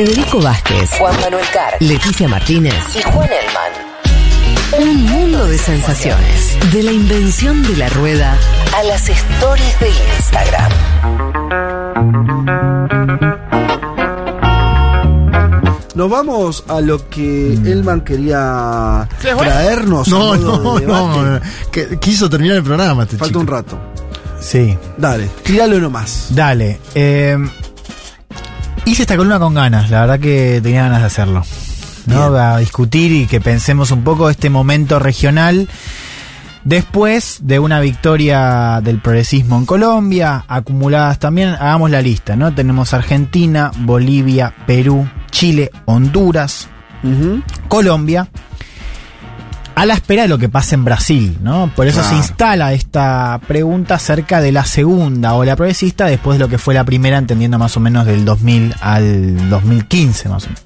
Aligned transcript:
Federico 0.00 0.42
Vázquez, 0.42 0.90
Juan 0.98 1.18
Manuel 1.22 1.46
Carr, 1.54 1.74
Leticia 1.80 2.28
Martínez 2.28 2.74
y 2.94 3.00
Juan 3.00 3.30
Elman. 3.32 3.72
Un 4.90 5.04
mundo 5.06 5.46
de 5.46 5.56
sensaciones. 5.56 6.54
De 6.70 6.82
la 6.82 6.92
invención 6.92 7.62
de 7.62 7.78
la 7.78 7.88
rueda 7.88 8.36
A 8.76 8.82
las 8.82 9.08
stories 9.08 9.80
de 9.80 9.88
Instagram. 10.18 10.72
Nos 15.94 16.10
vamos 16.10 16.64
a 16.68 16.82
lo 16.82 17.08
que 17.08 17.54
Elman 17.54 18.02
quería 18.02 19.08
traernos. 19.18 20.08
No, 20.08 20.36
no, 20.36 20.78
de 20.78 20.86
no, 20.86 21.40
que- 21.72 21.98
quiso 21.98 22.28
terminar 22.28 22.58
el 22.58 22.62
programa 22.64 23.04
este 23.04 23.16
Falta 23.16 23.28
chico. 23.28 23.40
un 23.40 23.46
rato. 23.46 23.78
Sí, 24.38 24.76
Dale, 24.98 25.30
tíralo 25.42 25.80
nomás. 25.80 26.26
dale. 26.32 26.80
eh, 26.94 27.38
hice 28.86 29.02
esta 29.02 29.16
columna 29.16 29.38
con 29.38 29.52
ganas, 29.54 29.90
la 29.90 30.00
verdad 30.00 30.20
que 30.20 30.60
tenía 30.62 30.84
ganas 30.84 31.00
de 31.00 31.06
hacerlo. 31.06 31.44
¿no? 32.06 32.36
A 32.36 32.58
discutir 32.58 33.12
y 33.12 33.26
que 33.26 33.40
pensemos 33.40 33.90
un 33.90 34.04
poco 34.04 34.30
este 34.30 34.48
momento 34.48 34.98
regional. 34.98 35.68
Después 36.64 37.40
de 37.42 37.58
una 37.58 37.80
victoria 37.80 38.80
del 38.82 39.00
progresismo 39.00 39.58
en 39.58 39.66
Colombia, 39.66 40.44
acumuladas 40.48 41.18
también, 41.18 41.50
hagamos 41.50 41.90
la 41.90 42.02
lista, 42.02 42.34
¿no? 42.34 42.54
Tenemos 42.54 42.92
Argentina, 42.92 43.70
Bolivia, 43.78 44.52
Perú, 44.66 45.08
Chile, 45.30 45.70
Honduras. 45.84 46.68
Colombia, 47.68 48.28
a 49.76 49.84
la 49.86 49.94
espera 49.94 50.22
de 50.22 50.28
lo 50.28 50.38
que 50.38 50.48
pase 50.48 50.74
en 50.74 50.84
Brasil, 50.84 51.36
¿no? 51.42 51.70
Por 51.76 51.86
eso 51.86 52.00
Claro. 52.00 52.16
se 52.16 52.16
instala 52.16 52.72
esta 52.72 53.38
pregunta 53.46 53.94
acerca 53.96 54.40
de 54.40 54.50
la 54.50 54.64
segunda 54.64 55.34
ola 55.34 55.54
progresista 55.54 56.06
después 56.06 56.38
de 56.38 56.44
lo 56.44 56.48
que 56.48 56.56
fue 56.58 56.72
la 56.74 56.82
primera, 56.84 57.18
entendiendo 57.18 57.58
más 57.58 57.76
o 57.76 57.80
menos 57.80 58.06
del 58.06 58.24
2000 58.24 58.74
al 58.80 59.50
2015, 59.50 60.28
más 60.30 60.44
o 60.44 60.48
menos. 60.48 60.64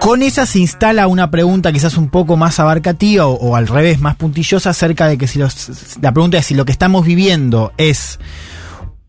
Con 0.00 0.22
esa 0.22 0.46
se 0.46 0.58
instala 0.60 1.06
una 1.08 1.30
pregunta 1.30 1.72
quizás 1.72 1.96
un 1.96 2.10
poco 2.10 2.36
más 2.36 2.60
abarcativa 2.60 3.26
o, 3.26 3.32
o 3.32 3.56
al 3.56 3.66
revés, 3.66 4.00
más 4.00 4.14
puntillosa 4.16 4.70
acerca 4.70 5.08
de 5.08 5.18
que 5.18 5.26
si 5.26 5.38
los, 5.38 5.96
la 6.00 6.12
pregunta 6.12 6.38
es 6.38 6.46
si 6.46 6.54
lo 6.54 6.64
que 6.64 6.72
estamos 6.72 7.04
viviendo 7.04 7.72
es 7.76 8.20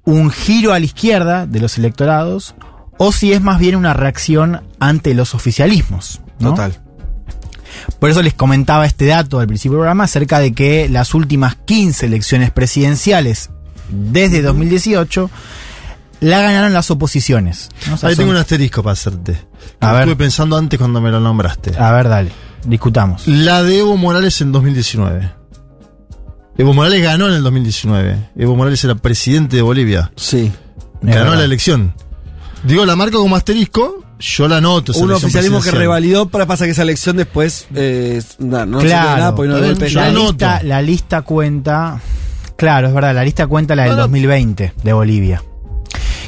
un 0.06 0.32
giro 0.32 0.74
a 0.74 0.80
la 0.80 0.86
izquierda 0.86 1.46
de 1.46 1.60
los 1.60 1.78
electorados 1.78 2.56
o 2.98 3.12
si 3.12 3.34
es 3.34 3.42
más 3.42 3.60
bien 3.60 3.76
una 3.76 3.94
reacción 3.94 4.62
ante 4.80 5.14
los 5.14 5.36
oficialismos. 5.36 6.22
¿no? 6.40 6.52
Total. 6.52 6.80
Por 8.00 8.10
eso 8.10 8.22
les 8.22 8.34
comentaba 8.34 8.86
este 8.86 9.06
dato 9.06 9.40
al 9.40 9.48
principio 9.48 9.74
del 9.74 9.82
programa 9.82 10.04
acerca 10.06 10.40
de 10.40 10.54
que 10.54 10.90
las 10.90 11.14
últimas 11.14 11.56
15 11.66 12.06
elecciones 12.06 12.52
presidenciales 12.52 13.50
desde 13.90 14.42
2018 14.42 15.30
la 16.20 16.42
ganaron 16.42 16.74
las 16.74 16.90
oposiciones. 16.92 17.70
¿no? 17.88 17.94
O 17.96 17.98
sea, 17.98 18.10
Ahí 18.10 18.16
son- 18.16 18.24
tengo 18.24 18.32
un 18.32 18.38
asterisco 18.38 18.82
para 18.84 18.94
hacerte. 18.94 19.40
A 19.80 19.92
ver. 19.94 20.02
Estuve 20.02 20.16
pensando 20.16 20.58
antes 20.58 20.78
cuando 20.80 21.00
me 21.02 21.12
lo 21.12 21.20
nombraste. 21.20 21.78
A 21.78 21.92
ver, 21.92 22.10
dale, 22.10 22.32
discutamos. 22.66 23.28
La 23.28 23.62
de 23.64 23.80
Evo 23.80 23.98
Morales 23.98 24.42
en 24.42 24.52
2019. 24.52 25.32
Evo 26.58 26.74
Morales 26.74 27.04
ganó 27.04 27.28
en 27.28 27.34
el 27.36 27.44
2019. 27.44 28.30
Evo 28.36 28.56
Morales 28.56 28.84
era 28.84 28.96
presidente 28.96 29.58
de 29.58 29.62
Bolivia. 29.62 30.12
Sí. 30.16 30.52
Ganó 31.02 31.36
la 31.36 31.44
elección. 31.44 31.94
Digo, 32.64 32.84
la 32.86 32.96
marco 32.96 33.20
como 33.20 33.36
asterisco, 33.36 34.04
yo 34.20 34.48
la 34.48 34.58
anoto. 34.58 34.92
esa 34.92 35.02
Un 35.04 35.12
oficialismo 35.12 35.62
que 35.62 35.72
revalidó, 35.72 36.28
para 36.30 36.46
pasa 36.46 36.66
que 36.66 36.72
esa 36.72 36.82
elección 36.84 37.18
después 37.18 37.68
eh, 37.76 38.22
no 38.40 38.80
Claro. 38.80 39.18
nada 39.18 39.36
porque 39.36 39.50
no 39.52 39.60
golpe 39.60 39.90
la, 39.92 40.10
lista, 40.10 40.62
la 40.64 40.82
lista 40.82 41.22
cuenta. 41.24 42.00
Claro, 42.56 42.88
es 42.88 42.94
verdad, 42.94 43.14
la 43.14 43.24
lista 43.24 43.46
cuenta 43.48 43.76
la 43.76 43.84
del 43.84 43.92
No, 43.92 43.98
no. 43.98 44.02
2020 44.04 44.74
de 44.84 44.94
Bolivia. 44.94 45.44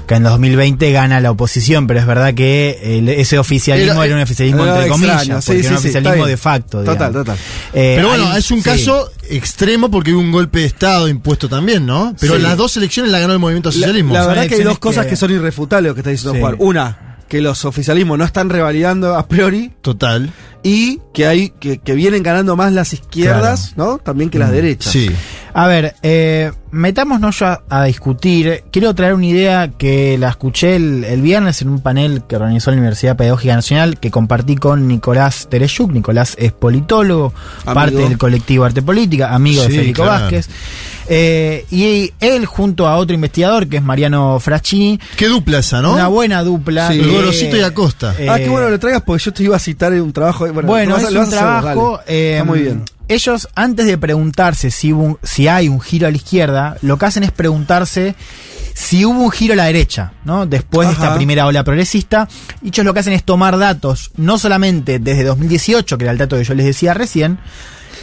Que 0.07 0.15
en 0.15 0.23
2020 0.23 0.91
gana 0.91 1.19
la 1.21 1.29
oposición, 1.29 1.85
pero 1.85 1.99
es 1.99 2.05
verdad 2.07 2.33
que 2.33 2.79
el- 2.97 3.09
ese 3.09 3.37
oficialismo 3.37 3.93
Era- 3.93 4.05
era, 4.05 4.15
un 4.15 4.21
oficialismo 4.23 4.63
era 4.63 4.71
entre 4.77 4.87
extraño, 4.89 5.13
comillas, 5.13 5.43
sí, 5.45 5.47
porque 5.51 5.61
sí, 5.61 5.67
era 5.67 5.75
un 5.75 5.81
sí, 5.83 5.87
oficialismo 5.87 6.25
de 6.25 6.37
facto. 6.37 6.77
Total, 6.79 6.93
digamos. 6.95 7.13
total. 7.13 7.37
Eh, 7.73 7.93
Pero 7.95 8.07
bueno, 8.09 8.31
hay- 8.31 8.39
es 8.39 8.49
un 8.51 8.57
sí. 8.57 8.63
caso 8.63 9.11
extremo 9.29 9.91
porque 9.91 10.11
hubo 10.11 10.21
un 10.21 10.31
golpe 10.31 10.59
de 10.61 10.65
Estado 10.65 11.07
impuesto 11.07 11.47
también, 11.47 11.85
¿no? 11.85 12.15
Pero 12.19 12.37
Sí. 12.37 12.41
las 12.41 12.57
dos 12.57 12.75
elecciones 12.77 13.11
la 13.11 13.19
ganó 13.19 13.33
el 13.33 13.39
movimiento 13.39 13.71
socialismo. 13.71 14.13
la 14.15 14.25
verdad 14.25 14.47
que 14.47 14.55
hay 14.55 14.63
dos 14.63 14.79
cosas 14.79 15.05
que- 15.05 15.11
que 15.11 15.15
son 15.15 15.29
irrefutables 15.31 15.89
lo 15.89 15.93
que 15.95 16.01
está 16.01 16.09
diciendo 16.09 16.33
Sí. 16.33 16.39
Juan. 16.41 16.55
Una, 16.57 17.08
que 17.29 17.41
los 17.41 17.63
oficialismos 17.63 18.17
no 18.17 18.25
están 18.25 18.49
revalidando 18.49 19.15
a 19.15 19.27
priori 19.27 19.71
Total. 19.81 20.33
y 20.63 20.99
que 21.13 21.27
hay 21.27 21.51
que, 21.51 21.77
que 21.77 21.93
vienen 21.93 22.23
ganando 22.23 22.55
más 22.57 22.73
las 22.73 22.91
izquierdas, 22.91 23.77
¿no? 23.77 23.99
También 23.99 24.29
que 24.29 24.39
las 24.39 24.51
derechas. 24.51 24.91
Sí. 24.91 25.09
A 25.53 25.67
ver, 25.67 25.95
eh, 26.01 26.51
metámonos 26.71 27.39
ya 27.39 27.61
a 27.69 27.83
discutir. 27.85 28.63
Quiero 28.71 28.93
traer 28.95 29.13
una 29.13 29.25
idea 29.25 29.71
que 29.77 30.17
la 30.17 30.29
escuché 30.29 30.75
el, 30.75 31.03
el 31.03 31.21
viernes 31.21 31.61
en 31.61 31.69
un 31.69 31.79
panel 31.81 32.23
que 32.27 32.35
organizó 32.35 32.71
la 32.71 32.77
Universidad 32.77 33.15
Pedagógica 33.17 33.55
Nacional 33.55 33.99
que 33.99 34.11
compartí 34.11 34.55
con 34.55 34.87
Nicolás 34.87 35.47
Tereshuk. 35.49 35.91
Nicolás 35.91 36.35
es 36.39 36.51
politólogo, 36.51 37.33
Amigo. 37.65 37.73
parte 37.73 37.95
del 37.97 38.17
colectivo 38.17 38.65
Arte 38.65 38.81
Política, 38.81 39.33
amigo 39.33 39.61
de 39.63 39.69
Federico 39.69 40.03
claro. 40.03 40.21
Vázquez. 40.23 40.49
Eh, 41.11 41.65
y 41.71 42.13
él 42.19 42.45
junto 42.45 42.87
a 42.87 42.97
otro 42.97 43.15
investigador 43.15 43.67
que 43.67 43.77
es 43.77 43.83
Mariano 43.83 44.39
Fraschini, 44.39 44.99
Qué 45.17 45.27
dupla 45.27 45.57
esa, 45.57 45.81
¿no? 45.81 45.93
una 45.93 46.07
buena 46.07 46.43
dupla. 46.43 46.91
Sí. 46.91 46.99
de- 46.99 47.11
Gorosito 47.11 47.57
y 47.57 47.61
Acosta. 47.61 48.13
eh, 48.19 48.27
ah, 48.29 48.37
qué 48.37 48.47
bueno 48.47 48.69
lo 48.69 48.77
traigas 48.79 49.01
porque 49.01 49.23
yo 49.23 49.33
te 49.33 49.43
iba 49.43 49.55
a 49.55 49.59
citar 49.59 49.91
en 49.93 50.01
un 50.01 50.13
trabajo. 50.13 50.45
Bueno, 50.53 50.67
bueno, 50.67 50.93
vas 50.93 51.03
es 51.05 51.09
un 51.11 51.17
hacer 51.17 51.39
trabajo. 51.39 51.99
eh, 52.07 52.33
Está 52.33 52.43
muy 52.43 52.59
bien. 52.59 52.83
Ellos, 53.07 53.47
antes 53.55 53.87
de 53.87 53.97
preguntarse 53.97 54.69
si, 54.69 54.93
si 55.23 55.47
hay 55.47 55.67
un 55.67 55.81
giro 55.81 56.05
a 56.07 56.11
la 56.11 56.17
izquierda, 56.17 56.58
lo 56.81 56.97
que 56.97 57.05
hacen 57.05 57.23
es 57.23 57.31
preguntarse 57.31 58.15
si 58.73 59.03
hubo 59.05 59.23
un 59.23 59.31
giro 59.31 59.53
a 59.53 59.57
la 59.57 59.65
derecha, 59.65 60.13
¿no? 60.23 60.45
Después 60.45 60.87
de 60.87 60.93
esta 60.93 61.13
primera 61.15 61.45
ola 61.45 61.63
progresista. 61.63 62.27
Y 62.61 62.69
ellos 62.69 62.85
lo 62.85 62.93
que 62.93 63.01
hacen 63.01 63.13
es 63.13 63.23
tomar 63.23 63.57
datos, 63.57 64.11
no 64.15 64.37
solamente 64.37 64.99
desde 64.99 65.23
2018, 65.25 65.97
que 65.97 66.03
era 66.05 66.11
el 66.11 66.17
dato 66.17 66.37
que 66.37 66.43
yo 66.45 66.53
les 66.53 66.65
decía 66.65 66.93
recién, 66.93 67.39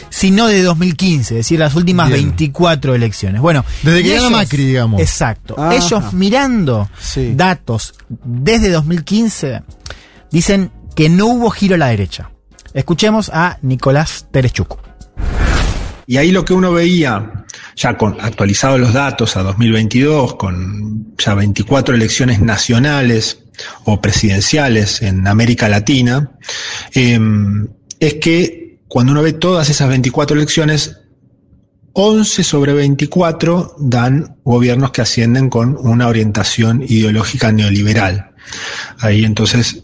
sino 0.09 0.47
de 0.47 0.61
2015, 0.61 1.33
es 1.33 1.37
decir, 1.45 1.59
las 1.59 1.75
últimas 1.75 2.07
Bien. 2.09 2.21
24 2.27 2.95
elecciones. 2.95 3.41
Bueno, 3.41 3.65
Desde 3.83 4.03
que 4.03 4.09
y 4.09 4.13
gana 4.13 4.29
Macri, 4.29 4.65
digamos. 4.65 5.01
Exacto. 5.01 5.55
Ajá. 5.57 5.75
Ellos 5.75 6.13
mirando 6.13 6.89
Sí. 6.99 7.33
datos 7.35 7.93
desde 8.23 8.69
2015 8.69 9.63
dicen 10.31 10.71
que 10.95 11.09
no 11.09 11.25
hubo 11.27 11.49
giro 11.49 11.75
a 11.75 11.77
la 11.77 11.87
derecha. 11.87 12.29
Escuchemos 12.73 13.29
a 13.33 13.57
Nicolás 13.63 14.27
Terechuk. 14.31 14.77
Y 16.05 16.17
ahí 16.17 16.31
lo 16.31 16.45
que 16.45 16.53
uno 16.53 16.71
veía, 16.71 17.45
ya 17.77 17.95
con 17.95 18.19
actualizados 18.19 18.79
los 18.79 18.91
datos 18.91 19.37
a 19.37 19.43
2022, 19.43 20.35
con 20.35 21.15
ya 21.17 21.35
24 21.35 21.95
elecciones 21.95 22.41
nacionales 22.41 23.43
o 23.85 24.01
presidenciales 24.01 25.01
en 25.03 25.27
América 25.27 25.69
Latina, 25.69 26.31
eh, 26.93 27.19
es 27.99 28.15
que 28.15 28.79
cuando 28.87 29.11
uno 29.11 29.21
ve 29.21 29.33
todas 29.33 29.69
esas 29.69 29.89
24 29.89 30.35
elecciones, 30.35 30.97
11 31.93 32.43
sobre 32.43 32.73
24 32.73 33.75
dan 33.79 34.37
gobiernos 34.43 34.91
que 34.91 35.01
ascienden 35.01 35.49
con 35.49 35.77
una 35.77 36.07
orientación 36.07 36.83
ideológica 36.87 37.51
neoliberal. 37.51 38.31
Ahí 38.99 39.23
entonces 39.23 39.83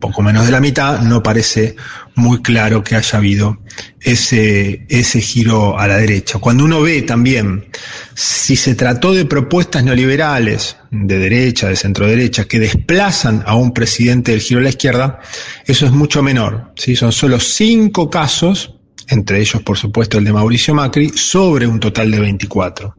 poco 0.00 0.22
menos 0.22 0.46
de 0.46 0.52
la 0.52 0.60
mitad, 0.60 1.00
no 1.00 1.22
parece 1.22 1.76
muy 2.14 2.42
claro 2.42 2.82
que 2.82 2.96
haya 2.96 3.18
habido 3.18 3.58
ese, 4.00 4.84
ese 4.88 5.20
giro 5.20 5.78
a 5.78 5.86
la 5.86 5.96
derecha. 5.96 6.38
Cuando 6.38 6.64
uno 6.64 6.82
ve 6.82 7.02
también 7.02 7.66
si 8.14 8.56
se 8.56 8.74
trató 8.74 9.12
de 9.12 9.24
propuestas 9.24 9.84
neoliberales 9.84 10.76
de 10.90 11.18
derecha, 11.18 11.68
de 11.68 11.76
centro 11.76 12.06
derecha, 12.06 12.44
que 12.44 12.58
desplazan 12.58 13.42
a 13.46 13.54
un 13.54 13.72
presidente 13.72 14.32
del 14.32 14.40
giro 14.40 14.60
a 14.60 14.64
la 14.64 14.68
izquierda, 14.70 15.20
eso 15.64 15.86
es 15.86 15.92
mucho 15.92 16.22
menor. 16.22 16.72
¿sí? 16.76 16.96
Son 16.96 17.12
solo 17.12 17.38
cinco 17.38 18.10
casos, 18.10 18.74
entre 19.08 19.40
ellos 19.40 19.62
por 19.62 19.78
supuesto 19.78 20.18
el 20.18 20.24
de 20.24 20.32
Mauricio 20.32 20.74
Macri, 20.74 21.10
sobre 21.10 21.66
un 21.66 21.80
total 21.80 22.10
de 22.10 22.20
24. 22.20 22.94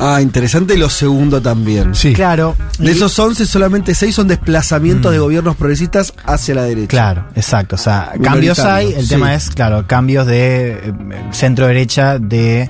Ah, 0.00 0.20
interesante 0.22 0.76
lo 0.78 0.88
segundo 0.88 1.40
también. 1.42 1.94
Sí. 1.94 2.12
Claro. 2.12 2.56
De 2.78 2.88
y- 2.92 2.94
esos 2.94 3.18
11, 3.18 3.46
solamente 3.46 3.94
6 3.94 4.14
son 4.14 4.28
desplazamientos 4.28 5.10
Mm. 5.10 5.12
de 5.14 5.18
gobiernos 5.18 5.56
progresistas 5.56 6.12
hacia 6.24 6.54
la 6.54 6.62
derecha. 6.62 6.88
Claro, 6.88 7.24
exacto. 7.34 7.74
O 7.76 7.78
sea, 7.78 8.12
cambios 8.22 8.58
hay. 8.60 8.92
El 8.92 9.02
sí. 9.02 9.08
tema 9.10 9.34
es, 9.34 9.50
claro, 9.50 9.86
cambios 9.86 10.26
de 10.26 10.92
centro 11.32 11.66
derecha 11.66 12.18
de 12.18 12.68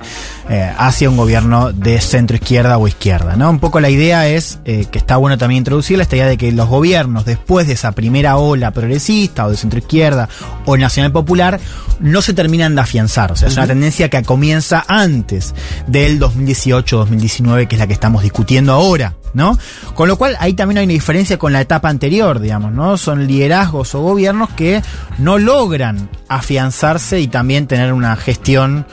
eh, 0.51 0.73
hacia 0.79 1.07
un 1.11 1.15
gobierno 1.17 1.71
de 1.71 2.01
centro 2.01 2.35
izquierda 2.35 2.77
o 2.79 2.87
izquierda. 2.87 3.35
¿no? 3.35 3.49
Un 3.51 3.59
poco 3.59 3.79
la 3.79 3.91
idea 3.91 4.27
es 4.27 4.57
eh, 4.65 4.87
que 4.91 4.97
está 4.97 5.17
bueno 5.17 5.37
también 5.37 5.59
introducirla 5.59 6.01
esta 6.01 6.15
idea 6.15 6.25
de 6.25 6.37
que 6.37 6.51
los 6.51 6.67
gobiernos 6.67 7.23
después 7.25 7.67
de 7.67 7.73
esa 7.73 7.91
primera 7.91 8.37
ola 8.37 8.71
progresista 8.71 9.45
o 9.45 9.51
de 9.51 9.57
centro 9.57 9.77
izquierda 9.77 10.27
o 10.65 10.75
nacional 10.75 11.11
popular 11.11 11.59
no 11.99 12.23
se 12.23 12.33
terminan 12.33 12.73
de 12.73 12.81
afianzar. 12.81 13.31
O 13.31 13.35
sea, 13.35 13.47
es 13.49 13.57
una 13.57 13.67
tendencia 13.67 14.09
que 14.09 14.23
comienza 14.23 14.83
antes 14.87 15.53
del 15.85 16.17
2018-2019, 16.19 17.18
que 17.19 17.75
es 17.75 17.79
la 17.79 17.87
que 17.87 17.93
estamos 17.93 18.23
discutiendo 18.23 18.73
ahora. 18.73 19.15
¿no? 19.33 19.57
Con 19.93 20.07
lo 20.07 20.17
cual 20.17 20.35
ahí 20.39 20.53
también 20.53 20.79
hay 20.79 20.85
una 20.85 20.93
diferencia 20.93 21.37
con 21.37 21.53
la 21.53 21.61
etapa 21.61 21.89
anterior, 21.89 22.39
digamos, 22.39 22.71
¿no? 22.71 22.97
Son 22.97 23.27
liderazgos 23.27 23.93
o 23.95 24.01
gobiernos 24.01 24.49
que 24.49 24.81
no 25.19 25.37
logran 25.37 26.09
afianzarse 26.27 27.19
y 27.19 27.27
también 27.27 27.67
tener 27.67 27.93
una 27.93 28.15
gestión 28.15 28.87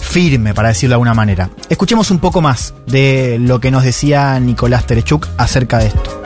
firme, 0.00 0.54
para 0.54 0.68
decirlo 0.68 0.92
de 0.92 0.94
alguna 0.94 1.14
manera. 1.14 1.50
Escuchemos 1.68 2.10
un 2.10 2.18
poco 2.18 2.40
más 2.40 2.74
de 2.86 3.38
lo 3.40 3.60
que 3.60 3.70
nos 3.70 3.84
decía 3.84 4.38
Nicolás 4.40 4.86
Terechuk 4.86 5.28
acerca 5.36 5.78
de 5.78 5.88
esto. 5.88 6.17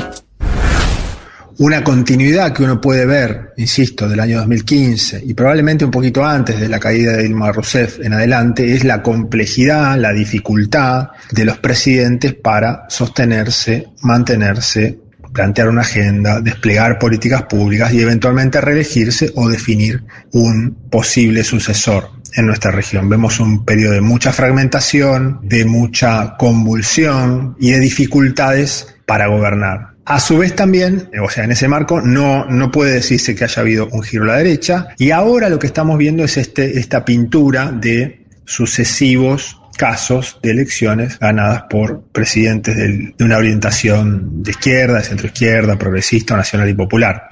Una 1.59 1.85
continuidad 1.85 2.53
que 2.53 2.63
uno 2.63 2.81
puede 2.81 3.05
ver, 3.05 3.53
insisto, 3.57 4.09
del 4.09 4.21
año 4.21 4.39
2015 4.39 5.23
y 5.25 5.35
probablemente 5.35 5.85
un 5.85 5.91
poquito 5.91 6.25
antes 6.25 6.59
de 6.59 6.69
la 6.69 6.81
caída 6.81 7.13
de 7.13 7.25
Dilma 7.25 7.53
Rousseff 7.53 8.01
en 8.01 8.15
adelante, 8.15 8.75
es 8.75 8.85
la 8.85 9.03
complejidad, 9.03 9.99
la 9.99 10.13
dificultad 10.13 11.11
de 11.31 11.45
los 11.45 11.59
presidentes 11.59 12.35
para 12.35 12.87
sostenerse, 12.89 13.89
mantenerse, 14.01 14.99
plantear 15.33 15.69
una 15.69 15.83
agenda, 15.83 16.41
desplegar 16.41 16.99
políticas 16.99 17.43
públicas 17.43 17.93
y 17.93 18.01
eventualmente 18.01 18.61
reelegirse 18.61 19.31
o 19.35 19.49
definir 19.49 20.05
un 20.33 20.89
posible 20.91 21.45
sucesor 21.45 22.11
en 22.35 22.47
nuestra 22.47 22.71
región. 22.71 23.09
Vemos 23.09 23.41
un 23.41 23.65
periodo 23.65 23.93
de 23.93 24.01
mucha 24.01 24.33
fragmentación, 24.33 25.41
de 25.43 25.65
mucha 25.65 26.37
convulsión 26.39 27.57
y 27.61 27.73
de 27.73 27.81
dificultades 27.81 28.95
para 29.07 29.27
gobernar. 29.27 29.92
A 30.05 30.19
su 30.19 30.39
vez 30.39 30.57
también, 30.57 31.11
o 31.23 31.31
sea, 31.31 31.45
en 31.45 31.53
ese 31.53 31.69
marco 31.69 32.01
no, 32.01 32.45
no 32.47 32.71
puede 32.73 32.95
decirse 32.95 33.37
que 33.37 33.45
haya 33.45 33.63
habido 33.63 33.89
un 33.93 34.03
giro 34.03 34.25
a 34.25 34.29
la 34.29 34.37
derecha 34.39 34.89
y 34.99 35.13
ahora 35.13 35.49
lo 35.49 35.61
que 35.61 35.69
estamos 35.69 35.97
viendo 35.97 36.25
es 36.25 36.37
este, 36.37 36.79
esta 36.79 37.05
pintura 37.05 37.71
de 37.71 38.27
sucesivos 38.45 39.61
casos 39.77 40.39
de 40.43 40.51
elecciones 40.51 41.19
ganadas 41.19 41.65
por 41.71 42.03
presidentes 42.13 42.77
de 42.77 43.25
una 43.25 43.37
orientación 43.37 44.43
de 44.43 44.51
izquierda, 44.51 44.99
de 44.99 45.05
centroizquierda, 45.05 45.79
progresista, 45.79 46.37
nacional 46.37 46.69
y 46.69 46.75
popular. 46.75 47.29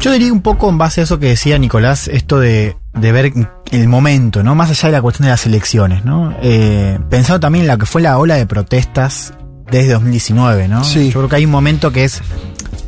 Yo 0.00 0.10
diría 0.10 0.32
un 0.32 0.42
poco 0.42 0.68
en 0.68 0.78
base 0.78 1.02
a 1.02 1.04
eso 1.04 1.18
que 1.18 1.26
decía 1.26 1.58
Nicolás, 1.58 2.08
esto 2.08 2.40
de, 2.40 2.76
de 2.94 3.12
ver 3.12 3.32
el 3.70 3.88
momento, 3.88 4.42
¿no? 4.42 4.54
Más 4.54 4.70
allá 4.70 4.88
de 4.88 4.92
la 4.92 5.02
cuestión 5.02 5.26
de 5.26 5.30
las 5.30 5.46
elecciones, 5.46 6.04
¿no? 6.04 6.36
Eh, 6.42 6.98
pensando 7.08 7.38
también 7.38 7.66
en 7.66 7.70
lo 7.70 7.78
que 7.78 7.86
fue 7.86 8.02
la 8.02 8.18
ola 8.18 8.34
de 8.36 8.46
protestas 8.46 9.32
desde 9.70 9.92
2019, 9.92 10.68
¿no? 10.68 10.84
Sí. 10.84 11.06
Yo 11.06 11.20
creo 11.20 11.28
que 11.28 11.36
hay 11.36 11.44
un 11.44 11.50
momento 11.50 11.92
que 11.92 12.04
es 12.04 12.22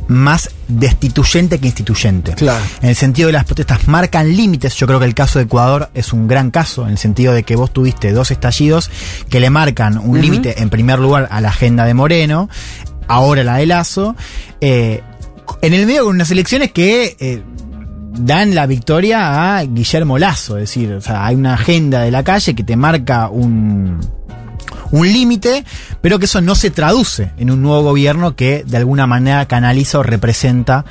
más 0.07 0.51
destituyente 0.67 1.59
que 1.59 1.67
instituyente. 1.67 2.33
Claro. 2.33 2.63
En 2.81 2.89
el 2.89 2.95
sentido 2.95 3.27
de 3.27 3.33
las 3.33 3.45
protestas 3.45 3.87
marcan 3.87 4.35
límites, 4.35 4.75
yo 4.75 4.87
creo 4.87 4.99
que 4.99 5.05
el 5.05 5.15
caso 5.15 5.39
de 5.39 5.45
Ecuador 5.45 5.89
es 5.93 6.13
un 6.13 6.27
gran 6.27 6.51
caso, 6.51 6.85
en 6.85 6.91
el 6.91 6.97
sentido 6.97 7.33
de 7.33 7.43
que 7.43 7.55
vos 7.55 7.71
tuviste 7.71 8.11
dos 8.11 8.31
estallidos 8.31 8.91
que 9.29 9.39
le 9.39 9.49
marcan 9.49 9.97
un 9.97 10.21
límite, 10.21 10.61
en 10.61 10.69
primer 10.69 10.99
lugar, 10.99 11.27
a 11.31 11.41
la 11.41 11.49
agenda 11.49 11.85
de 11.85 11.93
Moreno, 11.93 12.49
ahora 13.07 13.43
la 13.43 13.57
de 13.57 13.65
Lazo, 13.65 14.15
eh, 14.61 15.01
en 15.61 15.73
el 15.73 15.85
medio 15.85 16.05
con 16.05 16.15
unas 16.15 16.31
elecciones 16.31 16.71
que 16.71 17.15
eh, 17.19 17.43
dan 18.17 18.55
la 18.55 18.65
victoria 18.65 19.57
a 19.57 19.63
Guillermo 19.63 20.17
Lazo, 20.17 20.57
es 20.57 20.63
decir, 20.69 20.93
o 20.93 21.01
sea, 21.01 21.25
hay 21.25 21.35
una 21.35 21.55
agenda 21.55 22.01
de 22.01 22.11
la 22.11 22.23
calle 22.23 22.55
que 22.55 22.63
te 22.63 22.75
marca 22.75 23.29
un, 23.29 23.99
un 24.91 25.07
límite, 25.11 25.65
pero 26.01 26.19
que 26.19 26.25
eso 26.25 26.41
no 26.41 26.55
se 26.55 26.71
traduce 26.71 27.31
en 27.37 27.51
un 27.51 27.61
nuevo 27.61 27.83
gobierno 27.83 28.35
que 28.35 28.63
de 28.65 28.77
alguna 28.77 29.07
manera 29.07 29.47
canaliza 29.47 29.99
o 29.99 30.03
representa 30.03 30.85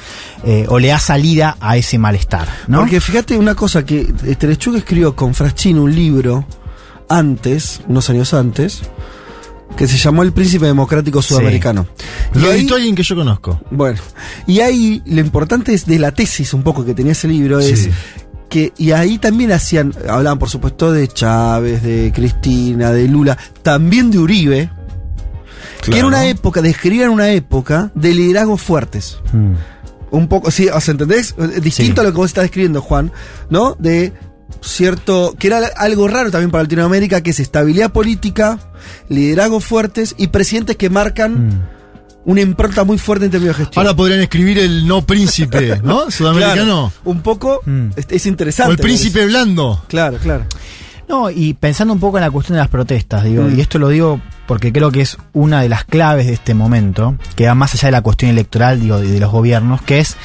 eh, 0.45 0.67
o 0.69 0.79
le 0.79 0.89
da 0.89 0.99
salida 0.99 1.57
a 1.61 1.77
ese 1.77 1.99
malestar. 1.99 2.49
¿no? 2.67 2.81
Porque 2.81 3.01
fíjate 3.01 3.37
una 3.37 3.55
cosa 3.55 3.85
que 3.85 4.05
Terechuk 4.05 4.77
escribió 4.77 5.15
con 5.15 5.35
Fraschini 5.35 5.79
un 5.79 5.95
libro 5.95 6.47
antes, 7.09 7.81
unos 7.89 8.09
años 8.11 8.35
antes, 8.35 8.83
que 9.77 9.89
se 9.89 9.97
llamó 9.97 10.23
El 10.23 10.33
Príncipe 10.33 10.67
Democrático 10.67 11.21
Sudamericano. 11.21 11.87
Y 12.35 12.39
Lo 12.39 12.53
editó 12.53 12.77
alguien 12.77 12.95
que 12.95 13.03
yo 13.03 13.17
conozco. 13.17 13.61
Bueno, 13.71 14.01
y 14.47 14.61
ahí 14.61 15.03
lo 15.07 15.21
importante 15.21 15.75
es 15.75 15.87
de 15.87 15.99
la 15.99 16.13
tesis 16.13 16.55
un 16.55 16.63
poco 16.63 16.85
que 16.85 16.95
tenía 16.95 17.13
ese 17.13 17.29
libro 17.29 17.59
es 17.59 17.81
Sí. 17.81 17.91
Que 18.55 18.73
y 18.79 18.93
ahí 18.93 19.19
también 19.19 19.51
hacían 19.51 19.93
hablaban 20.09 20.39
por 20.39 20.49
supuesto 20.49 20.93
de 20.93 21.09
Chávez, 21.09 21.83
de 21.83 22.13
Cristina, 22.15 22.93
de 22.93 23.09
Lula, 23.09 23.37
también 23.65 24.13
de 24.13 24.21
Uribe, 24.21 24.71
que 25.83 25.99
era 25.99 26.07
una 26.07 26.29
época, 26.29 26.63
describían 26.63 27.11
una 27.11 27.31
época 27.31 27.91
de 27.97 28.15
liderazgos 28.15 28.63
fuertes. 28.63 29.19
Mm. 29.33 29.55
Un 30.13 30.29
poco, 30.29 30.53
sí, 30.53 30.69
o 30.69 30.81
sea, 30.81 30.93
¿entendés? 30.93 31.35
Distinto 31.61 32.01
Sí. 32.01 32.01
a 32.01 32.05
lo 32.05 32.13
que 32.13 32.17
vos 32.19 32.31
estás 32.31 32.43
describiendo, 32.45 32.81
Juan, 32.81 33.11
¿no? 33.51 33.75
De 33.81 34.13
cierto, 34.61 35.35
que 35.37 35.49
era 35.49 35.59
algo 35.77 36.07
raro 36.07 36.31
también 36.31 36.53
para 36.53 36.63
Latinoamérica, 36.63 37.23
que 37.23 37.31
es 37.31 37.41
estabilidad 37.41 37.91
política, 37.91 38.61
liderazgos 39.09 39.65
fuertes 39.65 40.15
y 40.17 40.29
presidentes 40.29 40.77
que 40.77 40.91
marcan 40.91 41.49
Mm. 41.49 41.74
Una 42.27 42.41
impronta 42.41 42.85
muy 42.85 42.99
fuerte 42.99 43.27
en 43.27 43.31
términos 43.31 43.57
de 43.59 43.65
gestión. 43.65 43.85
Ahora 43.87 43.97
podrían 43.97 44.21
escribir 44.21 44.59
el 44.59 44.87
no 44.87 45.03
príncipe, 45.03 45.81
¿no? 45.85 46.11
Sudamericano. 46.11 46.91
Claro, 46.93 46.93
un 47.05 47.21
poco 47.23 47.61
Mm. 47.67 47.89
es, 47.97 48.07
es 48.11 48.27
interesante. 48.27 48.71
O 48.71 48.73
el 48.73 48.79
príncipe 48.79 49.25
blando. 49.27 49.83
Claro, 49.89 50.19
claro. 50.19 50.45
No, 51.09 51.31
y 51.31 51.53
pensando 51.53 51.93
un 51.93 52.01
poco 52.01 52.17
en 52.17 52.23
la 52.25 52.31
cuestión 52.31 52.55
de 52.57 52.61
las 52.61 52.69
protestas, 52.71 53.25
digo, 53.25 53.43
Mm. 53.43 53.59
y 53.59 53.61
esto 53.61 53.79
lo 53.79 53.89
digo 53.91 54.21
porque 54.47 54.73
creo 54.73 54.91
que 54.91 55.03
es 55.03 55.17
una 55.35 55.61
de 55.63 55.69
las 55.69 55.85
claves 55.85 56.27
de 56.27 56.33
este 56.35 56.55
momento, 56.55 57.17
que 57.37 57.47
va 57.47 57.55
más 57.55 57.75
allá 57.75 57.89
de 57.89 57.93
la 57.93 58.03
cuestión 58.03 58.31
electoral, 58.31 58.81
digo, 58.81 59.03
y 59.03 59.09
de 59.09 59.21
los 59.21 59.31
gobiernos, 59.31 59.83
que 59.83 59.99
es 60.01 60.17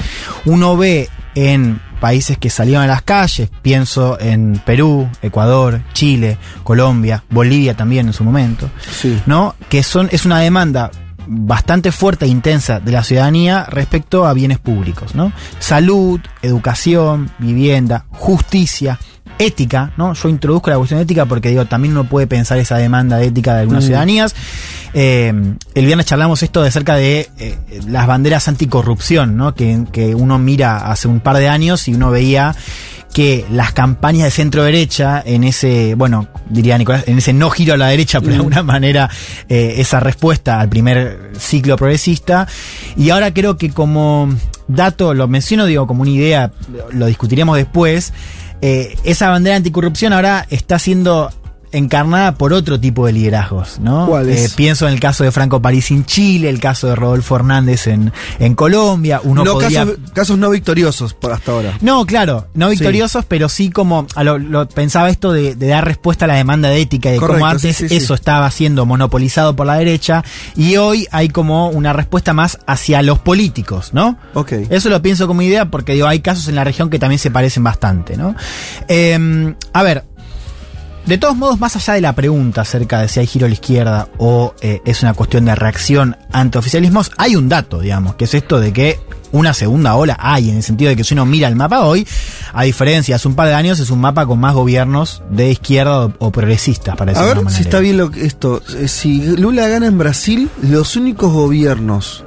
uno 0.46 0.76
ve 0.78 1.08
en 1.34 1.80
países 2.00 2.38
que 2.38 2.48
salieron 2.50 2.82
a 2.82 2.86
las 2.86 3.02
calles, 3.02 3.50
pienso 3.62 4.18
en 4.20 4.60
Perú, 4.64 5.06
Ecuador, 5.20 5.82
Chile, 5.92 6.38
Colombia, 6.64 7.24
Bolivia 7.30 7.74
también 7.76 8.06
en 8.06 8.12
su 8.14 8.24
momento, 8.24 8.70
Sí. 8.90 9.20
¿no? 9.26 9.54
Que 9.68 9.82
son, 9.82 10.08
es 10.10 10.24
una 10.24 10.38
demanda 10.40 10.90
bastante 11.26 11.92
fuerte 11.92 12.24
e 12.24 12.28
intensa 12.28 12.80
de 12.80 12.92
la 12.92 13.02
ciudadanía 13.04 13.66
respecto 13.68 14.26
a 14.26 14.32
bienes 14.32 14.58
públicos, 14.58 15.14
¿no? 15.14 15.32
Salud, 15.58 16.20
educación, 16.42 17.30
vivienda, 17.38 18.04
justicia, 18.10 18.98
ética, 19.38 19.92
¿no? 19.96 20.12
Yo 20.12 20.28
introduzco 20.28 20.70
la 20.70 20.76
cuestión 20.76 21.00
ética 21.00 21.24
porque 21.26 21.48
digo, 21.48 21.64
también 21.64 21.92
uno 21.92 22.04
puede 22.04 22.26
pensar 22.26 22.58
esa 22.58 22.76
demanda 22.76 23.16
de 23.16 23.26
ética 23.26 23.54
de 23.54 23.60
algunas 23.60 23.84
Mm. 23.84 23.86
ciudadanías. 23.86 24.34
Eh, 24.92 25.32
el 25.74 25.86
viernes 25.86 26.06
charlamos 26.06 26.42
esto 26.42 26.62
de 26.62 26.68
acerca 26.68 26.96
de 26.96 27.30
eh, 27.38 27.58
las 27.88 28.06
banderas 28.06 28.48
anticorrupción, 28.48 29.36
¿no? 29.36 29.54
Que, 29.54 29.84
que 29.92 30.14
uno 30.14 30.38
mira 30.38 30.90
hace 30.90 31.08
un 31.08 31.20
par 31.20 31.36
de 31.38 31.48
años 31.48 31.88
y 31.88 31.94
uno 31.94 32.10
veía 32.10 32.54
que 33.12 33.44
las 33.50 33.72
campañas 33.72 34.24
de 34.24 34.30
centro 34.30 34.62
derecha 34.62 35.22
en 35.24 35.44
ese, 35.44 35.94
bueno, 35.94 36.28
diría 36.48 36.78
Nicolás, 36.78 37.04
en 37.06 37.18
ese 37.18 37.32
no 37.32 37.50
giro 37.50 37.74
a 37.74 37.76
la 37.76 37.88
derecha, 37.88 38.20
pero 38.20 38.32
de 38.32 38.36
alguna 38.36 38.62
manera 38.62 39.10
eh, 39.48 39.74
esa 39.78 40.00
respuesta 40.00 40.60
al 40.60 40.68
primer 40.68 41.32
ciclo 41.38 41.76
progresista. 41.76 42.46
Y 42.96 43.10
ahora 43.10 43.32
creo 43.32 43.56
que 43.56 43.70
como 43.70 44.28
dato, 44.68 45.14
lo 45.14 45.28
menciono, 45.28 45.66
digo, 45.66 45.86
como 45.86 46.02
una 46.02 46.10
idea, 46.10 46.52
lo 46.92 47.06
discutiremos 47.06 47.56
después, 47.56 48.12
eh, 48.62 48.96
esa 49.04 49.30
bandera 49.30 49.56
anticorrupción 49.56 50.12
ahora 50.12 50.46
está 50.50 50.78
siendo 50.78 51.30
encarnada 51.72 52.34
por 52.34 52.52
otro 52.52 52.78
tipo 52.80 53.06
de 53.06 53.12
liderazgos, 53.12 53.78
¿no? 53.80 54.06
¿Cuál 54.06 54.28
es? 54.28 54.46
Eh, 54.52 54.54
pienso 54.56 54.86
en 54.86 54.94
el 54.94 55.00
caso 55.00 55.24
de 55.24 55.30
Franco 55.32 55.60
París 55.62 55.90
en 55.90 56.04
Chile, 56.04 56.48
el 56.48 56.60
caso 56.60 56.86
de 56.88 56.94
Rodolfo 56.96 57.36
Hernández 57.36 57.86
en, 57.86 58.12
en 58.38 58.54
Colombia, 58.54 59.20
uno 59.24 59.44
no 59.44 59.58
casos, 59.58 59.90
casos 60.12 60.38
no 60.38 60.50
victoriosos 60.50 61.14
por 61.14 61.32
hasta 61.32 61.52
ahora. 61.52 61.78
No, 61.80 62.04
claro, 62.06 62.48
no 62.54 62.66
Sí. 62.68 62.76
victoriosos, 62.76 63.24
pero 63.26 63.48
sí 63.48 63.70
como 63.70 64.06
a 64.14 64.24
lo, 64.24 64.38
lo- 64.38 64.68
pensaba 64.68 65.10
esto 65.10 65.32
de, 65.32 65.54
de 65.54 65.66
dar 65.68 65.84
respuesta 65.84 66.24
a 66.24 66.28
la 66.28 66.34
demanda 66.34 66.68
de 66.68 66.80
ética 66.80 67.08
y 67.08 67.12
de 67.12 67.18
Correcto, 67.18 67.38
cómo 67.40 67.50
antes 67.50 67.76
sí, 67.76 67.88
sí, 67.88 67.96
eso 67.96 68.14
estaba 68.14 68.50
siendo 68.50 68.86
monopolizado 68.86 69.54
por 69.56 69.66
la 69.66 69.74
derecha 69.76 70.24
y 70.56 70.76
hoy 70.76 71.06
hay 71.10 71.28
como 71.28 71.68
una 71.70 71.92
respuesta 71.92 72.32
más 72.32 72.58
hacia 72.66 73.02
los 73.02 73.18
políticos, 73.20 73.90
¿no? 73.92 74.18
Ok. 74.34 74.52
Eso 74.70 74.88
lo 74.88 75.00
pienso 75.02 75.26
como 75.26 75.42
idea 75.42 75.70
porque 75.70 75.92
digo, 75.94 76.06
hay 76.06 76.20
casos 76.20 76.48
en 76.48 76.54
la 76.56 76.64
región 76.64 76.90
que 76.90 76.98
también 76.98 77.18
se 77.18 77.30
parecen 77.30 77.62
bastante, 77.64 78.16
¿no? 78.16 78.34
Eh, 78.88 79.54
a 79.72 79.82
ver, 79.82 80.04
de 81.06 81.18
todos 81.18 81.36
modos, 81.36 81.58
más 81.58 81.74
allá 81.76 81.94
de 81.94 82.00
la 82.00 82.14
pregunta 82.14 82.60
acerca 82.60 83.00
de 83.00 83.08
si 83.08 83.18
hay 83.20 83.26
giro 83.26 83.46
a 83.46 83.48
la 83.48 83.54
izquierda 83.54 84.08
o 84.18 84.54
eh, 84.60 84.80
es 84.84 85.02
una 85.02 85.14
cuestión 85.14 85.44
de 85.46 85.54
reacción 85.54 86.16
ante 86.32 86.58
oficialismos, 86.58 87.10
hay 87.16 87.34
un 87.36 87.48
dato, 87.48 87.80
digamos, 87.80 88.14
que 88.14 88.24
es 88.26 88.34
esto 88.34 88.60
de 88.60 88.72
que 88.72 88.98
una 89.32 89.54
segunda 89.54 89.94
ola 89.96 90.16
hay, 90.20 90.50
en 90.50 90.56
el 90.56 90.62
sentido 90.62 90.88
de 90.90 90.96
que 90.96 91.04
si 91.04 91.14
uno 91.14 91.24
mira 91.26 91.48
el 91.48 91.56
mapa 91.56 91.80
hoy, 91.84 92.06
a 92.52 92.64
diferencia 92.64 93.12
de 93.14 93.16
hace 93.16 93.28
un 93.28 93.34
par 93.34 93.48
de 93.48 93.54
años, 93.54 93.78
es 93.80 93.90
un 93.90 94.00
mapa 94.00 94.26
con 94.26 94.38
más 94.40 94.54
gobiernos 94.54 95.22
de 95.30 95.50
izquierda 95.50 96.06
o, 96.06 96.12
o 96.18 96.30
progresistas, 96.32 96.96
para 96.96 97.12
A 97.12 97.14
decirlo 97.14 97.28
de 97.28 97.34
ver 97.36 97.44
una 97.46 97.50
si 97.56 97.62
está 97.62 97.78
bien 97.80 97.96
lo 97.96 98.10
que- 98.10 98.24
esto. 98.26 98.60
Eh, 98.78 98.86
Si 98.88 99.36
Lula 99.36 99.68
gana 99.68 99.86
en 99.86 99.98
Brasil, 99.98 100.48
los 100.62 100.96
únicos 100.96 101.32
gobiernos 101.32 102.24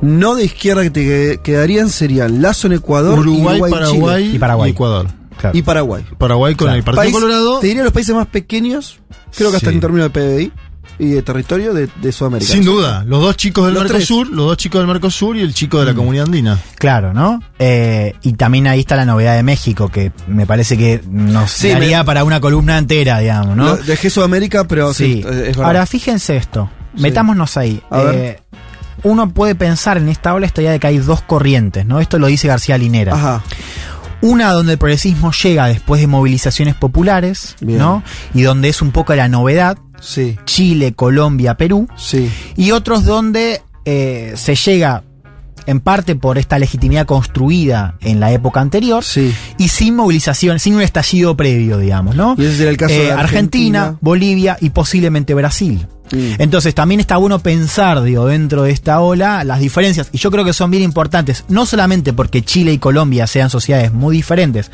no 0.00 0.34
de 0.36 0.44
izquierda 0.44 0.82
que 0.82 0.90
te 0.90 1.04
que- 1.04 1.40
quedarían 1.42 1.90
serían 1.90 2.40
Lazo 2.40 2.66
en 2.68 2.74
Ecuador, 2.74 3.18
Uruguay, 3.18 3.58
Uruguay, 3.60 3.70
Paraguay, 3.72 4.22
Chile 4.24 4.36
Y 4.36 4.38
Paraguay. 4.38 4.70
Ecuador. 4.70 5.06
Claro. 5.38 5.56
y 5.56 5.62
Paraguay. 5.62 6.04
Paraguay 6.18 6.54
con 6.54 6.66
Claro. 6.66 6.78
el 6.78 6.84
Partido 6.84 7.02
País- 7.02 7.14
Colorado. 7.14 7.58
Te 7.60 7.66
diría 7.68 7.84
los 7.84 7.92
países 7.92 8.14
más 8.14 8.26
pequeños, 8.26 8.98
creo 9.36 9.50
que 9.50 9.56
hasta 9.56 9.70
Sí. 9.70 9.74
en 9.74 9.80
términos 9.80 10.10
de 10.12 10.20
PBI 10.20 10.52
y 11.00 11.10
de 11.10 11.22
territorio 11.22 11.72
de, 11.74 11.88
de 12.02 12.10
Sudamérica. 12.12 12.50
Sin 12.52 12.64
duda, 12.64 13.04
los 13.06 13.20
dos 13.22 13.36
chicos 13.36 13.66
del 13.66 13.74
Los 13.74 13.84
Mercosur, 13.84 14.26
los 14.28 14.46
dos 14.46 14.56
chicos 14.56 14.80
del 14.80 14.88
Mercosur 14.88 15.36
y 15.36 15.42
el 15.42 15.54
chico 15.54 15.78
de 15.78 15.86
la 15.86 15.94
comunidad 15.94 16.24
andina. 16.26 16.58
Claro, 16.76 17.14
¿no? 17.14 17.40
Eh, 17.60 18.14
y 18.22 18.32
también 18.32 18.66
ahí 18.66 18.80
está 18.80 18.96
la 18.96 19.04
novedad 19.04 19.36
de 19.36 19.44
México, 19.44 19.88
que 19.90 20.10
me 20.26 20.44
parece 20.44 20.76
que 20.76 21.00
nos 21.08 21.52
Sí, 21.52 21.68
daría 21.68 21.98
me- 21.98 22.04
para 22.04 22.24
una 22.24 22.40
columna 22.40 22.76
entera, 22.78 23.20
digamos, 23.20 23.56
¿no? 23.56 23.64
Lo- 23.66 23.76
Dejé 23.76 24.10
Sudamérica, 24.10 24.64
pero 24.64 24.92
sí, 24.92 25.14
Sí. 25.14 25.18
es 25.20 25.24
verdad. 25.56 25.64
Ahora, 25.66 25.86
fíjense 25.86 26.36
esto. 26.36 26.68
Sí. 26.96 27.02
Metámonos 27.02 27.56
ahí. 27.56 27.80
A 27.90 28.02
ver. 28.02 28.14
Eh, 28.16 28.42
uno 29.04 29.30
puede 29.32 29.54
pensar 29.54 29.96
en 29.98 30.08
esta 30.08 30.34
ola 30.34 30.46
esta 30.46 30.60
idea 30.62 30.72
de 30.72 30.80
que 30.80 30.88
hay 30.88 30.98
dos 30.98 31.22
corrientes, 31.22 31.86
¿no? 31.86 32.00
Esto 32.00 32.18
lo 32.18 32.26
dice 32.26 32.48
García 32.48 32.76
Linera. 32.76 33.14
Ajá. 33.14 33.44
Una 34.20 34.52
donde 34.52 34.72
el 34.72 34.78
progresismo 34.78 35.30
llega 35.32 35.66
después 35.68 36.00
de 36.00 36.06
movilizaciones 36.06 36.74
populares, 36.74 37.54
Bien. 37.60 37.78
¿no? 37.78 38.02
Y 38.34 38.42
donde 38.42 38.68
es 38.68 38.82
un 38.82 38.90
poco 38.90 39.14
la 39.14 39.28
novedad, 39.28 39.78
Sí, 40.00 40.36
Chile, 40.44 40.92
Colombia, 40.94 41.56
Perú. 41.56 41.88
sí. 41.96 42.30
Y 42.56 42.70
otros 42.70 43.04
donde 43.04 43.62
eh, 43.84 44.32
se 44.36 44.54
llega 44.54 45.02
en 45.68 45.80
parte 45.80 46.16
por 46.16 46.38
esta 46.38 46.58
legitimidad 46.58 47.06
construida 47.06 47.96
en 48.00 48.20
la 48.20 48.32
época 48.32 48.60
anterior 48.60 49.04
Sí. 49.04 49.32
y 49.58 49.68
sin 49.68 49.94
movilización, 49.94 50.58
sin 50.58 50.74
un 50.74 50.82
estallido 50.82 51.36
previo, 51.36 51.78
digamos, 51.78 52.16
¿no? 52.16 52.34
Y 52.38 52.44
ese 52.46 52.56
sería 52.56 52.70
el 52.70 52.76
caso 52.76 52.94
de 52.94 53.08
Eh, 53.08 53.12
Argentina, 53.12 53.20
Argentina. 53.82 53.98
Bolivia 54.00 54.56
y 54.60 54.70
posiblemente 54.70 55.34
Brasil. 55.34 55.86
Mm. 56.10 56.40
Entonces 56.40 56.74
también 56.74 57.00
está 57.00 57.18
bueno 57.18 57.38
pensar, 57.40 58.02
digo, 58.02 58.26
dentro 58.26 58.62
de 58.62 58.70
esta 58.70 59.00
ola 59.00 59.44
las 59.44 59.60
diferencias. 59.60 60.08
Y 60.10 60.16
yo 60.18 60.30
creo 60.30 60.44
que 60.44 60.54
son 60.54 60.70
bien 60.70 60.82
importantes, 60.82 61.44
no 61.48 61.66
solamente 61.66 62.14
porque 62.14 62.40
Chile 62.42 62.72
y 62.72 62.78
Colombia 62.78 63.26
sean 63.26 63.50
sociedades 63.50 63.92
muy 63.92 64.16
diferentes 64.16 64.70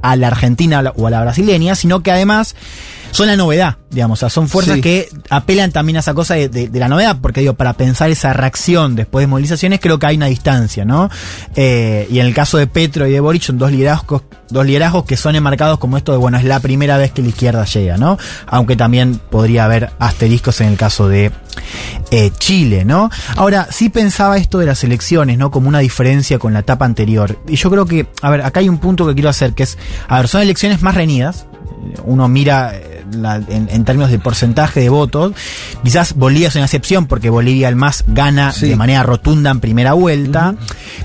a 0.00 0.14
la 0.14 0.28
argentina 0.28 0.92
o 0.94 1.06
a 1.08 1.10
la 1.10 1.22
brasileña, 1.22 1.74
sino 1.74 2.04
que 2.04 2.12
además 2.12 2.54
son 3.16 3.26
la 3.28 3.36
novedad, 3.36 3.76
digamos. 3.90 4.18
O 4.18 4.20
sea, 4.20 4.30
son 4.30 4.48
fuerzas 4.48 4.76
Sí. 4.76 4.80
que 4.82 5.08
apelan 5.30 5.72
también 5.72 5.96
a 5.96 6.00
esa 6.00 6.14
cosa 6.14 6.34
de, 6.34 6.48
de- 6.48 6.68
de 6.68 6.78
la 6.80 6.88
novedad, 6.88 7.16
porque 7.20 7.40
digo, 7.40 7.54
para 7.54 7.72
pensar 7.72 8.10
esa 8.10 8.32
reacción 8.32 8.94
después 8.96 9.22
de 9.22 9.26
movilizaciones, 9.26 9.80
creo 9.80 9.98
que 9.98 10.06
hay 10.06 10.16
una 10.16 10.26
distancia, 10.26 10.84
¿no? 10.84 11.08
Eh, 11.54 12.06
y 12.10 12.20
en 12.20 12.26
el 12.26 12.34
caso 12.34 12.58
de 12.58 12.66
Petro 12.66 13.06
y 13.06 13.12
de 13.12 13.20
Boric 13.20 13.42
son 13.42 13.58
dos 13.58 13.70
liderazgos, 13.72 14.22
dos 14.50 14.64
liderazgos 14.66 15.04
que 15.04 15.16
son 15.16 15.34
enmarcados 15.36 15.78
como 15.78 15.96
esto 15.96 16.12
de, 16.12 16.18
bueno, 16.18 16.38
es 16.38 16.44
la 16.44 16.60
primera 16.60 16.96
vez 16.98 17.10
que 17.12 17.22
la 17.22 17.28
izquierda 17.28 17.64
llega, 17.64 17.96
¿no? 17.96 18.18
Aunque 18.46 18.76
también 18.76 19.20
podría 19.30 19.64
haber 19.64 19.90
asteriscos 19.98 20.60
en 20.60 20.68
el 20.68 20.76
caso 20.76 21.08
de 21.08 21.32
eh, 22.10 22.30
Chile, 22.38 22.84
¿no? 22.84 23.10
Ahora, 23.36 23.68
sí 23.70 23.88
pensaba 23.88 24.36
esto 24.36 24.58
de 24.58 24.66
las 24.66 24.84
elecciones, 24.84 25.38
¿no? 25.38 25.50
Como 25.50 25.68
una 25.68 25.78
diferencia 25.80 26.38
con 26.38 26.52
la 26.52 26.60
etapa 26.60 26.84
anterior. 26.84 27.38
Y 27.48 27.56
yo 27.56 27.70
creo 27.70 27.86
que, 27.86 28.06
a 28.22 28.30
ver, 28.30 28.42
acá 28.42 28.60
hay 28.60 28.68
un 28.68 28.78
punto 28.78 29.06
que 29.06 29.14
quiero 29.14 29.28
hacer, 29.30 29.54
que 29.54 29.62
es, 29.62 29.78
a 30.08 30.18
ver, 30.18 30.28
son 30.28 30.42
elecciones 30.42 30.82
más 30.82 30.94
reñidas. 30.94 31.46
Uno 32.04 32.28
mira 32.28 32.72
eh, 32.74 32.95
la- 33.12 33.36
en, 33.36 33.68
en 33.70 33.84
términos 33.84 34.10
de 34.10 34.18
porcentaje 34.18 34.80
de 34.80 34.88
votos. 34.88 35.32
Quizás 35.82 36.14
Bolivia 36.14 36.48
es 36.48 36.54
una 36.56 36.64
excepción 36.64 37.06
porque 37.06 37.30
Bolivia 37.30 37.68
el 37.68 37.76
más 37.76 38.04
gana 38.06 38.52
Sí. 38.52 38.68
de 38.68 38.76
manera 38.76 39.02
rotunda 39.02 39.50
en 39.50 39.60
primera 39.60 39.92
vuelta. 39.92 40.54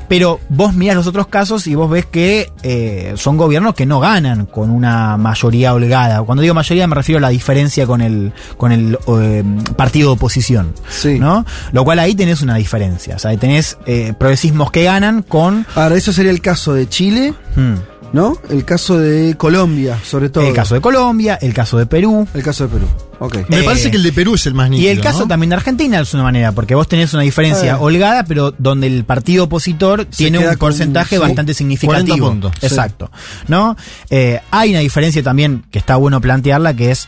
Pero 0.08 0.40
vos 0.50 0.74
miras 0.74 0.96
los 0.96 1.08
otros 1.08 1.28
casos 1.28 1.68
y 1.68 1.76
vos 1.76 1.90
ves 1.90 2.06
que 2.06 2.52
eh, 2.64 3.14
son 3.18 3.38
gobiernos 3.38 3.76
que 3.76 3.86
no 3.86 4.00
ganan 4.00 4.46
con 4.46 4.70
una 4.70 5.18
mayoría 5.18 5.74
holgada. 5.74 6.22
Cuando 6.24 6.42
digo 6.42 6.54
mayoría 6.54 6.88
me 6.88 6.96
refiero 6.96 7.18
a 7.20 7.22
la 7.22 7.30
diferencia 7.30 7.86
con 7.88 8.02
el, 8.02 8.34
con 8.58 8.72
el 8.72 8.98
eh, 9.08 9.44
partido 9.76 10.10
de 10.10 10.14
oposición. 10.14 10.74
Sí. 10.90 11.20
¿no? 11.20 11.46
Lo 11.72 11.84
cual 11.84 12.00
ahí 12.00 12.16
tenés 12.16 12.42
una 12.42 12.56
diferencia. 12.56 13.16
O 13.16 13.20
sea, 13.20 13.36
tenés 13.38 13.78
eh, 13.86 14.14
progresismos 14.18 14.72
que 14.72 14.84
ganan 14.84 15.22
con. 15.24 15.66
Ahora, 15.76 15.96
eso 15.96 16.14
sería 16.14 16.32
el 16.32 16.42
caso 16.42 16.74
de 16.74 16.88
Chile, 16.90 17.34
hmm, 17.56 17.74
¿no? 18.14 18.38
El 18.50 18.66
caso 18.66 18.98
de 19.00 19.36
Colombia, 19.38 19.98
sobre 20.04 20.30
todo. 20.30 20.46
el 20.48 20.54
caso 20.54 20.76
de 20.76 20.82
Colombia, 20.82 21.38
el 21.42 21.54
caso 21.54 21.78
de 21.78 21.86
Perú. 21.86 22.28
El 22.34 22.44
caso 22.44 22.68
de 22.68 22.74
Perú. 22.74 22.88
Ok. 23.20 23.38
Me 23.50 23.60
Eh, 23.60 23.64
parece 23.64 23.92
que 23.92 23.98
el 23.98 24.04
de 24.04 24.12
Perú 24.12 24.34
es 24.36 24.46
el 24.48 24.54
más 24.56 24.70
nítido. 24.70 24.88
Y 24.88 24.92
el 24.92 25.00
caso 25.02 25.22
¿no? 25.22 25.28
también 25.28 25.50
de 25.52 25.56
Argentina 25.58 26.00
es 26.00 26.14
una 26.14 26.24
manera, 26.24 26.52
porque 26.54 26.74
vos 26.76 26.88
tenés 26.88 27.14
una 27.14 27.24
diferencia 27.24 27.74
Eh. 27.74 27.78
holgada, 27.80 28.24
pero 28.26 28.52
donde 28.58 28.88
el 28.88 29.06
partido 29.06 29.44
opositor 29.46 30.06
tiene 30.06 30.40
un 30.40 30.46
con- 30.46 30.58
porcentaje 30.58 31.16
sí, 31.16 31.20
bastante 31.22 31.54
40 31.54 31.58
significativo. 31.58 32.30
puntos. 32.30 32.52
Sí. 32.60 32.66
Exacto. 32.66 33.12
¿No? 33.48 33.78
Eh, 34.10 34.40
hay 34.52 34.72
una 34.72 34.80
diferencia 34.80 35.22
también 35.24 35.64
que 35.72 35.78
está 35.80 35.96
bueno 35.98 36.20
plantearla, 36.20 36.74
que 36.76 36.92
es 36.92 37.08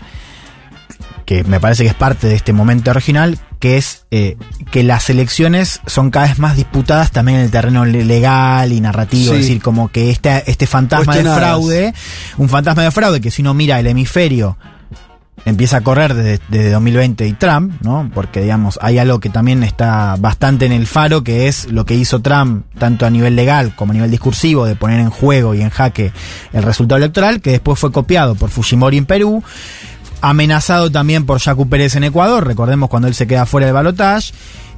que 1.25 1.43
me 1.45 1.60
parece 1.60 1.83
que 1.83 1.89
es 1.89 1.95
parte 1.95 2.27
de 2.27 2.36
este 2.36 2.53
momento 2.53 2.91
original, 2.91 3.39
que 3.63 3.77
es 3.77 4.05
eh, 4.12 4.36
que 4.72 4.84
las 4.84 5.10
elecciones 5.10 5.79
son 5.88 6.12
cada 6.12 6.27
vez 6.27 6.38
más 6.38 6.58
disputadas 6.58 7.12
también 7.12 7.38
en 7.38 7.46
el 7.46 7.50
terreno 7.50 7.86
le- 7.86 8.03
legal 8.03 8.74
y 8.74 8.82
narrativo, 8.82 9.32
Sí. 9.32 9.39
es 9.39 9.46
decir, 9.46 9.62
como 9.62 9.88
que 9.88 10.10
este, 10.10 10.43
este 10.51 10.67
fantasma 10.67 11.15
de 11.15 11.24
fraude, 11.24 11.93
un 12.38 12.50
fantasma 12.50 12.84
de 12.84 12.91
fraude 12.91 13.22
que 13.22 13.32
si 13.32 13.41
uno 13.41 13.53
mira 13.53 13.79
el 13.79 13.88
hemisferio 13.88 14.58
empieza 15.46 15.77
a 15.77 15.82
correr 15.82 16.13
desde, 16.13 16.39
desde 16.50 16.72
2020 16.72 17.25
y 17.25 17.34
Trump, 17.34 17.74
¿no? 17.82 18.12
Porque, 18.13 18.41
digamos, 18.41 18.77
hay 18.82 18.98
algo 18.98 19.20
que 19.22 19.29
también 19.29 19.63
está 19.63 20.15
bastante 20.20 20.65
en 20.65 20.74
el 20.74 20.86
faro, 20.86 21.24
que 21.24 21.48
es 21.48 21.65
lo 21.72 21.86
que 21.86 21.96
hizo 21.96 22.22
Trump, 22.22 22.65
tanto 22.77 23.05
a 23.05 23.10
nivel 23.10 23.36
legal 23.38 23.74
como 23.77 23.91
a 23.91 23.96
nivel 23.96 24.12
discursivo, 24.12 24.65
de 24.65 24.75
poner 24.75 25.00
en 25.00 25.10
juego 25.10 25.53
y 25.55 25.62
en 25.62 25.70
jaque 25.70 26.12
el 26.51 26.63
resultado 26.63 26.98
electoral, 26.98 27.39
que 27.41 27.51
después 27.51 27.79
fue 27.79 27.91
copiado 27.93 28.36
por 28.36 28.50
Fujimori 28.51 28.98
en 28.98 29.05
Perú, 29.05 29.43
amenazado 30.24 30.89
también 30.89 31.25
por 31.25 31.39
Jacu 31.39 31.68
Pérez 31.68 31.96
en 31.96 32.06
Ecuador, 32.06 32.48
recordemos 32.48 32.89
cuando 32.89 33.10
él 33.10 33.13
se 33.13 33.27
queda 33.27 33.46
fuera 33.46 33.68
del 33.68 33.74
balotaje, 33.74 34.34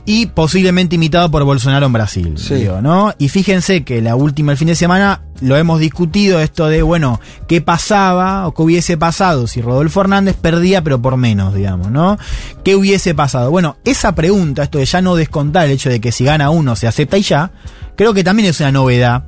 y 0.06 0.28
posiblemente 0.28 0.96
imitado 0.96 1.30
por 1.32 1.44
Bolsonaro 1.44 1.86
en 1.86 1.94
Brasil. 1.94 2.34
Sí. 2.38 2.56
digo, 2.56 2.82
¿no? 2.82 3.14
Y 3.18 3.30
fíjense 3.30 3.84
que 3.84 4.02
la 4.02 4.16
última, 4.16 4.52
el 4.52 4.58
fin 4.58 4.68
de 4.68 4.75
semana, 4.75 5.22
lo 5.42 5.58
hemos 5.58 5.80
discutido 5.80 6.40
esto 6.40 6.68
de, 6.68 6.82
bueno, 6.82 7.20
qué 7.48 7.62
pasaba 7.62 8.48
o 8.48 8.54
qué 8.54 8.62
hubiese 8.62 8.98
pasado 8.98 9.48
si 9.48 9.62
Rodolfo 9.62 10.02
Hernández 10.02 10.36
perdía, 10.36 10.84
pero 10.84 11.02
por 11.02 11.18
menos, 11.18 11.54
digamos, 11.54 11.90
¿no? 11.90 12.18
¿Qué 12.64 12.75
hubiese 12.75 13.16
pasado? 13.16 13.50
Bueno, 13.52 13.78
esa 13.84 14.14
pregunta, 14.14 14.64
esto 14.64 14.78
de 14.78 14.86
ya 14.86 15.02
no 15.02 15.16
descontar 15.16 15.66
el 15.66 15.72
hecho 15.72 15.90
de 15.90 16.00
que 16.00 16.12
si 16.12 16.24
gana 16.24 16.50
uno 16.50 16.75
se 16.75 16.88
acepta 16.88 17.18
y 17.18 17.24
ya, 17.24 17.52
creo 17.96 18.14
que 18.14 18.24
también 18.24 18.50
es 18.50 18.60
una 18.60 18.72
novedad 18.72 19.24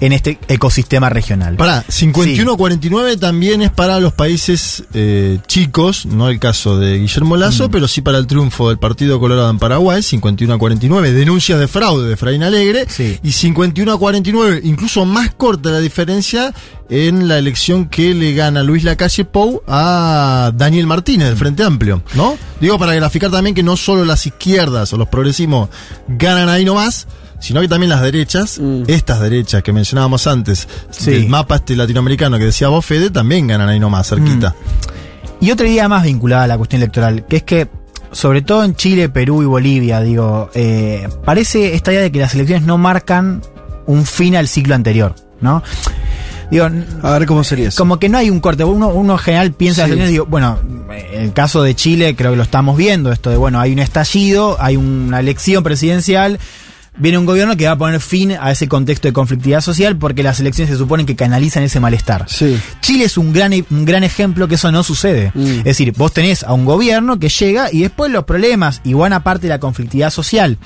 en 0.00 0.12
este 0.12 0.38
ecosistema 0.48 1.08
regional. 1.10 1.56
Pará, 1.56 1.84
51-49 1.86 3.18
también 3.18 3.62
es 3.62 3.70
para 3.70 4.00
los 4.00 4.12
países 4.12 4.82
eh, 4.94 5.38
chicos, 5.46 6.06
no 6.06 6.28
el 6.28 6.38
caso 6.40 6.78
de 6.78 6.98
Guillermo 6.98 7.36
Lazo, 7.36 7.68
Mm. 7.68 7.70
pero 7.70 7.86
sí 7.88 8.00
para 8.00 8.18
el 8.18 8.26
triunfo 8.26 8.68
del 8.70 8.78
Partido 8.78 9.20
Colorado 9.20 9.50
en 9.50 9.58
Paraguay, 9.58 10.00
51-49, 10.02 11.12
denuncias 11.12 11.60
de 11.60 11.68
fraude 11.68 12.08
de 12.08 12.14
Efraín 12.14 12.42
Alegre, 12.42 12.86
Sí. 12.88 13.18
y 13.22 13.30
51-49, 13.32 14.60
incluso 14.64 15.04
más 15.04 15.34
corta 15.34 15.70
la 15.70 15.78
diferencia 15.80 16.52
en 16.88 17.28
la 17.28 17.38
elección 17.38 17.88
que 17.88 18.14
le 18.14 18.32
gana 18.32 18.62
Luis 18.62 18.82
Lacalle 18.82 19.24
Pou 19.24 19.62
a 19.68 20.50
Daniel 20.54 20.86
Martínez 20.86 21.28
del 21.28 21.36
Frente 21.36 21.62
Amplio, 21.62 22.02
¿no? 22.14 22.36
Digo 22.60 22.78
para 22.78 22.94
graficar 22.94 23.30
también 23.30 23.54
que 23.54 23.62
no 23.62 23.76
solo 23.76 24.04
las 24.04 24.26
izquierdas 24.26 24.92
o 24.92 24.96
los 24.96 25.08
progresismos 25.08 25.68
ganan 26.08 26.48
ahí 26.48 26.64
nomás, 26.64 27.06
sino 27.40 27.60
que 27.60 27.68
también 27.68 27.90
las 27.90 28.02
derechas, 28.02 28.58
Mm. 28.60 28.84
estas 28.86 29.20
derechas 29.20 29.62
que 29.62 29.72
mencionábamos 29.72 30.26
antes, 30.26 30.68
Sí. 30.90 31.10
del 31.10 31.28
mapa 31.28 31.56
este 31.56 31.74
latinoamericano 31.76 32.38
que 32.38 32.44
decía 32.44 32.68
vos, 32.68 32.84
Fede, 32.86 33.10
también 33.10 33.46
ganan 33.48 33.68
ahí 33.68 33.80
nomás, 33.80 34.08
cerquita. 34.08 34.54
Y 35.40 35.50
otra 35.50 35.66
idea 35.66 35.88
más 35.88 36.04
vinculada 36.04 36.44
a 36.44 36.46
la 36.46 36.56
cuestión 36.58 36.82
electoral, 36.82 37.26
que 37.26 37.36
es 37.38 37.42
que, 37.42 37.68
sobre 38.12 38.42
todo 38.42 38.62
en 38.64 38.74
Chile, 38.76 39.08
Perú 39.08 39.42
y 39.42 39.46
Bolivia, 39.46 40.00
digo, 40.02 40.50
eh, 40.54 41.08
parece 41.24 41.74
esta 41.74 41.92
idea 41.92 42.02
de 42.02 42.12
que 42.12 42.18
las 42.18 42.34
elecciones 42.34 42.66
no 42.66 42.76
marcan 42.78 43.40
un 43.86 44.04
fin 44.04 44.36
al 44.36 44.46
ciclo 44.48 44.74
anterior, 44.74 45.14
¿no? 45.40 45.62
Digo, 46.50 46.68
A 47.02 47.10
ver 47.12 47.26
cómo 47.26 47.44
sería 47.44 47.68
eso. 47.68 47.78
como 47.78 47.98
que 48.00 48.08
no 48.08 48.18
hay 48.18 48.28
un 48.28 48.40
corte. 48.40 48.64
Uno, 48.64 48.88
uno 48.88 49.12
en 49.12 49.18
general 49.20 49.52
piensa 49.52 49.82
en 49.82 49.86
Sí. 49.86 49.90
las 49.90 49.98
elecciones, 50.08 50.10
digo, 50.10 50.26
bueno, 50.26 50.58
en 51.12 51.22
el 51.22 51.32
caso 51.32 51.62
de 51.62 51.74
Chile 51.76 52.16
creo 52.16 52.32
que 52.32 52.36
lo 52.36 52.42
estamos 52.42 52.76
viendo, 52.76 53.12
esto 53.12 53.30
de, 53.30 53.36
bueno, 53.36 53.60
hay 53.60 53.72
un 53.72 53.78
estallido, 53.78 54.56
hay 54.60 54.76
una 54.76 55.20
elección 55.20 55.62
presidencial, 55.62 56.40
viene 56.96 57.18
un 57.18 57.24
gobierno 57.26 57.56
que 57.56 57.66
va 57.66 57.72
a 57.72 57.78
poner 57.78 58.00
fin 58.00 58.32
a 58.38 58.50
ese 58.50 58.68
contexto 58.68 59.08
de 59.08 59.12
conflictividad 59.12 59.60
social 59.60 59.96
porque 59.96 60.22
las 60.22 60.40
elecciones 60.40 60.70
se 60.72 60.76
suponen 60.78 61.06
que 61.06 61.16
canalizan 61.16 61.62
ese 61.62 61.80
malestar. 61.80 62.26
Sí. 62.28 62.60
Chile 62.80 63.04
es 63.04 63.16
un 63.16 63.32
gran, 63.32 63.52
un 63.70 63.84
gran 63.84 64.04
ejemplo 64.04 64.48
que 64.48 64.56
eso 64.56 64.70
no 64.72 64.82
sucede. 64.82 65.32
Mm. 65.34 65.58
Es 65.58 65.64
decir, 65.64 65.92
vos 65.96 66.12
tenés 66.12 66.42
a 66.44 66.52
un 66.52 66.64
gobierno 66.64 67.18
que 67.18 67.28
llega 67.28 67.68
y 67.72 67.80
después 67.82 68.10
los 68.10 68.24
problemas 68.24 68.80
y 68.84 68.92
buena 68.92 69.22
parte 69.22 69.42
de 69.46 69.50
la 69.50 69.60
conflictividad 69.60 70.10
social, 70.10 70.58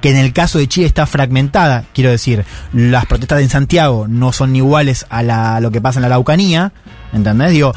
que 0.00 0.10
en 0.10 0.16
el 0.16 0.32
caso 0.32 0.58
de 0.58 0.68
Chile 0.68 0.86
está 0.86 1.06
fragmentada, 1.06 1.84
quiero 1.94 2.10
decir, 2.10 2.44
las 2.72 3.06
protestas 3.06 3.40
en 3.40 3.48
Santiago 3.50 4.06
no 4.08 4.32
son 4.32 4.54
iguales 4.56 5.06
a, 5.10 5.22
la- 5.22 5.56
a 5.56 5.60
lo 5.60 5.70
que 5.70 5.80
pasa 5.80 5.98
en 5.98 6.02
la 6.02 6.06
Araucanía, 6.08 6.72
¿entendés? 7.12 7.50
Digo, 7.50 7.74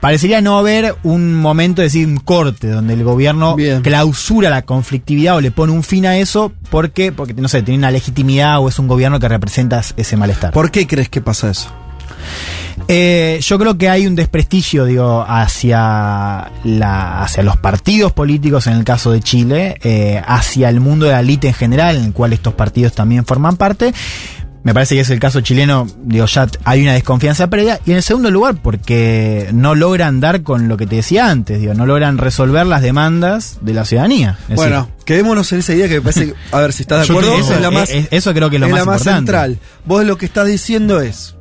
parecería 0.00 0.40
no 0.40 0.58
haber 0.58 0.94
un 1.02 1.34
momento, 1.34 1.82
es 1.82 1.92
decir, 1.92 2.06
un 2.06 2.18
corte, 2.18 2.68
donde 2.68 2.94
el 2.94 3.04
gobierno 3.04 3.56
Bien. 3.56 3.82
clausura 3.82 4.50
la 4.50 4.62
conflictividad 4.62 5.36
o 5.36 5.40
le 5.40 5.50
pone 5.50 5.72
un 5.72 5.82
fin 5.82 6.06
a 6.06 6.16
eso 6.18 6.52
porque, 6.70 7.12
porque 7.12 7.34
no 7.34 7.48
sé, 7.48 7.62
tiene 7.62 7.78
una 7.78 7.90
legitimidad 7.90 8.60
o 8.60 8.68
es 8.68 8.78
un 8.78 8.88
gobierno 8.88 9.20
que 9.20 9.28
representa 9.28 9.82
ese 9.96 10.16
malestar. 10.16 10.52
¿Por 10.52 10.70
qué 10.70 10.86
crees 10.86 11.08
que 11.08 11.20
pasa 11.20 11.50
eso? 11.50 11.70
Eh, 12.88 13.38
yo 13.42 13.58
creo 13.58 13.78
que 13.78 13.88
hay 13.88 14.06
un 14.06 14.14
desprestigio, 14.14 14.84
digo, 14.84 15.24
hacia 15.26 16.50
la, 16.64 17.22
hacia 17.22 17.42
los 17.42 17.56
partidos 17.56 18.12
políticos 18.12 18.66
en 18.66 18.74
el 18.74 18.84
caso 18.84 19.12
de 19.12 19.20
Chile, 19.20 19.78
eh, 19.82 20.20
hacia 20.26 20.68
el 20.68 20.80
mundo 20.80 21.06
de 21.06 21.12
la 21.12 21.20
élite 21.20 21.48
en 21.48 21.54
general, 21.54 21.96
en 21.96 22.04
el 22.04 22.12
cual 22.12 22.32
estos 22.32 22.54
partidos 22.54 22.92
también 22.92 23.24
forman 23.24 23.56
parte. 23.56 23.94
Me 24.64 24.72
parece 24.72 24.94
que 24.94 25.02
es 25.02 25.10
el 25.10 25.20
caso 25.20 25.42
chileno, 25.42 25.86
digo, 26.04 26.24
ya 26.24 26.48
hay 26.64 26.82
una 26.82 26.94
desconfianza 26.94 27.48
previa. 27.48 27.80
Y 27.84 27.90
en 27.90 27.98
el 27.98 28.02
segundo 28.02 28.30
lugar, 28.30 28.56
porque 28.62 29.50
no 29.52 29.74
logran 29.74 30.20
dar 30.20 30.42
con 30.42 30.68
lo 30.68 30.78
que 30.78 30.86
te 30.86 30.96
decía 30.96 31.28
antes, 31.30 31.60
digo, 31.60 31.74
no 31.74 31.84
logran 31.84 32.16
resolver 32.16 32.64
las 32.66 32.80
demandas 32.80 33.58
de 33.60 33.74
la 33.74 33.84
ciudadanía. 33.84 34.38
Es 34.48 34.56
bueno, 34.56 34.88
quedémonos 35.04 35.52
en 35.52 35.58
esa 35.58 35.74
idea 35.74 35.86
que 35.86 35.96
me 35.96 36.00
parece 36.00 36.26
que, 36.28 36.34
a 36.50 36.60
ver 36.60 36.72
si 36.72 36.82
estás 36.82 37.06
de 37.06 37.12
acuerdo, 37.12 37.32
creo- 37.34 37.54
es 37.54 37.60
la 37.60 37.70
más, 37.70 37.90
eso 37.90 38.32
creo 38.32 38.48
que 38.48 38.56
es 38.56 38.60
lo 38.60 38.66
es 38.66 38.72
más 38.72 38.80
la 38.80 38.86
más 38.86 39.00
importante. 39.02 39.18
central. 39.32 39.58
Vos 39.84 40.04
lo 40.06 40.16
que 40.16 40.24
estás 40.24 40.46
diciendo 40.46 41.00
es, 41.02 41.36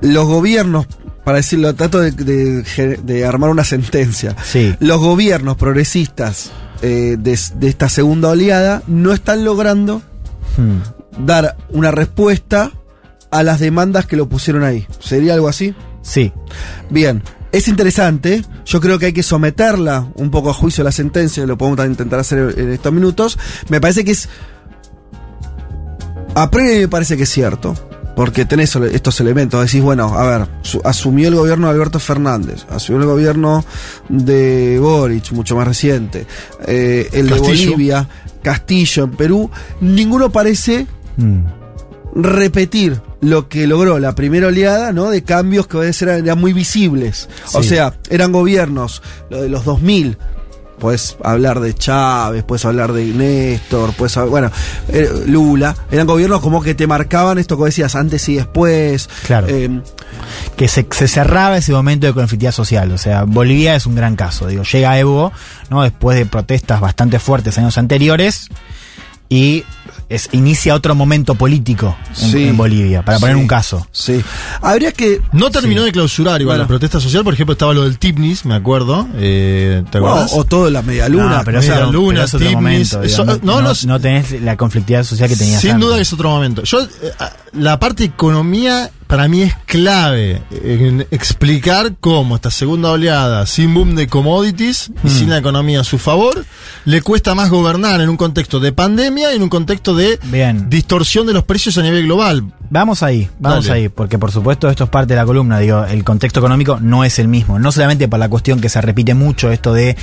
los 0.00 0.26
gobiernos, 0.26 0.86
para 1.24 1.36
decirlo, 1.38 1.74
trato 1.74 2.00
de, 2.00 2.10
de- 2.10 2.96
de 3.02 3.24
armar 3.24 3.50
una 3.50 3.62
sentencia, 3.64 4.34
Sí. 4.44 4.74
los 4.80 4.98
gobiernos 5.00 5.56
progresistas 5.56 6.50
eh, 6.82 7.16
de, 7.18 7.38
de 7.54 7.68
esta 7.68 7.88
segunda 7.88 8.30
oleada 8.30 8.82
no 8.88 9.12
están 9.12 9.44
logrando 9.44 10.02
Hmm. 10.56 10.78
Dar 11.18 11.56
una 11.70 11.90
respuesta 11.90 12.72
a 13.30 13.42
las 13.42 13.60
demandas 13.60 14.06
que 14.06 14.16
lo 14.16 14.28
pusieron 14.28 14.62
ahí. 14.64 14.86
¿Sería 15.00 15.34
algo 15.34 15.48
así? 15.48 15.74
Sí. 16.02 16.32
Bien, 16.90 17.22
es 17.52 17.68
interesante. 17.68 18.42
Yo 18.64 18.80
creo 18.80 18.98
que 18.98 19.06
hay 19.06 19.12
que 19.12 19.22
someterla 19.22 20.06
un 20.14 20.30
poco 20.30 20.50
a 20.50 20.54
juicio 20.54 20.84
la 20.84 20.92
sentencia, 20.92 21.44
lo 21.46 21.58
podemos 21.58 21.84
intentar 21.86 22.20
hacer 22.20 22.54
en 22.58 22.72
estos 22.72 22.92
minutos. 22.92 23.38
Me 23.68 23.80
parece 23.80 24.04
que 24.04 24.12
es 24.12 24.28
A 26.34 26.50
priori 26.50 26.80
me 26.80 26.88
parece 26.88 27.16
que 27.16 27.22
es 27.24 27.30
cierto. 27.30 27.74
Porque 28.14 28.46
tenés 28.46 28.74
estos 28.76 29.20
elementos. 29.20 29.62
Decís, 29.62 29.82
bueno, 29.82 30.16
a 30.18 30.24
ver, 30.38 30.48
su- 30.62 30.80
asumió 30.84 31.28
el 31.28 31.34
gobierno 31.34 31.66
de 31.66 31.74
Alberto 31.74 31.98
Fernández, 31.98 32.64
asumió 32.70 33.02
el 33.02 33.06
gobierno 33.08 33.62
de 34.08 34.78
Boric, 34.80 35.32
mucho 35.32 35.54
más 35.54 35.68
reciente, 35.68 36.26
eh, 36.66 37.10
el 37.12 37.28
de. 37.28 37.38
Bolivia, 37.38 38.08
Castillo 38.42 39.04
en 39.04 39.10
Perú. 39.10 39.50
Ninguno 39.82 40.32
parece 40.32 40.86
Mm. 41.16 41.44
repetir 42.14 43.00
lo 43.20 43.48
que 43.48 43.66
logró 43.66 43.98
la 43.98 44.14
primera 44.14 44.48
oleada, 44.48 44.92
¿no? 44.92 45.10
De 45.10 45.22
cambios 45.22 45.66
que 45.66 45.76
a 45.76 45.80
veces 45.80 46.02
eran, 46.02 46.24
eran 46.24 46.38
muy 46.38 46.52
visibles. 46.52 47.28
O 47.52 47.62
sea, 47.62 47.94
eran 48.10 48.32
gobiernos, 48.32 49.02
lo 49.30 49.42
de 49.42 49.48
los 49.48 49.64
2000. 49.64 50.18
Puedes 50.78 51.16
hablar 51.24 51.60
de 51.60 51.74
Chávez, 51.74 52.44
puedes 52.44 52.66
hablar 52.66 52.92
de 52.92 53.06
Néstor, 53.06 53.94
puedes 53.94 54.14
bueno, 54.28 54.50
eh, 54.88 55.08
Lula. 55.26 55.74
Eran 55.90 56.06
gobiernos 56.06 56.42
como 56.42 56.62
que 56.62 56.74
te 56.74 56.86
marcaban 56.86 57.38
esto 57.38 57.56
que 57.56 57.64
decías 57.64 57.94
antes 57.94 58.28
y 58.28 58.36
después. 58.36 59.08
Claro. 59.26 59.46
Eh, 59.48 59.80
que 60.56 60.68
se, 60.68 60.86
se 60.90 61.08
cerraba 61.08 61.56
ese 61.56 61.72
momento 61.72 62.06
de 62.06 62.12
conflictividad 62.12 62.52
social. 62.52 62.92
O 62.92 62.98
sea, 62.98 63.24
Bolivia 63.24 63.74
es 63.74 63.86
un 63.86 63.94
gran 63.94 64.16
caso. 64.16 64.46
Digo, 64.48 64.64
llega 64.64 64.98
Evo, 64.98 65.32
¿no? 65.70 65.82
Después 65.82 66.18
de 66.18 66.26
protestas 66.26 66.80
bastante 66.80 67.18
fuertes 67.18 67.56
años 67.56 67.78
anteriores 67.78 68.50
y 69.28 69.64
es, 70.08 70.28
inicia 70.32 70.74
otro 70.74 70.94
momento 70.94 71.34
político 71.34 71.96
en, 72.22 72.30
Sí. 72.30 72.44
en 72.48 72.56
Bolivia, 72.56 73.02
para 73.02 73.18
poner 73.18 73.34
Sí. 73.34 73.40
un 73.42 73.48
caso. 73.48 73.86
sí. 73.90 74.22
Habría 74.62 74.92
que. 74.92 75.20
No 75.32 75.50
terminó 75.50 75.82
de 75.82 75.90
clausurar 75.92 76.40
igual 76.40 76.56
Bueno. 76.58 76.64
la 76.64 76.68
protesta 76.68 77.00
social, 77.00 77.24
por 77.24 77.34
ejemplo, 77.34 77.54
estaba 77.54 77.74
lo 77.74 77.82
del 77.82 77.98
Tipnis, 77.98 78.44
me 78.44 78.54
acuerdo. 78.54 79.08
Eh, 79.16 79.82
¿Te 79.90 79.98
o, 79.98 80.06
acuerdas? 80.06 80.32
o 80.34 80.44
todo 80.44 80.70
la 80.70 80.82
media 80.82 81.08
luna. 81.08 81.38
No, 81.38 81.44
pero, 81.44 81.60
sea, 81.60 81.80
eso, 81.82 81.92
Luna, 81.92 82.08
pero 82.14 82.24
es 82.24 82.34
otro 82.34 82.46
Tibnis, 82.48 82.54
momento. 82.62 83.02
eso- 83.02 83.22
digo, 83.24 83.38
no, 83.42 83.54
no, 83.54 83.62
no, 83.62 83.68
no- 83.74 83.74
no 83.86 84.00
tenés 84.00 84.40
la 84.42 84.56
conflictividad 84.56 85.02
social 85.04 85.28
que 85.28 85.36
tenías 85.36 85.60
Sin 85.60 85.72
antes. 85.72 85.86
duda 85.86 85.96
que 85.96 86.02
es 86.02 86.12
otro 86.12 86.30
momento. 86.30 86.62
Yo, 86.62 86.82
eh, 86.82 86.88
ah, 87.18 87.32
la 87.54 87.78
parte 87.80 88.04
economía 88.04 88.90
para 89.06 89.28
mí 89.28 89.42
es 89.42 89.54
clave 89.66 90.42
en 90.50 91.06
explicar 91.10 91.94
cómo 92.00 92.36
esta 92.36 92.50
segunda 92.50 92.90
oleada, 92.90 93.46
sin 93.46 93.72
boom 93.74 93.94
de 93.94 94.08
commodities 94.08 94.90
y 95.04 95.08
sin 95.08 95.30
la 95.30 95.38
economía 95.38 95.80
a 95.80 95.84
su 95.84 95.98
favor, 95.98 96.44
le 96.84 97.02
cuesta 97.02 97.34
más 97.34 97.50
gobernar 97.50 98.00
en 98.00 98.08
un 98.08 98.16
contexto 98.16 98.60
de 98.60 98.72
pandemia 98.72 99.32
y 99.32 99.36
en 99.36 99.42
un 99.42 99.48
contexto 99.48 99.94
de 99.94 100.18
Bien. 100.24 100.68
distorsión 100.68 101.26
de 101.26 101.32
los 101.32 101.44
precios 101.44 101.78
a 101.78 101.82
nivel 101.82 102.04
global. 102.04 102.44
Vamos 102.68 103.04
ahí, 103.04 103.30
vamos 103.38 103.66
Dale. 103.66 103.82
ahí, 103.82 103.88
porque 103.88 104.18
por 104.18 104.32
supuesto 104.32 104.68
esto 104.68 104.84
es 104.84 104.90
parte 104.90 105.14
de 105.14 105.20
la 105.20 105.26
columna, 105.26 105.60
digo, 105.60 105.84
el 105.84 106.02
contexto 106.02 106.40
económico 106.40 106.78
no 106.80 107.04
es 107.04 107.20
el 107.20 107.28
mismo, 107.28 107.60
no 107.60 107.70
solamente 107.70 108.08
por 108.08 108.18
la 108.18 108.28
cuestión 108.28 108.60
que 108.60 108.68
se 108.68 108.80
repite 108.80 109.14
mucho 109.14 109.52
esto 109.52 109.72
de 109.72 109.96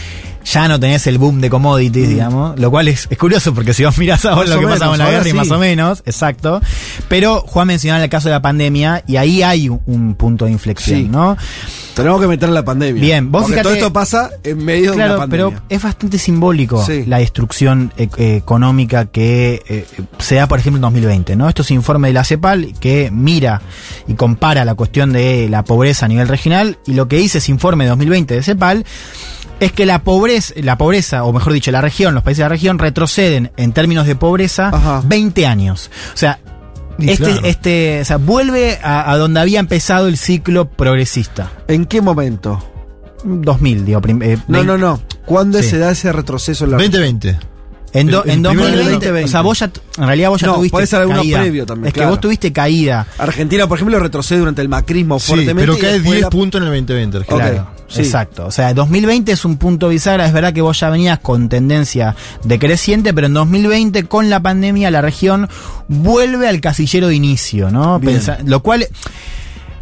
ya 0.45 0.67
no 0.67 0.79
tenés 0.79 1.05
el 1.07 1.17
boom 1.17 1.41
de 1.41 1.49
commodities, 1.49 2.09
digamos, 2.09 2.57
lo 2.59 2.71
cual 2.71 2.87
es, 2.87 3.07
es 3.09 3.17
curioso 3.17 3.53
porque 3.53 3.73
si 3.73 3.83
vos 3.83 3.97
mirás 3.97 4.23
ahora 4.25 4.41
Más 4.41 4.49
lo 4.49 4.55
que 4.55 4.65
menos, 4.65 4.79
pasa 4.79 4.89
con 4.89 4.97
la 4.97 5.09
guerra 5.09 5.29
y 5.29 5.33
más 5.33 5.51
o 5.51 5.59
menos, 5.59 6.03
exacto, 6.05 6.61
pero 7.09 7.41
Juan 7.41 7.67
mencionaba 7.67 8.03
el 8.03 8.09
caso 8.09 8.29
de 8.29 8.33
la 8.33 8.41
pandemia 8.41 8.92
y 9.07 9.15
ahí 9.17 9.41
hay 9.41 9.69
un, 9.69 9.81
un 9.85 10.15
punto 10.15 10.45
de 10.45 10.51
inflexión, 10.51 11.01
Sí. 11.01 11.07
¿no? 11.09 11.35
Tenemos 11.95 12.19
que 12.19 12.27
meter 12.27 12.49
la 12.49 12.65
pandemia. 12.65 13.01
Bien, 13.01 13.31
vos 13.31 13.43
Porque 13.43 13.53
fíjate- 13.55 13.63
todo 13.63 13.73
esto 13.75 13.93
pasa 13.93 14.31
en 14.43 14.65
medio 14.65 14.91
de 14.91 14.97
Claro, 14.97 15.13
una 15.13 15.19
pandemia. 15.21 15.45
pero 15.49 15.63
es 15.69 15.81
bastante 15.83 16.17
simbólico 16.17 16.83
Sí. 16.85 17.05
la 17.05 17.19
destrucción 17.19 17.93
e- 17.97 18.09
eh, 18.17 18.35
económica 18.37 19.05
que 19.05 19.61
eh, 19.67 19.85
se 20.17 20.35
da, 20.35 20.47
por 20.47 20.57
ejemplo, 20.59 20.77
en 20.77 20.81
2020, 20.81 21.35
¿no? 21.35 21.47
Estos 21.47 21.69
informes 21.71 22.09
de 22.09 22.13
la 22.13 22.23
CEPAL 22.23 22.73
que 22.79 23.09
mira 23.11 23.61
y 24.07 24.15
compara 24.15 24.65
la 24.65 24.73
cuestión 24.75 25.13
de 25.13 25.47
la 25.49 25.63
pobreza 25.63 26.05
a 26.05 26.09
nivel 26.09 26.27
regional 26.27 26.79
y 26.87 26.93
lo 26.93 27.07
que 27.07 27.17
dice 27.17 27.37
ese 27.37 27.51
informe 27.51 27.83
de 27.83 27.91
2020 27.91 28.33
de 28.33 28.41
CEPAL 28.43 28.85
es 29.59 29.71
que 29.71 29.85
la 29.85 30.03
pobreza, 30.03 30.53
la 30.57 30.77
pobreza, 30.79 31.23
o 31.23 31.31
mejor 31.31 31.53
dicho, 31.53 31.71
la 31.71 31.79
región, 31.79 32.15
los 32.15 32.23
países 32.23 32.39
de 32.39 32.43
la 32.45 32.49
región 32.49 32.79
retroceden 32.79 33.51
en 33.55 33.71
términos 33.71 34.07
de 34.07 34.15
pobreza 34.15 34.69
Ajá. 34.69 35.01
20 35.05 35.45
años. 35.45 35.89
O 36.13 36.17
sea, 36.17 36.39
Y 36.99 37.09
este, 37.09 37.23
claro. 37.25 37.41
este, 37.47 38.01
o 38.01 38.05
sea, 38.05 38.17
vuelve 38.17 38.77
a, 38.83 39.11
a 39.11 39.17
donde 39.17 39.39
había 39.39 39.59
empezado 39.59 40.07
el 40.07 40.17
ciclo 40.17 40.69
progresista. 40.69 41.51
¿En 41.67 41.85
qué 41.85 42.01
momento? 42.01 42.63
2000, 43.23 43.85
digo. 43.85 44.01
eh, 44.21 44.37
No, 44.47 44.63
no, 44.63 44.77
no. 44.77 45.01
¿Cuándo 45.25 45.61
Sí. 45.61 45.69
se 45.69 45.77
da 45.77 45.91
ese 45.91 46.11
retroceso 46.11 46.65
en 46.65 46.71
la 46.71 46.77
2020. 46.77 47.39
En, 47.93 48.07
do- 48.07 48.23
El- 48.23 48.31
en 48.31 48.45
el 48.45 48.51
primer 48.51 48.65
2020, 48.71 48.91
2020. 49.05 49.23
o 49.23 49.27
sea, 49.27 49.41
vos 49.41 49.59
ya, 49.59 49.65
en 49.99 50.07
realidad 50.07 50.29
vos 50.29 50.41
ya 50.41 50.47
No, 50.47 50.55
tuviste 50.55 50.71
puede 50.71 50.87
ser 50.87 50.99
alguno 51.01 51.19
caída. 51.19 51.39
previo 51.41 51.65
también, 51.65 51.87
Es 51.87 51.93
que 51.93 51.99
claro. 51.99 52.09
vos 52.11 52.21
tuviste 52.21 52.51
caída. 52.51 53.05
Argentina, 53.19 53.67
por 53.67 53.77
ejemplo, 53.77 53.99
retrocede 53.99 54.39
durante 54.39 54.61
el 54.63 54.69
macrismo 54.69 55.19
Sí, 55.19 55.27
fuertemente. 55.27 55.61
pero 55.61 55.77
cae 55.77 55.93
después 55.93 56.11
10 56.11 56.21
la- 56.23 56.29
puntos 56.31 56.59
en 56.59 56.63
el 56.67 56.73
2020. 56.73 57.17
Argentina. 57.17 57.45
Ok. 57.45 57.51
Claro, 57.53 57.69
sí. 57.87 57.99
exacto. 58.01 58.45
O 58.47 58.51
sea, 58.51 58.73
2020 58.73 59.31
es 59.31 59.45
un 59.45 59.57
punto 59.57 59.89
bisagra. 59.89 60.25
Es 60.25 60.33
verdad 60.33 60.53
que 60.53 60.61
vos 60.61 60.79
ya 60.79 60.89
venías 60.89 61.19
con 61.19 61.49
tendencia 61.49 62.15
decreciente, 62.43 63.13
pero 63.13 63.27
en 63.27 63.33
2020, 63.35 64.05
con 64.05 64.29
la 64.29 64.39
pandemia, 64.39 64.89
la 64.89 65.01
región 65.01 65.47
vuelve 65.87 66.47
al 66.47 66.61
casillero 66.61 67.07
de 67.09 67.15
inicio, 67.15 67.69
¿no? 67.69 67.99
Pensa- 68.01 68.39
lo 68.45 68.61
cual. 68.63 68.87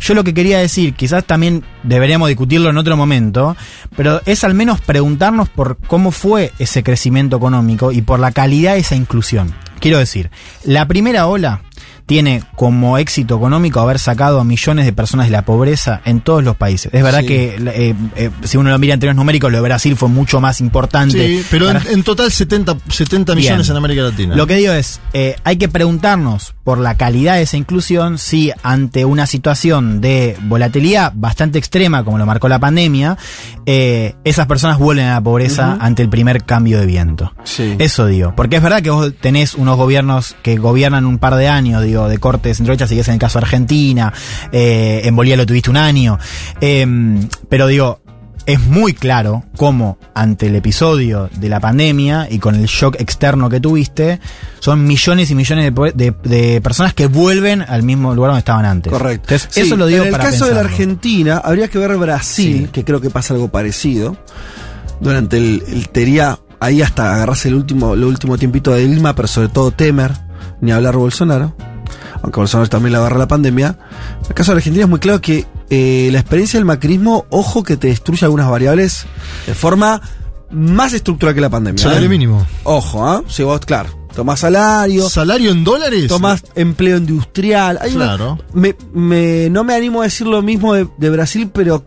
Yo 0.01 0.15
lo 0.15 0.23
que 0.23 0.33
quería 0.33 0.57
decir, 0.57 0.95
quizás 0.95 1.25
también 1.25 1.63
deberíamos 1.83 2.27
discutirlo 2.27 2.71
en 2.71 2.77
otro 2.77 2.97
momento, 2.97 3.55
pero 3.95 4.19
es 4.25 4.43
al 4.43 4.55
menos 4.55 4.81
preguntarnos 4.81 5.47
por 5.47 5.77
cómo 5.77 6.11
fue 6.11 6.51
ese 6.57 6.81
crecimiento 6.81 7.37
económico 7.37 7.91
y 7.91 8.01
por 8.01 8.19
la 8.19 8.31
calidad 8.31 8.73
de 8.73 8.79
esa 8.79 8.95
inclusión. 8.95 9.53
Quiero 9.79 9.99
decir, 9.99 10.31
la 10.63 10.87
primera 10.87 11.27
ola 11.27 11.61
tiene 12.11 12.43
como 12.57 12.97
éxito 12.97 13.37
económico 13.37 13.79
haber 13.79 13.97
sacado 13.97 14.41
a 14.41 14.43
millones 14.43 14.83
de 14.83 14.91
personas 14.91 15.27
de 15.27 15.31
la 15.31 15.43
pobreza 15.45 16.01
en 16.03 16.19
todos 16.19 16.43
los 16.43 16.57
países. 16.57 16.93
Es 16.93 17.01
verdad 17.03 17.21
Sí. 17.21 17.25
que 17.27 17.55
eh, 17.57 17.95
eh, 18.17 18.29
si 18.43 18.57
uno 18.57 18.69
lo 18.69 18.77
mira 18.79 18.93
en 18.95 18.99
términos 18.99 19.15
numéricos, 19.15 19.49
lo 19.49 19.59
de 19.59 19.61
Brasil 19.63 19.95
fue 19.95 20.09
mucho 20.09 20.41
más 20.41 20.59
importante. 20.59 21.25
Sí, 21.25 21.45
pero 21.49 21.69
en, 21.69 21.77
Para- 21.77 21.89
en 21.89 22.03
total 22.03 22.29
70, 22.29 22.75
70 22.89 23.33
Bien. 23.33 23.45
millones 23.45 23.69
en 23.69 23.77
América 23.77 24.01
Latina. 24.01 24.35
Lo 24.35 24.45
que 24.45 24.55
digo 24.55 24.73
es, 24.73 24.99
eh, 25.13 25.37
hay 25.45 25.55
que 25.55 25.69
preguntarnos 25.69 26.53
por 26.65 26.79
la 26.79 26.95
calidad 26.95 27.35
de 27.35 27.43
esa 27.43 27.55
inclusión 27.55 28.17
si 28.17 28.51
ante 28.61 29.05
una 29.05 29.25
situación 29.25 30.01
de 30.01 30.35
volatilidad 30.43 31.13
bastante 31.15 31.59
extrema, 31.59 32.03
como 32.03 32.17
lo 32.17 32.25
marcó 32.25 32.49
la 32.49 32.59
pandemia, 32.59 33.17
esas 33.65 34.47
personas 34.47 34.77
vuelven 34.79 35.05
a 35.07 35.13
la 35.13 35.21
pobreza 35.21 35.77
ante 35.79 36.01
el 36.03 36.09
primer 36.09 36.43
cambio 36.43 36.77
de 36.77 36.85
viento. 36.85 37.31
Sí. 37.45 37.75
Eso 37.79 38.05
digo, 38.05 38.33
porque 38.35 38.57
es 38.57 38.61
verdad 38.61 38.81
que 38.81 38.89
vos 38.89 39.13
tenés 39.21 39.55
unos 39.55 39.77
gobiernos 39.77 40.35
que 40.43 40.57
gobiernan 40.57 41.05
un 41.05 41.17
par 41.19 41.35
de 41.35 41.47
años, 41.47 41.81
digo, 41.83 42.00
de 42.07 42.17
corte 42.17 42.49
de 42.49 42.55
centro 42.55 42.71
derecha, 42.73 42.87
si 42.87 42.99
es 42.99 43.07
en 43.07 43.15
el 43.15 43.19
caso 43.19 43.39
de 43.39 43.45
Argentina, 43.45 44.13
eh, 44.51 45.01
en 45.03 45.15
Bolivia 45.15 45.37
lo 45.37 45.45
tuviste 45.45 45.69
un 45.69 45.77
año, 45.77 46.17
eh, 46.59 46.85
pero 47.49 47.67
digo, 47.67 47.99
es 48.47 48.59
muy 48.59 48.93
claro 48.93 49.43
cómo 49.55 49.99
ante 50.15 50.47
el 50.47 50.55
episodio 50.55 51.29
de 51.35 51.47
la 51.47 51.59
pandemia 51.59 52.27
y 52.29 52.39
con 52.39 52.55
el 52.55 52.65
shock 52.65 52.95
externo 52.99 53.49
que 53.49 53.59
tuviste, 53.59 54.19
son 54.59 54.83
millones 54.83 55.29
y 55.29 55.35
millones 55.35 55.65
de, 55.65 55.71
po- 55.71 55.91
de- 55.91 56.13
de 56.23 56.59
personas 56.59 56.95
que 56.95 57.05
vuelven 57.05 57.61
al 57.61 57.83
mismo 57.83 58.15
lugar 58.15 58.29
donde 58.31 58.39
estaban 58.39 58.65
antes. 58.65 58.91
Correcto. 58.91 59.25
Entonces, 59.35 59.47
Sí, 59.51 59.61
eso 59.61 59.75
lo 59.75 59.85
digo 59.85 60.01
En 60.01 60.07
el 60.07 60.11
para 60.11 60.23
caso 60.31 60.47
de 60.47 60.55
la. 60.55 60.61
Argentina, 60.61 61.37
habría 61.37 61.67
que 61.67 61.77
ver 61.77 61.95
Brasil, 61.97 62.63
Sí. 62.65 62.69
que 62.71 62.83
creo 62.83 62.99
que 62.99 63.11
pasa 63.11 63.35
algo 63.35 63.49
parecido. 63.49 64.17
Durante 64.99 65.37
el, 65.37 65.63
el 65.67 65.89
tería, 65.89 66.39
ahí 66.59 66.81
hasta 66.81 67.13
agarrarse 67.13 67.47
el 67.47 67.53
último, 67.55 67.93
el 67.93 68.03
último 68.03 68.37
tiempito 68.39 68.71
de 68.71 68.87
Dilma, 68.87 69.13
pero 69.15 69.27
sobre 69.27 69.49
todo 69.49 69.69
Temer, 69.71 70.13
ni 70.61 70.71
hablar 70.71 70.95
Bolsonaro. 70.97 71.55
Aunque 72.23 72.39
Bolsonaro 72.39 72.69
también 72.69 72.91
le 72.93 72.97
agarra 72.99 73.17
la 73.17 73.27
pandemia. 73.27 73.77
En 74.21 74.27
el 74.27 74.33
caso 74.35 74.51
de 74.51 74.55
la 74.55 74.59
Argentina 74.59 74.83
es 74.85 74.89
muy 74.89 74.99
claro 74.99 75.21
que 75.21 75.45
eh, 75.69 76.09
la 76.11 76.19
experiencia 76.19 76.59
del 76.59 76.65
macrismo, 76.65 77.25
ojo 77.29 77.63
que 77.63 77.77
te 77.77 77.87
destruye 77.87 78.25
algunas 78.25 78.49
variables 78.49 79.05
de 79.47 79.53
forma 79.55 80.01
más 80.51 80.93
estructural 80.93 81.33
que 81.33 81.41
la 81.41 81.49
pandemia. 81.49 81.81
Salario 81.81 82.05
¿eh? 82.05 82.09
mínimo. 82.09 82.45
Ojo, 82.63 83.07
¿ah? 83.07 83.23
Si 83.27 83.41
vos, 83.43 83.61
claro, 83.61 83.89
tomás 84.13 84.41
salario, 84.41 85.09
¿Salario 85.09 85.49
en 85.51 85.63
dólares? 85.63 86.07
tomás 86.07 86.43
empleo 86.55 86.97
industrial. 86.97 87.79
Hay 87.81 87.95
una- 87.95 88.05
Claro. 88.17 88.37
me, 88.53 88.75
me- 88.93 89.49
no 89.49 89.63
me 89.63 89.73
animo 89.73 90.01
a 90.01 90.03
decir 90.03 90.27
lo 90.27 90.41
mismo 90.41 90.73
de, 90.73 90.87
de 90.97 91.09
Brasil, 91.09 91.49
pero 91.53 91.83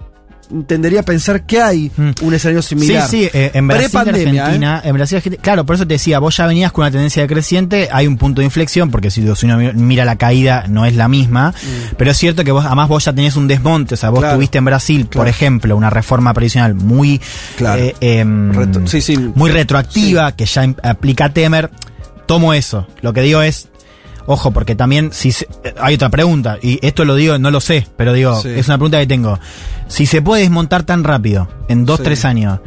tendería 0.67 1.01
a 1.01 1.03
pensar 1.03 1.45
que 1.45 1.61
hay 1.61 1.91
Mm. 1.97 2.11
un 2.23 2.35
escenario 2.35 2.63
similar. 2.63 3.09
Sí, 3.09 3.25
sí, 3.25 3.31
eh, 3.33 3.51
en 3.55 3.67
Brasil, 3.69 3.91
¿eh? 3.95 3.99
Argentina, 4.11 4.81
en 4.85 4.95
Brasil, 4.95 5.17
Argentina- 5.17 5.43
claro, 5.43 5.67
por 5.67 5.77
eso 5.77 5.87
te 5.87 5.95
decía, 5.95 6.19
vos 6.19 6.37
ya 6.37 6.47
venías 6.47 6.73
con 6.73 6.83
una 6.83 6.91
tendencia 6.91 7.23
decreciente, 7.23 7.89
hay 7.93 8.07
un 8.07 8.17
punto 8.17 8.41
de 8.41 8.45
inflexión, 8.47 8.91
porque 8.91 9.11
si, 9.11 9.23
si 9.35 9.47
uno 9.47 9.59
mira 9.75 10.05
la 10.05 10.17
caída 10.17 10.65
no 10.69 10.87
es 10.87 10.95
la 10.95 11.09
misma, 11.09 11.55
pero 11.97 12.11
es 12.11 12.17
cierto 12.17 12.45
que 12.45 12.53
vos, 12.53 12.65
además 12.65 12.89
vos 12.89 13.05
ya 13.05 13.13
tenés 13.13 13.37
un 13.37 13.49
desmonte, 13.49 13.95
o 13.95 13.97
sea, 13.97 14.11
vos 14.11 14.19
Mm. 14.19 14.23
Claro. 14.23 14.37
tuviste 14.37 14.59
en 14.59 14.65
Brasil, 14.65 15.07
por 15.07 15.29
ejemplo, 15.29 15.77
una 15.77 15.91
reforma 15.91 16.33
previsional 16.35 16.75
muy, 16.75 17.21
Claro. 17.57 17.83
eh, 17.83 17.95
em, 18.01 18.53
Retro- 18.53 18.87
sí, 18.87 19.01
sí. 19.01 19.17
muy 19.35 19.51
retroactiva, 19.51 20.33
que 20.33 20.47
ya 20.47 20.73
aplica 20.83 21.29
Temer, 21.33 21.71
tomo 22.27 22.55
eso, 22.55 22.87
lo 23.03 23.13
que 23.13 23.21
digo 23.21 23.43
es, 23.43 23.69
Ojo, 24.27 24.51
porque 24.53 24.75
también 24.75 25.11
si 25.13 25.33
se- 25.33 25.49
hay 25.81 25.95
otra 25.97 26.09
pregunta, 26.09 26.59
y 26.63 26.79
esto 26.87 27.05
lo 27.05 27.15
digo, 27.15 27.39
no 27.39 27.51
lo 27.51 27.61
sé, 27.61 27.87
pero 27.97 28.13
digo, 28.15 28.41
Sí. 28.41 28.49
es 28.49 28.67
una 28.69 28.79
pregunta 28.79 28.99
que 28.99 29.07
tengo. 29.07 29.39
Si 29.89 30.07
se 30.07 30.23
puede 30.23 30.43
desmontar 30.43 30.85
tan 30.85 31.05
rápido, 31.05 31.49
en 31.69 31.85
dos, 31.85 31.99
Sí. 31.99 32.05
tres 32.05 32.25
años, 32.25 32.61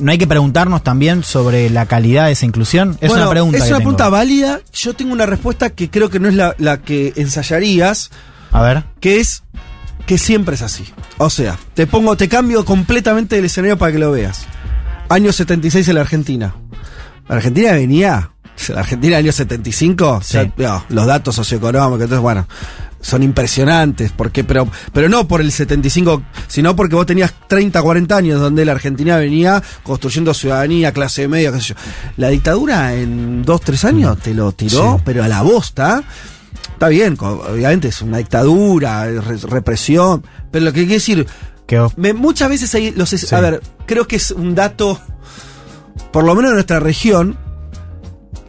¿no 0.00 0.10
hay 0.10 0.16
que 0.16 0.26
preguntarnos 0.26 0.82
también 0.82 1.22
sobre 1.22 1.68
la 1.68 1.84
calidad 1.84 2.26
de 2.26 2.32
esa 2.32 2.46
inclusión? 2.46 2.96
Es 3.02 3.10
Bueno, 3.10 3.24
una 3.24 3.30
pregunta. 3.30 3.58
Es 3.58 3.64
que 3.64 3.68
una 3.70 3.78
tengo. 3.78 3.90
pregunta 3.90 4.08
válida. 4.08 4.60
Yo 4.72 4.94
tengo 4.94 5.12
una 5.12 5.26
respuesta 5.26 5.68
que 5.70 5.90
creo 5.90 6.08
que 6.08 6.18
no 6.18 6.28
es 6.28 6.34
la, 6.34 6.54
la 6.58 6.78
que 6.80 7.12
ensayarías, 7.16 8.10
A 8.50 8.62
ver. 8.62 8.84
que 9.00 9.20
es 9.20 9.42
que 10.06 10.16
siempre 10.16 10.54
es 10.54 10.62
así. 10.62 10.84
O 11.18 11.28
sea, 11.28 11.58
te 11.74 11.86
pongo, 11.86 12.16
te 12.16 12.28
cambio 12.28 12.64
completamente 12.64 13.38
el 13.38 13.44
escenario 13.44 13.76
para 13.76 13.92
que 13.92 13.98
lo 13.98 14.10
veas. 14.12 14.46
Año 15.10 15.30
76 15.30 15.86
en 15.88 15.94
la 15.96 16.00
Argentina. 16.00 16.54
La 17.28 17.36
Argentina 17.36 17.72
venía 17.72 18.30
la 18.74 18.80
Argentina 18.80 19.16
del 19.16 19.24
año 19.26 19.32
75, 19.32 20.20
Sí. 20.22 20.34
ya, 20.34 20.52
no, 20.56 20.84
los 20.88 21.06
datos 21.06 21.34
socioeconómicos, 21.34 22.02
entonces 22.02 22.20
bueno, 22.20 22.46
son 23.00 23.22
impresionantes, 23.24 24.12
porque, 24.12 24.44
pero, 24.44 24.68
pero 24.92 25.08
no 25.08 25.26
por 25.26 25.40
el 25.40 25.50
75, 25.50 26.22
sino 26.46 26.76
porque 26.76 26.94
vos 26.94 27.04
tenías 27.06 27.34
30, 27.48 27.82
40 27.82 28.16
años 28.16 28.40
donde 28.40 28.64
la 28.64 28.72
Argentina 28.72 29.16
venía 29.16 29.60
construyendo 29.82 30.32
ciudadanía, 30.34 30.92
clase 30.92 31.26
media, 31.26 31.50
qué 31.52 31.60
sé 31.60 31.68
yo. 31.70 31.74
La 32.16 32.28
dictadura 32.28 32.94
en 32.94 33.42
2, 33.42 33.60
3 33.60 33.84
años 33.86 34.18
te 34.18 34.34
lo 34.34 34.52
tiró, 34.52 34.96
Sí. 34.98 35.02
pero 35.04 35.24
a 35.24 35.28
la 35.28 35.42
bosta. 35.42 36.04
Está 36.74 36.88
bien, 36.88 37.16
obviamente 37.18 37.88
es 37.88 38.02
una 38.02 38.18
dictadura, 38.18 39.04
re- 39.06 39.36
represión, 39.48 40.24
pero 40.52 40.64
lo 40.66 40.72
que 40.72 40.80
quiere 40.80 40.94
decir, 40.94 41.26
Que 41.66 41.84
me- 41.96 42.12
muchas 42.12 42.48
veces 42.50 42.72
hay 42.74 42.92
los 42.92 43.32
a 43.32 43.40
ver, 43.40 43.62
creo 43.86 44.06
que 44.06 44.16
es 44.16 44.30
un 44.30 44.54
dato, 44.54 45.00
por 46.12 46.24
lo 46.24 46.34
menos 46.34 46.50
en 46.50 46.54
nuestra 46.54 46.80
región, 46.80 47.36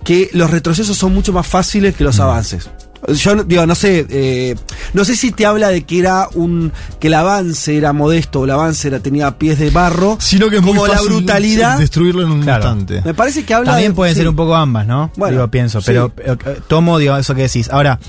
que 0.03 0.29
los 0.33 0.49
retrocesos 0.51 0.97
son 0.97 1.13
mucho 1.13 1.33
más 1.33 1.47
fáciles 1.47 1.95
que 1.95 2.03
los 2.03 2.19
avances. 2.19 2.69
Yo 3.05 3.43
digo, 3.43 3.65
no 3.65 3.75
sé, 3.75 4.05
eh, 4.09 4.55
no 4.93 5.03
sé 5.03 5.17
si 5.17 5.31
te 5.33 5.45
habla 5.45 5.67
de 5.67 5.83
que 5.83 5.99
era 5.99 6.29
un, 6.35 6.71
que 7.01 7.07
el 7.07 7.15
avance 7.15 7.75
era 7.77 7.91
modesto 7.91 8.39
o 8.39 8.45
el 8.45 8.51
avance 8.51 8.87
era, 8.87 8.99
tenía 9.01 9.37
pies 9.37 9.59
de 9.59 9.71
barro, 9.71 10.15
Sino 10.21 10.49
que 10.49 10.55
es 10.55 10.61
como 10.61 10.75
muy 10.75 10.87
la 10.89 10.95
fácil 10.95 11.09
brutalidad. 11.09 11.77
destruirlo 11.79 12.21
en 12.21 12.31
un 12.31 12.41
Claro. 12.43 12.63
instante. 12.63 13.01
Me 13.03 13.13
parece 13.13 13.43
que 13.43 13.53
habla 13.53 13.71
También 13.71 13.91
de- 13.91 13.95
pueden 13.97 14.15
sí. 14.15 14.19
ser 14.21 14.29
un 14.29 14.37
poco 14.37 14.55
ambas, 14.55 14.87
¿no? 14.87 15.11
Bueno, 15.17 15.35
digo, 15.35 15.47
pienso, 15.49 15.81
sí. 15.81 15.87
pero 15.87 16.13
eh, 16.17 16.37
eh, 16.45 16.59
tomo 16.69 16.97
digo, 16.97 17.17
eso 17.17 17.35
que 17.35 17.41
decís. 17.41 17.67
Ahora, 17.69 17.99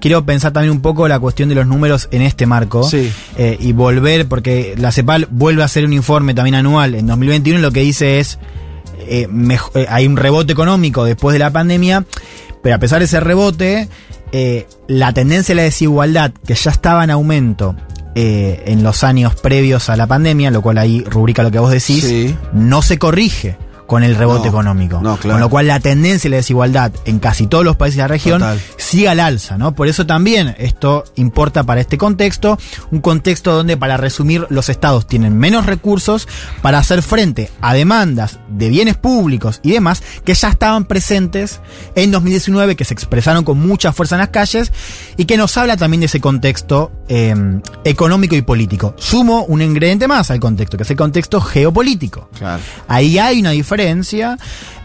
quiero 0.00 0.24
pensar 0.24 0.52
también 0.52 0.70
un 0.70 0.82
poco 0.82 1.08
la 1.08 1.18
cuestión 1.18 1.48
de 1.48 1.56
los 1.56 1.66
números 1.66 2.06
en 2.12 2.22
este 2.22 2.46
marco 2.46 2.84
Sí. 2.88 3.10
eh, 3.36 3.56
y 3.58 3.72
volver, 3.72 4.28
porque 4.28 4.76
la 4.78 4.92
CEPAL 4.92 5.26
vuelve 5.32 5.62
a 5.62 5.64
hacer 5.64 5.84
un 5.84 5.92
informe 5.92 6.32
también 6.32 6.54
anual 6.54 6.94
en 6.94 7.08
2021 7.08 7.58
y 7.58 7.62
lo 7.62 7.72
que 7.72 7.80
dice 7.80 8.20
es, 8.20 8.38
eh, 9.08 9.28
eh, 9.74 9.86
hay 9.88 10.06
un 10.06 10.16
rebote 10.16 10.52
económico 10.52 11.04
después 11.04 11.32
de 11.32 11.38
la 11.38 11.50
pandemia, 11.50 12.04
pero 12.62 12.76
a 12.76 12.78
pesar 12.78 12.98
de 13.00 13.04
ese 13.06 13.20
rebote, 13.20 13.88
eh, 14.32 14.66
la 14.88 15.12
tendencia 15.12 15.52
a 15.52 15.56
la 15.56 15.62
desigualdad, 15.62 16.32
que 16.46 16.54
ya 16.54 16.70
estaba 16.70 17.04
en 17.04 17.10
aumento 17.10 17.76
eh, 18.14 18.62
en 18.66 18.82
los 18.82 19.02
años 19.04 19.34
previos 19.34 19.88
a 19.90 19.96
la 19.96 20.06
pandemia, 20.06 20.50
lo 20.50 20.62
cual 20.62 20.78
ahí 20.78 21.02
rubrica 21.04 21.42
lo 21.42 21.50
que 21.50 21.58
vos 21.58 21.70
decís, 21.70 22.04
Sí. 22.04 22.34
no 22.52 22.80
se 22.82 22.98
corrige 22.98 23.56
con 23.86 24.02
el 24.02 24.16
rebote 24.16 24.44
No, 24.44 24.48
económico. 24.48 25.00
no, 25.02 25.16
claro. 25.16 25.34
Con 25.34 25.40
lo 25.40 25.48
cual 25.50 25.66
la 25.66 25.80
tendencia 25.80 26.28
y 26.28 26.30
la 26.30 26.36
desigualdad 26.38 26.92
en 27.04 27.18
casi 27.18 27.46
todos 27.46 27.64
los 27.64 27.76
países 27.76 27.96
de 27.96 28.02
la 28.02 28.08
región 28.08 28.40
Total. 28.40 28.60
sigue 28.78 29.08
al 29.08 29.20
alza, 29.20 29.58
¿no? 29.58 29.74
Por 29.74 29.88
eso 29.88 30.06
también 30.06 30.54
esto 30.58 31.04
importa 31.16 31.64
para 31.64 31.80
este 31.82 31.98
contexto, 31.98 32.58
un 32.90 33.00
contexto 33.00 33.52
donde, 33.54 33.76
para 33.76 33.96
resumir, 33.96 34.46
los 34.48 34.68
estados 34.70 35.06
tienen 35.06 35.36
menos 35.36 35.66
recursos 35.66 36.26
para 36.62 36.78
hacer 36.78 37.02
frente 37.02 37.50
a 37.60 37.74
demandas 37.74 38.38
de 38.48 38.68
bienes 38.70 38.96
públicos 38.96 39.60
y 39.62 39.72
demás 39.72 40.02
que 40.24 40.32
ya 40.34 40.48
estaban 40.48 40.86
presentes 40.86 41.60
en 41.94 42.10
2019, 42.10 42.76
que 42.76 42.84
se 42.86 42.94
expresaron 42.94 43.44
con 43.44 43.58
mucha 43.58 43.92
fuerza 43.92 44.14
en 44.14 44.20
las 44.20 44.28
calles 44.30 44.72
y 45.18 45.26
que 45.26 45.36
nos 45.36 45.56
habla 45.58 45.76
también 45.76 46.00
de 46.00 46.06
ese 46.06 46.20
contexto 46.20 46.90
eh, 47.08 47.34
económico 47.84 48.34
y 48.34 48.40
político. 48.42 48.94
Sumo 48.96 49.44
un 49.44 49.60
ingrediente 49.60 50.08
más 50.08 50.30
al 50.30 50.40
contexto, 50.40 50.76
que 50.78 50.84
es 50.84 50.90
el 50.90 50.96
contexto 50.96 51.40
geopolítico. 51.40 52.30
Claro. 52.38 52.62
Ahí 52.88 53.18
hay 53.18 53.40
una 53.40 53.50
diferencia 53.50 53.73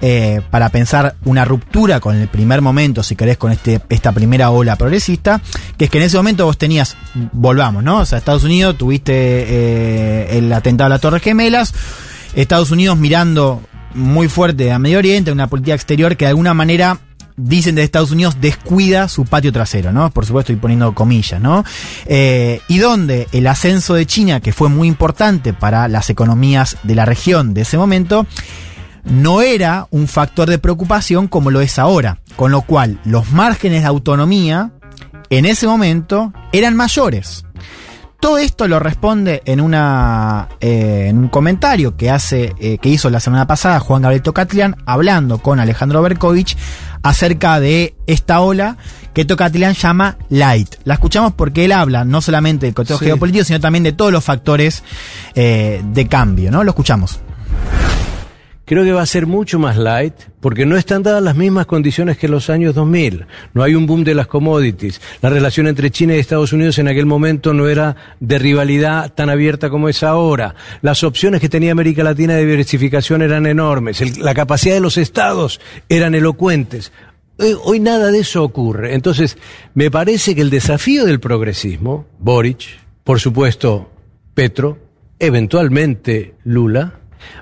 eh, 0.01 0.41
para 0.49 0.69
pensar 0.69 1.15
una 1.25 1.45
ruptura 1.45 1.99
con 1.99 2.15
el 2.15 2.27
primer 2.27 2.61
momento, 2.61 3.03
si 3.03 3.15
querés, 3.15 3.37
con 3.37 3.51
este, 3.51 3.81
esta 3.89 4.11
primera 4.11 4.49
ola 4.49 4.75
progresista, 4.75 5.41
que 5.77 5.85
es 5.85 5.91
que 5.91 5.97
en 5.97 6.05
ese 6.05 6.17
momento 6.17 6.45
vos 6.45 6.57
tenías, 6.57 6.97
volvamos, 7.31 7.83
¿no? 7.83 7.99
O 7.99 8.05
sea, 8.05 8.17
Estados 8.17 8.43
Unidos, 8.43 8.77
tuviste 8.77 9.13
eh, 9.13 10.37
el 10.37 10.51
atentado 10.51 10.87
a 10.87 10.89
las 10.89 11.01
Torres 11.01 11.21
Gemelas, 11.21 11.73
Estados 12.35 12.71
Unidos 12.71 12.97
mirando 12.97 13.61
muy 13.93 14.27
fuerte 14.27 14.71
a 14.71 14.79
Medio 14.79 14.99
Oriente, 14.99 15.31
una 15.31 15.47
política 15.47 15.75
exterior 15.75 16.15
que 16.15 16.25
de 16.25 16.29
alguna 16.29 16.53
manera 16.53 16.99
dicen 17.39 17.75
de 17.75 17.83
Estados 17.83 18.11
Unidos 18.11 18.37
descuida 18.41 19.07
su 19.07 19.25
patio 19.25 19.51
trasero, 19.51 19.91
¿no? 19.91 20.11
Por 20.11 20.25
supuesto, 20.25 20.51
estoy 20.51 20.61
poniendo 20.61 20.93
comillas, 20.93 21.41
¿no? 21.41 21.63
Eh, 22.05 22.61
y 22.67 22.79
donde 22.79 23.27
el 23.31 23.47
ascenso 23.47 23.93
de 23.93 24.05
China, 24.05 24.41
que 24.41 24.51
fue 24.51 24.69
muy 24.69 24.87
importante 24.87 25.53
para 25.53 25.87
las 25.87 26.09
economías 26.09 26.77
de 26.83 26.95
la 26.95 27.05
región 27.05 27.53
de 27.53 27.61
ese 27.61 27.77
momento, 27.77 28.27
no 29.03 29.41
era 29.41 29.87
un 29.91 30.07
factor 30.07 30.49
de 30.49 30.59
preocupación 30.59 31.27
como 31.27 31.51
lo 31.51 31.61
es 31.61 31.79
ahora. 31.79 32.19
Con 32.35 32.51
lo 32.51 32.61
cual, 32.61 32.99
los 33.05 33.31
márgenes 33.31 33.81
de 33.81 33.87
autonomía 33.87 34.71
en 35.29 35.45
ese 35.45 35.67
momento 35.67 36.33
eran 36.51 36.75
mayores. 36.75 37.45
Todo 38.19 38.37
esto 38.37 38.67
lo 38.67 38.79
responde 38.79 39.41
en, 39.45 39.61
una, 39.61 40.49
eh, 40.59 41.05
en 41.07 41.17
un 41.19 41.27
comentario 41.29 41.95
que, 41.95 42.09
hace, 42.11 42.53
eh, 42.59 42.77
que 42.77 42.89
hizo 42.89 43.09
la 43.09 43.21
semana 43.21 43.47
pasada 43.47 43.79
Juan 43.79 44.01
Gabriel 44.01 44.21
Tocatlián 44.23 44.75
hablando 44.85 45.37
con 45.37 45.59
Alejandro 45.61 46.01
Berkovich 46.01 46.57
acerca 47.01 47.61
de 47.61 47.95
esta 48.07 48.41
ola 48.41 48.75
que 49.13 49.23
Tocatlián 49.23 49.73
llama 49.73 50.17
light. 50.27 50.75
La 50.83 50.95
escuchamos 50.95 51.31
porque 51.33 51.63
él 51.63 51.71
habla 51.71 52.03
no 52.03 52.21
solamente 52.21 52.65
del 52.65 52.75
contexto 52.75 52.99
Sí. 52.99 53.05
geopolítico, 53.05 53.45
sino 53.45 53.61
también 53.61 53.83
de 53.85 53.93
todos 53.93 54.11
los 54.11 54.23
factores 54.23 54.83
eh, 55.35 55.81
de 55.85 56.07
cambio. 56.09 56.51
¿no? 56.51 56.65
Lo 56.65 56.71
escuchamos. 56.71 57.21
Creo 58.69 58.83
que 58.83 58.91
va 58.91 59.01
a 59.01 59.07
ser 59.07 59.25
mucho 59.25 59.57
más 59.57 59.77
light 59.77 60.13
porque 60.39 60.63
no 60.67 60.77
están 60.77 61.01
dadas 61.01 61.23
las 61.23 61.35
mismas 61.35 61.65
condiciones 61.65 62.19
que 62.19 62.27
los 62.27 62.51
años 62.51 62.75
2000. 62.75 63.25
No 63.55 63.63
hay 63.63 63.73
un 63.73 63.87
boom 63.87 64.03
de 64.03 64.13
las 64.13 64.27
commodities. 64.27 65.01
La 65.23 65.31
relación 65.31 65.65
entre 65.65 65.89
China 65.89 66.15
y 66.15 66.19
Estados 66.19 66.53
Unidos 66.53 66.77
en 66.77 66.87
aquel 66.87 67.07
momento 67.07 67.51
no 67.51 67.67
era 67.67 67.95
de 68.19 68.37
rivalidad 68.37 69.11
tan 69.11 69.31
abierta 69.31 69.71
como 69.71 69.89
es 69.89 70.03
ahora. 70.03 70.53
Las 70.83 71.03
opciones 71.03 71.41
que 71.41 71.49
tenía 71.49 71.71
América 71.71 72.03
Latina 72.03 72.35
de 72.35 72.45
diversificación 72.45 73.23
eran 73.23 73.47
enormes. 73.47 74.19
La 74.19 74.35
capacidad 74.35 74.75
de 74.75 74.81
los 74.81 74.99
estados 74.99 75.59
eran 75.89 76.13
elocuentes. 76.13 76.91
Hoy, 77.39 77.55
hoy 77.63 77.79
nada 77.79 78.11
de 78.11 78.19
eso 78.19 78.43
ocurre. 78.43 78.93
Entonces, 78.93 79.39
me 79.73 79.89
parece 79.89 80.35
que 80.35 80.41
el 80.41 80.51
desafío 80.51 81.05
del 81.05 81.19
progresismo, 81.19 82.05
Boric, 82.19 82.65
por 83.03 83.19
supuesto, 83.19 83.89
Petro, 84.35 84.77
eventualmente 85.17 86.35
Lula, 86.43 86.99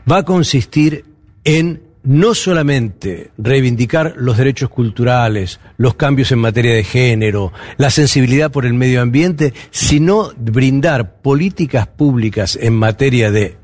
va 0.10 0.20
a 0.20 0.24
consistir 0.24 1.17
en 1.48 1.82
no 2.04 2.36
solamente 2.36 3.32
reivindicar 3.38 4.16
los 4.18 4.36
derechos 4.36 4.70
culturales, 4.70 5.62
los 5.78 5.96
cambios 5.96 6.32
en 6.34 6.40
materia 6.40 6.74
de 6.74 6.84
género, 6.84 7.54
la 7.78 7.90
sensibilidad 7.90 8.52
por 8.52 8.66
el 8.66 8.74
medio 8.74 9.02
ambiente, 9.02 9.54
sino 9.72 10.32
brindar 10.38 11.22
políticas 11.22 11.88
públicas 11.88 12.60
en 12.62 12.74
materia 12.74 13.32
de 13.32 13.56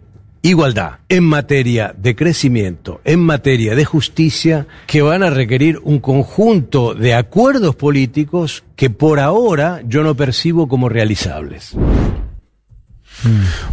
igualdad, 0.41 0.99
en 1.09 1.25
materia 1.25 1.93
de 1.97 2.15
crecimiento, 2.15 3.01
en 3.03 3.19
materia 3.19 3.75
de 3.75 3.83
justicia, 3.83 4.65
que 4.87 5.01
van 5.01 5.21
a 5.21 5.29
requerir 5.29 5.79
un 5.83 5.99
conjunto 5.99 6.93
de 6.93 7.15
acuerdos 7.15 7.75
políticos 7.75 8.63
que 8.77 8.89
por 8.89 9.19
ahora 9.19 9.81
yo 9.85 10.03
no 10.03 10.15
percibo 10.15 10.69
como 10.69 10.87
realizables. 10.87 11.75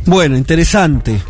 Bueno, 0.04 0.36
interesante. 0.36 1.20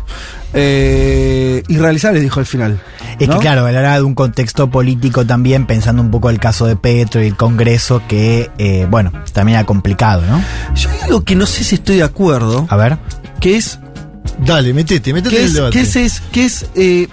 Eh, 0.53 1.63
irrealizables, 1.67 2.21
dijo 2.21 2.39
al 2.39 2.45
final. 2.45 2.79
Es 3.19 3.27
¿no? 3.27 3.35
que 3.35 3.39
claro, 3.41 3.67
él 3.67 3.77
habla 3.77 3.95
de 3.95 4.01
un 4.03 4.15
contexto 4.15 4.69
político 4.69 5.25
también, 5.25 5.65
pensando 5.65 6.01
un 6.01 6.11
poco 6.11 6.29
el 6.29 6.39
caso 6.39 6.65
de 6.65 6.75
Petro 6.75 7.23
y 7.23 7.27
el 7.27 7.35
Congreso, 7.35 8.01
que, 8.07 8.49
eh, 8.57 8.87
bueno, 8.89 9.11
también 9.33 9.57
era 9.57 9.65
complicado, 9.65 10.23
¿no? 10.25 10.43
Yo 10.75 10.89
hay 10.89 10.99
algo 11.01 11.23
que 11.23 11.35
no 11.35 11.45
sé 11.45 11.63
si 11.63 11.75
estoy 11.75 11.97
de 11.97 12.03
acuerdo, 12.03 12.65
A 12.69 12.75
ver. 12.75 12.97
que 13.39 13.57
es 13.57 13.79
Dale, 14.45 14.73
metete, 14.73 15.13
metete 15.13 15.35
en 15.37 15.41
el 15.41 15.47
es, 15.47 15.53
debate. 15.53 15.73
que 15.73 15.81
es, 15.81 15.95
es- 15.95 16.21
que 16.31 16.45
es, 16.45 16.65
eh, 16.75 17.07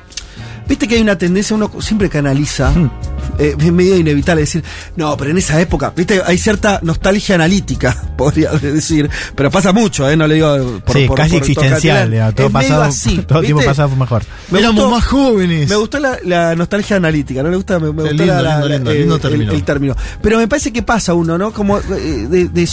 viste 0.68 0.88
que 0.88 0.96
hay 0.96 1.02
una 1.02 1.16
tendencia, 1.18 1.54
uno 1.56 1.70
siempre 1.80 2.08
canaliza, 2.08 2.70
Hmm. 2.70 2.90
Eh, 3.38 3.54
es 3.58 3.72
medio 3.72 3.96
inevitable 3.96 4.42
decir, 4.42 4.62
no, 4.96 5.16
pero 5.16 5.30
en 5.30 5.38
esa 5.38 5.60
época, 5.60 5.92
viste, 5.96 6.20
hay 6.24 6.38
cierta 6.38 6.80
nostalgia 6.82 7.34
analítica, 7.36 7.96
podría 8.16 8.50
decir, 8.52 9.08
pero 9.34 9.50
pasa 9.50 9.72
mucho, 9.72 10.08
eh, 10.10 10.16
no 10.16 10.26
le 10.26 10.34
digo 10.36 10.80
por, 10.84 10.96
sí, 10.96 11.06
por- 11.06 11.16
casi 11.16 11.30
por 11.30 11.38
existencial, 11.38 12.08
todo, 12.34 12.48
medio 12.48 12.50
pasado, 12.52 12.82
así, 12.82 13.18
todo 13.28 13.40
tiempo 13.42 13.62
pasado 13.64 13.88
fue 13.90 13.98
mejor. 13.98 14.22
Me 14.50 14.58
Éramos 14.60 14.82
gustó- 14.84 14.90
más 14.96 15.04
jóvenes. 15.06 15.68
Me 15.68 15.76
gustó 15.76 15.98
la, 16.00 16.18
la 16.24 16.54
nostalgia 16.56 16.96
analítica, 16.96 17.42
¿no 17.42 17.50
le 17.50 17.56
gusta? 17.56 17.78
Me, 17.78 17.86
me 17.92 18.02
gustó 18.02 18.08
lindo, 18.14 18.26
la- 18.26 18.42
la- 18.42 18.54
lindo, 18.66 18.68
lindo, 18.68 18.90
eh, 18.90 18.98
lindo 18.98 19.14
el- 19.16 19.20
término. 19.20 19.52
El, 19.52 19.62
término. 19.64 19.96
Pero 20.22 20.38
me 20.38 20.48
parece 20.48 20.72
que 20.72 20.82
pasa 20.82 21.14
uno, 21.14 21.38
¿no? 21.38 21.52
Como 21.52 21.78
eh, 21.78 22.26
de, 22.28 22.48
de 22.48 22.66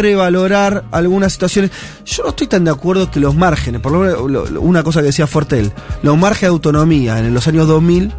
sobrevalorar 0.00 0.84
algunas 0.92 1.32
situaciones. 1.32 1.70
Yo 2.06 2.22
no 2.22 2.30
estoy 2.30 2.46
tan 2.46 2.64
de 2.64 2.70
acuerdo 2.70 3.10
que 3.10 3.20
los 3.20 3.34
márgenes, 3.34 3.80
por 3.80 3.92
lo 3.92 4.00
menos 4.00 4.30
lo- 4.30 4.46
lo- 4.46 4.60
una 4.60 4.82
cosa 4.82 5.00
que 5.00 5.06
decía 5.06 5.26
Fortel, 5.26 5.72
los 6.02 6.16
márgenes 6.16 6.40
de 6.42 6.46
autonomía 6.48 7.18
en 7.18 7.34
los 7.34 7.46
años 7.48 7.66
2000 7.68 8.12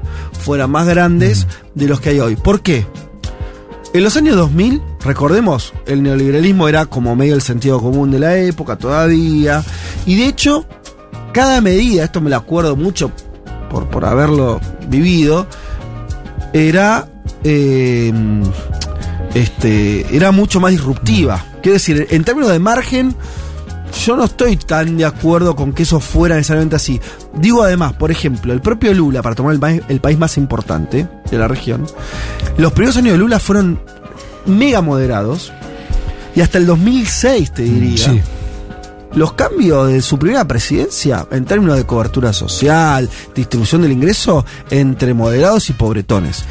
fueran 0.43 0.69
más 0.71 0.87
grandes 0.87 1.47
de 1.75 1.87
los 1.91 2.01
que 2.01 2.09
hay 2.09 2.19
hoy. 2.19 2.35
¿Por 2.35 2.61
qué? 2.61 2.85
En 3.93 4.03
los 4.03 4.15
años 4.15 4.35
2000, 4.37 4.81
recordemos, 5.03 5.73
el 5.85 6.01
neoliberalismo 6.01 6.67
era 6.67 6.85
como 6.85 7.15
medio 7.15 7.35
el 7.35 7.41
sentido 7.41 7.81
común 7.81 8.09
de 8.11 8.19
la 8.19 8.37
época 8.37 8.77
todavía. 8.77 9.63
Y 10.05 10.15
de 10.15 10.27
hecho, 10.27 10.65
cada 11.33 11.61
medida, 11.61 12.05
esto 12.05 12.21
me 12.21 12.29
lo 12.29 12.37
acuerdo 12.37 12.75
mucho 12.75 13.11
por, 13.69 13.87
por 13.89 14.05
haberlo 14.05 14.59
vivido, 14.87 15.45
era. 16.53 17.07
eh, 17.43 18.13
este. 19.33 20.15
era 20.15 20.31
mucho 20.31 20.59
más 20.59 20.71
disruptiva. 20.71 21.45
Quiero 21.61 21.73
decir, 21.73 22.07
en 22.09 22.23
términos 22.23 22.51
de 22.51 22.59
margen, 22.59 23.15
yo 24.05 24.15
no 24.15 24.25
estoy 24.25 24.55
tan 24.57 24.97
de 24.97 25.05
acuerdo 25.05 25.55
con 25.55 25.73
que 25.73 25.83
eso 25.83 25.99
fuera 25.99 26.35
necesariamente 26.35 26.75
así. 26.75 26.99
Digo 27.35 27.63
además, 27.63 27.93
por 27.93 28.11
ejemplo, 28.11 28.53
el 28.53 28.61
propio 28.61 28.93
Lula, 28.93 29.21
para 29.21 29.35
tomar 29.35 29.53
el, 29.53 29.59
país- 29.59 29.81
el 29.89 29.99
país 30.01 30.17
más 30.17 30.37
importante 30.37 31.07
de 31.29 31.37
la 31.37 31.47
región, 31.47 31.85
los 32.57 32.71
primeros 32.73 32.97
años 32.97 33.13
de 33.13 33.17
Lula 33.17 33.39
fueron 33.39 33.79
mega 34.45 34.81
moderados 34.81 35.51
y 36.35 36.41
hasta 36.41 36.57
el 36.57 36.65
2006, 36.65 37.53
te 37.53 37.61
diría. 37.63 38.05
Sí. 38.05 38.21
Los 39.13 39.33
cambios 39.33 39.89
de 39.89 40.01
su 40.01 40.17
primera 40.17 40.45
presidencia, 40.47 41.27
en 41.31 41.43
términos 41.43 41.75
de 41.75 41.85
cobertura 41.85 42.31
social, 42.31 43.09
distribución 43.35 43.81
del 43.81 43.91
ingreso, 43.91 44.45
entre 44.69 45.13
moderados 45.13 45.69
y 45.69 45.73
pobretones. 45.73 46.45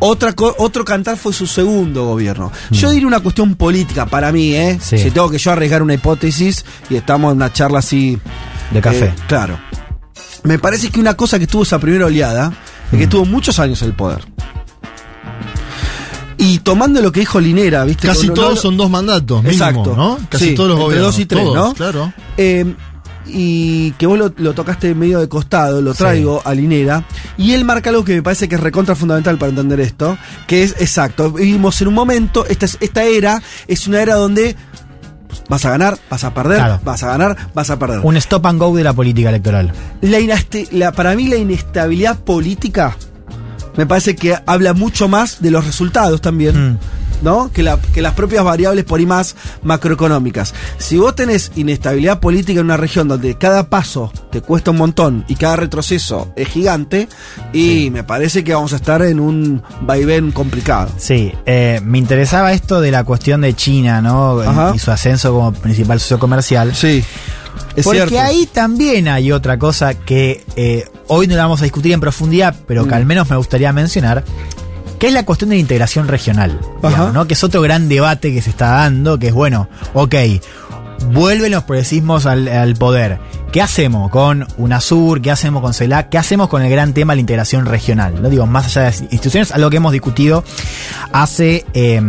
Otra 0.00 0.32
otro 0.58 0.84
cantar 0.84 1.16
fue 1.16 1.32
su 1.32 1.46
segundo 1.46 2.04
gobierno. 2.06 2.52
Yo 2.70 2.90
diría 2.90 3.06
una 3.08 3.20
cuestión 3.20 3.56
política 3.56 4.06
para 4.06 4.30
mí, 4.30 4.54
¿eh? 4.54 4.78
Sí. 4.80 4.96
Si 4.98 5.10
tengo 5.10 5.28
que 5.28 5.38
yo 5.38 5.50
arriesgar 5.50 5.82
una 5.82 5.94
hipótesis 5.94 6.64
y 6.88 6.94
estamos 6.96 7.32
en 7.32 7.38
una 7.38 7.52
charla 7.52 7.80
así. 7.80 8.18
De 8.70 8.80
café. 8.80 9.06
eh, 9.06 9.14
claro. 9.26 9.58
Me 10.44 10.58
parece 10.58 10.90
que 10.90 11.00
una 11.00 11.14
cosa 11.14 11.38
que 11.38 11.46
tuvo 11.48 11.64
esa 11.64 11.78
primera 11.80 12.06
oleada 12.06 12.52
es 12.92 12.98
que 12.98 13.06
tuvo 13.08 13.24
muchos 13.24 13.58
años 13.58 13.82
el 13.82 13.92
poder. 13.94 14.20
Y 16.40 16.60
tomando 16.60 17.02
lo 17.02 17.10
que 17.10 17.20
dijo 17.20 17.40
Linera, 17.40 17.84
¿viste? 17.84 18.06
Casi 18.06 18.28
No- 18.28 18.34
todos 18.34 18.54
no- 18.54 18.60
son 18.60 18.76
dos 18.76 18.88
mandatos, 18.88 19.42
mínimo, 19.42 19.64
Exacto. 19.64 19.94
¿no? 19.96 20.18
Casi 20.28 20.50
Sí, 20.50 20.54
todos 20.54 20.68
los 20.68 20.76
entre 20.78 20.84
gobiernos. 20.86 21.12
dos 21.14 21.20
y 21.20 21.26
tres, 21.26 21.44
todos, 21.44 21.56
¿no? 21.56 21.74
Claro. 21.74 22.12
Eh, 22.36 22.74
y 23.28 23.92
que 23.92 24.06
vos 24.06 24.18
lo, 24.18 24.32
lo 24.36 24.54
tocaste 24.54 24.94
medio 24.94 25.20
de 25.20 25.28
costado, 25.28 25.80
lo 25.80 25.94
traigo 25.94 26.42
a 26.44 26.54
Linera, 26.54 27.04
y 27.36 27.52
él 27.52 27.64
marca 27.64 27.90
algo 27.90 28.04
que 28.04 28.14
me 28.16 28.22
parece 28.22 28.48
que 28.48 28.54
es 28.56 28.60
recontra 28.60 28.94
fundamental 28.94 29.38
para 29.38 29.50
entender 29.50 29.80
esto, 29.80 30.16
que 30.46 30.62
es 30.62 30.74
exacto, 30.78 31.30
vivimos 31.32 31.80
en 31.82 31.88
un 31.88 31.94
momento, 31.94 32.46
esta, 32.46 32.66
es- 32.66 32.78
esta 32.80 33.04
era 33.04 33.42
es 33.66 33.86
una 33.86 34.00
era 34.02 34.14
donde 34.14 34.56
vas 35.48 35.64
a 35.64 35.70
ganar, 35.70 35.98
vas 36.10 36.24
a 36.24 36.34
perder, 36.34 36.58
Claro. 36.58 36.80
vas 36.84 37.02
a 37.02 37.08
ganar, 37.08 37.36
vas 37.54 37.70
a 37.70 37.78
perder. 37.78 38.00
Un 38.02 38.16
stop 38.16 38.46
and 38.46 38.58
go 38.58 38.74
de 38.76 38.84
la 38.84 38.92
política 38.92 39.28
electoral. 39.30 39.72
La 40.00 40.18
la- 40.72 40.92
para 40.92 41.14
mí 41.16 41.28
la 41.28 41.36
inestabilidad 41.36 42.18
política 42.18 42.96
me 43.76 43.86
parece 43.86 44.16
que 44.16 44.36
habla 44.46 44.72
mucho 44.74 45.08
más 45.08 45.40
de 45.40 45.50
los 45.50 45.64
resultados 45.66 46.20
también. 46.20 46.72
Mm. 46.72 46.78
¿No? 47.20 47.50
Que, 47.52 47.62
la- 47.64 47.78
que 47.78 48.00
las 48.00 48.14
propias 48.14 48.44
variables 48.44 48.84
por 48.84 49.00
ahí 49.00 49.06
más 49.06 49.34
macroeconómicas. 49.64 50.54
Si 50.78 50.98
vos 50.98 51.14
tenés 51.16 51.50
inestabilidad 51.56 52.20
política 52.20 52.60
en 52.60 52.66
una 52.66 52.76
región 52.76 53.08
donde 53.08 53.36
cada 53.36 53.68
paso 53.68 54.12
te 54.30 54.40
cuesta 54.40 54.70
un 54.70 54.76
montón 54.76 55.24
y 55.28 55.34
cada 55.34 55.56
retroceso 55.56 56.32
es 56.36 56.48
gigante, 56.48 57.08
y 57.52 57.90
me 57.90 58.04
parece 58.04 58.44
que 58.44 58.54
vamos 58.54 58.72
a 58.72 58.76
estar 58.76 59.02
en 59.02 59.18
un 59.20 59.62
vaivén 59.82 60.30
complicado. 60.32 60.90
Sí, 60.96 61.32
eh, 61.46 61.80
me 61.84 61.98
interesaba 61.98 62.52
esto 62.52 62.80
de 62.80 62.90
la 62.90 63.04
cuestión 63.04 63.40
de 63.40 63.54
China, 63.54 64.00
¿no? 64.00 64.40
Ajá. 64.40 64.72
Y 64.74 64.78
su 64.78 64.90
ascenso 64.90 65.32
como 65.32 65.52
principal 65.52 65.98
socio 66.00 66.18
comercial. 66.18 66.74
Sí, 66.74 67.02
es 67.76 67.84
Porque 67.84 68.06
cierto. 68.06 68.20
ahí 68.20 68.46
también 68.52 69.08
hay 69.08 69.32
otra 69.32 69.58
cosa 69.58 69.94
que 69.94 70.44
eh, 70.56 70.84
hoy 71.08 71.26
no 71.26 71.34
la 71.36 71.42
vamos 71.42 71.60
a 71.60 71.64
discutir 71.64 71.92
en 71.92 72.00
profundidad, 72.00 72.54
pero 72.66 72.84
que 72.84 72.90
Mm. 72.90 72.94
al 72.94 73.06
menos 73.06 73.30
me 73.30 73.36
gustaría 73.36 73.72
mencionar, 73.72 74.24
que 74.98 75.08
es 75.08 75.12
la 75.12 75.24
cuestión 75.24 75.50
de 75.50 75.56
la 75.56 75.60
integración 75.60 76.08
regional, 76.08 76.58
digamos, 76.82 77.12
¿no? 77.12 77.26
que 77.26 77.34
es 77.34 77.44
otro 77.44 77.60
gran 77.62 77.88
debate 77.88 78.32
que 78.32 78.42
se 78.42 78.50
está 78.50 78.70
dando, 78.70 79.18
que 79.18 79.28
es, 79.28 79.34
bueno, 79.34 79.68
ok, 79.94 80.14
vuelven 81.12 81.52
los 81.52 81.64
progresismos 81.64 82.26
al, 82.26 82.48
al 82.48 82.74
poder. 82.74 83.18
¿Qué 83.52 83.62
hacemos 83.62 84.10
con 84.10 84.46
UNASUR? 84.58 85.22
¿Qué 85.22 85.30
hacemos 85.30 85.62
con 85.62 85.72
CELAC? 85.72 86.10
¿Qué 86.10 86.18
hacemos 86.18 86.48
con 86.48 86.62
el 86.62 86.70
gran 86.70 86.92
tema 86.92 87.12
de 87.12 87.16
la 87.16 87.20
integración 87.20 87.64
regional? 87.64 88.20
¿no? 88.20 88.28
Digo, 88.28 88.46
más 88.46 88.66
allá 88.66 88.82
de 88.82 88.86
las 88.88 89.00
instituciones, 89.00 89.52
algo 89.52 89.70
que 89.70 89.78
hemos 89.78 89.92
discutido 89.92 90.44
hace 91.12 91.64
eh, 91.72 92.02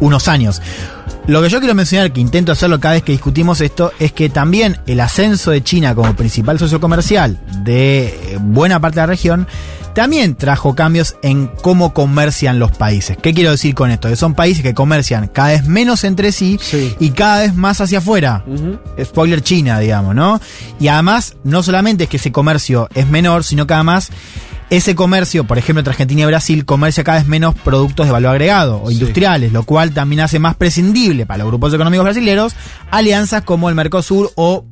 unos 0.00 0.28
años. 0.28 0.62
Lo 1.26 1.40
que 1.42 1.50
yo 1.50 1.60
quiero 1.60 1.74
mencionar, 1.74 2.12
que 2.12 2.20
intento 2.20 2.50
hacerlo 2.50 2.80
cada 2.80 2.94
vez 2.94 3.02
que 3.04 3.12
discutimos 3.12 3.60
esto, 3.60 3.92
es 4.00 4.12
que 4.12 4.28
también 4.28 4.78
el 4.86 4.98
ascenso 5.00 5.50
de 5.50 5.62
China 5.62 5.94
como 5.94 6.16
principal 6.16 6.58
socio 6.58 6.80
comercial 6.80 7.38
de 7.62 8.06
eh, 8.06 8.38
buena 8.40 8.80
parte 8.80 8.96
de 8.96 9.02
la 9.02 9.06
región, 9.06 9.46
también 9.94 10.34
trajo 10.34 10.74
cambios 10.74 11.16
en 11.22 11.48
cómo 11.62 11.92
comercian 11.94 12.58
los 12.58 12.72
países. 12.72 13.16
¿Qué 13.20 13.34
quiero 13.34 13.50
decir 13.50 13.74
con 13.74 13.90
esto? 13.90 14.08
Que 14.08 14.16
son 14.16 14.34
países 14.34 14.62
que 14.62 14.74
comercian 14.74 15.28
cada 15.28 15.48
vez 15.48 15.66
menos 15.66 16.04
entre 16.04 16.32
sí, 16.32 16.58
Sí. 16.60 16.94
y 16.98 17.10
cada 17.10 17.40
vez 17.40 17.54
más 17.54 17.80
hacia 17.80 17.98
afuera. 17.98 18.44
Spoiler 19.02 19.42
China, 19.42 19.78
digamos, 19.78 20.14
¿no? 20.14 20.40
Y 20.80 20.88
además, 20.88 21.36
no 21.44 21.62
solamente 21.62 22.04
es 22.04 22.10
que 22.10 22.16
ese 22.16 22.32
comercio 22.32 22.88
es 22.94 23.08
menor, 23.08 23.44
sino 23.44 23.66
que 23.66 23.74
además 23.74 24.10
ese 24.70 24.94
comercio, 24.94 25.44
por 25.44 25.58
ejemplo, 25.58 25.80
entre 25.80 25.90
Argentina 25.90 26.22
y 26.22 26.24
Brasil, 26.24 26.64
comercia 26.64 27.04
cada 27.04 27.18
vez 27.18 27.26
menos 27.26 27.54
productos 27.54 28.06
de 28.06 28.12
valor 28.12 28.30
agregado 28.30 28.80
o 28.82 28.90
industriales, 28.90 29.52
lo 29.52 29.64
cual 29.64 29.92
también 29.92 30.20
hace 30.22 30.38
más 30.38 30.54
prescindible 30.56 31.26
para 31.26 31.38
los 31.38 31.48
grupos 31.48 31.74
económicos 31.74 32.04
brasileños 32.04 32.54
alianzas 32.90 33.42
como 33.42 33.68
el 33.68 33.74
Mercosur 33.74 34.32
o 34.34 34.64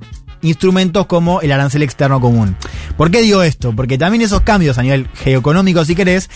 instrumentos 0.43 1.07
como 1.07 1.41
el 1.41 1.53
arancel 1.53 1.83
externo 1.83 2.21
común. 2.21 2.57
¿Por 2.97 3.11
qué 3.11 3.21
digo 3.21 3.43
esto? 3.43 3.75
Porque 3.75 3.99
también 3.99 4.23
esos 4.23 4.41
cambios 4.43 4.79
a 4.79 4.83
nivel 4.83 5.09
geoeconómico, 5.15 5.85
si 5.85 5.95
querés, 5.95 6.31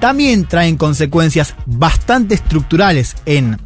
también 0.00 0.46
traen 0.46 0.76
consecuencias 0.76 1.54
bastante 1.66 2.34
estructurales 2.34 3.16
en 3.26 3.58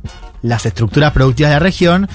las 0.43 0.67
estructuras 0.67 1.13
productivas 1.13 1.51
de 1.51 1.57
la 1.57 1.61
región 1.61 2.09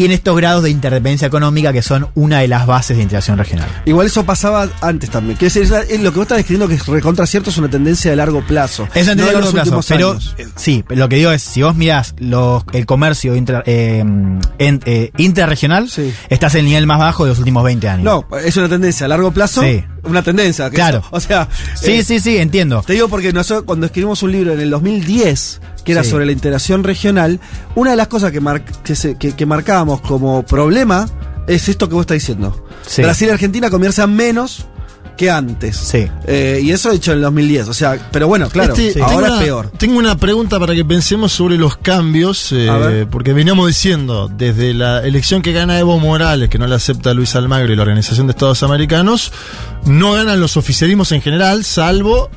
y 0.00 0.06
en 0.06 0.12
estos 0.12 0.34
grados 0.34 0.62
de 0.62 0.70
interdependencia 0.70 1.26
económica 1.28 1.74
que 1.74 1.82
son 1.82 2.08
una 2.14 2.38
de 2.40 2.48
las 2.48 2.66
bases 2.66 2.96
de 2.96 3.02
integración 3.02 3.36
regional. 3.36 3.68
Igual 3.84 4.06
eso 4.06 4.24
pasaba 4.24 4.66
antes 4.80 5.10
también. 5.10 5.36
Es 5.40 5.56
es 5.56 5.68
lo 5.70 6.10
que 6.10 6.16
vos 6.16 6.22
estás 6.22 6.38
describiendo 6.38 6.68
que 6.68 6.74
es 6.76 6.86
recontra 6.86 7.26
cierto 7.26 7.50
es 7.50 7.58
una 7.58 7.68
tendencia 7.68 8.10
de 8.10 8.16
largo 8.16 8.40
plazo. 8.40 8.88
Es 8.94 9.04
no 9.06 9.12
en 9.12 9.18
de 9.18 9.24
largo 9.32 9.50
plazo, 9.52 9.80
pero 9.88 10.12
años. 10.12 10.34
eh, 10.38 10.46
sí, 10.56 10.82
lo 10.88 11.08
que 11.10 11.16
digo 11.16 11.32
es, 11.32 11.42
si 11.42 11.60
vos 11.60 11.74
mirás 11.76 12.14
los, 12.18 12.64
el 12.72 12.86
comercio 12.86 13.36
intra- 13.36 13.62
eh, 13.66 13.98
en- 13.98 14.80
eh, 14.86 15.10
intrarregional, 15.18 15.90
Sí. 15.90 16.14
estás 16.30 16.54
en 16.54 16.60
el 16.60 16.66
nivel 16.66 16.86
más 16.86 16.98
bajo 16.98 17.24
de 17.24 17.30
los 17.30 17.38
últimos 17.38 17.62
20 17.62 17.88
años. 17.88 18.04
No, 18.04 18.26
es 18.38 18.56
una 18.56 18.68
tendencia 18.70 19.04
a 19.04 19.08
largo 19.10 19.32
plazo. 19.32 19.60
Sí. 19.60 19.84
Una 20.04 20.22
tendencia. 20.22 20.70
que 20.70 20.76
Claro. 20.76 20.98
eso- 20.98 21.08
o 21.12 21.20
sea. 21.20 21.48
Sí, 21.80 21.92
eh, 21.92 22.04
sí, 22.04 22.20
sí, 22.20 22.36
entiendo. 22.38 22.82
Te 22.86 22.94
digo 22.94 23.08
porque 23.08 23.32
nosotros 23.32 23.64
cuando 23.66 23.86
escribimos 23.86 24.22
un 24.22 24.32
libro 24.32 24.52
en 24.52 24.60
el 24.60 24.70
2010, 24.70 25.60
que 25.84 25.92
era 25.92 26.04
Sí. 26.04 26.10
sobre 26.10 26.26
la 26.26 26.32
integración 26.32 26.84
regional, 26.84 27.40
una 27.74 27.90
de 27.92 27.96
las 27.96 28.08
cosas 28.08 28.32
que, 28.32 28.40
mar- 28.40 28.64
que, 28.64 28.94
se- 28.96 29.16
que- 29.16 29.34
que 29.34 29.46
marcábamos 29.46 30.00
como 30.00 30.42
problema 30.44 31.08
es 31.46 31.68
esto 31.68 31.88
que 31.88 31.94
vos 31.94 32.02
estás 32.02 32.16
diciendo. 32.16 32.66
Sí. 32.86 33.02
Brasil 33.02 33.28
y 33.28 33.30
Argentina 33.32 33.70
comercian 33.70 34.14
menos 34.14 34.66
que 35.20 35.30
antes. 35.30 35.76
Sí. 35.76 36.06
Eh, 36.26 36.60
y 36.62 36.70
eso 36.70 36.90
hecho 36.90 37.12
en 37.12 37.18
el 37.18 37.22
2010. 37.24 37.68
O 37.68 37.74
sea, 37.74 38.08
pero 38.10 38.26
bueno, 38.26 38.48
claro, 38.48 38.74
Este, 38.74 39.02
ahora 39.02 39.28
una- 39.28 39.36
es 39.36 39.42
peor. 39.44 39.70
Tengo 39.76 39.98
una 39.98 40.16
pregunta 40.16 40.58
para 40.58 40.74
que 40.74 40.82
pensemos 40.82 41.30
sobre 41.30 41.58
los 41.58 41.76
cambios, 41.76 42.48
eh, 42.52 43.04
porque 43.10 43.34
veníamos 43.34 43.66
diciendo, 43.66 44.30
desde 44.34 44.72
la 44.72 45.00
elección 45.06 45.42
que 45.42 45.52
gana 45.52 45.78
Evo 45.78 45.98
Morales, 45.98 46.48
que 46.48 46.58
no 46.58 46.66
le 46.66 46.74
acepta 46.74 47.12
Luis 47.12 47.36
Almagro 47.36 47.70
y 47.70 47.76
la 47.76 47.82
Organización 47.82 48.28
de 48.28 48.30
Estados 48.30 48.62
Americanos, 48.62 49.30
no 49.84 50.12
ganan 50.14 50.40
los 50.40 50.56
oficialismos 50.56 51.12
en 51.12 51.20
general, 51.20 51.64
salvo, 51.64 52.30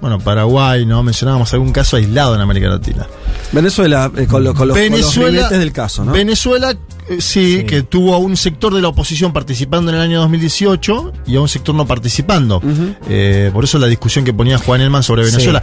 bueno, 0.00 0.18
Paraguay, 0.18 0.84
¿no? 0.86 1.02
Mencionábamos 1.02 1.52
algún 1.54 1.72
caso 1.72 1.96
aislado 1.96 2.34
en 2.34 2.40
América 2.40 2.68
Latina. 2.68 3.06
Venezuela, 3.52 4.10
eh, 4.16 4.26
con, 4.26 4.44
lo- 4.44 4.54
con 4.54 4.68
los, 4.68 4.76
con 4.76 4.90
los 5.34 5.50
del 5.50 5.72
caso, 5.72 6.04
¿no? 6.04 6.12
Venezuela, 6.12 6.72
eh, 7.08 7.20
sí, 7.20 7.58
Sí. 7.58 7.64
que 7.64 7.82
tuvo 7.82 8.14
a 8.14 8.18
un 8.18 8.36
sector 8.36 8.74
de 8.74 8.82
la 8.82 8.88
oposición 8.88 9.32
participando 9.32 9.90
en 9.90 9.96
el 9.96 10.02
año 10.02 10.20
2018 10.20 11.12
y 11.26 11.36
a 11.36 11.40
un 11.40 11.48
sector 11.48 11.74
no 11.74 11.86
participando. 11.86 12.60
Eh, 13.08 13.50
por 13.54 13.64
eso 13.64 13.78
la 13.78 13.86
discusión 13.86 14.24
que 14.24 14.32
ponía 14.34 14.58
Juan 14.58 14.80
Elman 14.80 15.02
sobre 15.02 15.24
Sí. 15.24 15.30
Venezuela. 15.32 15.62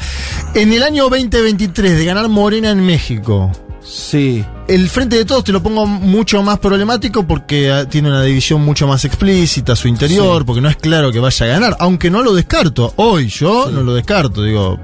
En 0.55 0.71
el 0.73 0.81
año 0.83 1.03
2023, 1.09 1.97
de 1.97 2.05
ganar 2.05 2.27
Morena 2.29 2.69
en 2.71 2.85
México, 2.85 3.51
Sí. 3.85 4.43
el 4.67 4.89
Frente 4.89 5.17
de 5.17 5.25
Todos 5.25 5.43
te 5.43 5.51
lo 5.51 5.61
pongo 5.61 5.85
mucho 5.85 6.41
más 6.41 6.57
problemático 6.59 7.27
porque 7.27 7.71
ah, 7.71 7.87
tiene 7.87 8.07
una 8.09 8.23
división 8.23 8.61
mucho 8.63 8.87
más 8.87 9.03
explícita 9.05 9.73
a 9.73 9.75
su 9.75 9.87
interior, 9.87 10.45
porque 10.45 10.61
no 10.61 10.69
es 10.69 10.77
claro 10.77 11.11
que 11.11 11.19
vaya 11.19 11.45
a 11.45 11.49
ganar, 11.49 11.77
aunque 11.79 12.09
no 12.09 12.23
lo 12.23 12.33
descarto. 12.33 12.93
Hoy 12.95 13.27
yo 13.27 13.69
no 13.71 13.83
lo 13.83 13.93
descarto, 13.93 14.43
digo. 14.43 14.79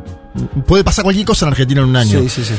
Puede 0.68 0.84
pasar 0.84 1.04
cualquier 1.04 1.26
cosa 1.26 1.46
en 1.46 1.52
Argentina 1.54 1.82
en 1.82 1.88
un 1.88 1.96
año. 1.96 2.20
Sí, 2.22 2.30
sí, 2.30 2.44
sí. 2.46 2.54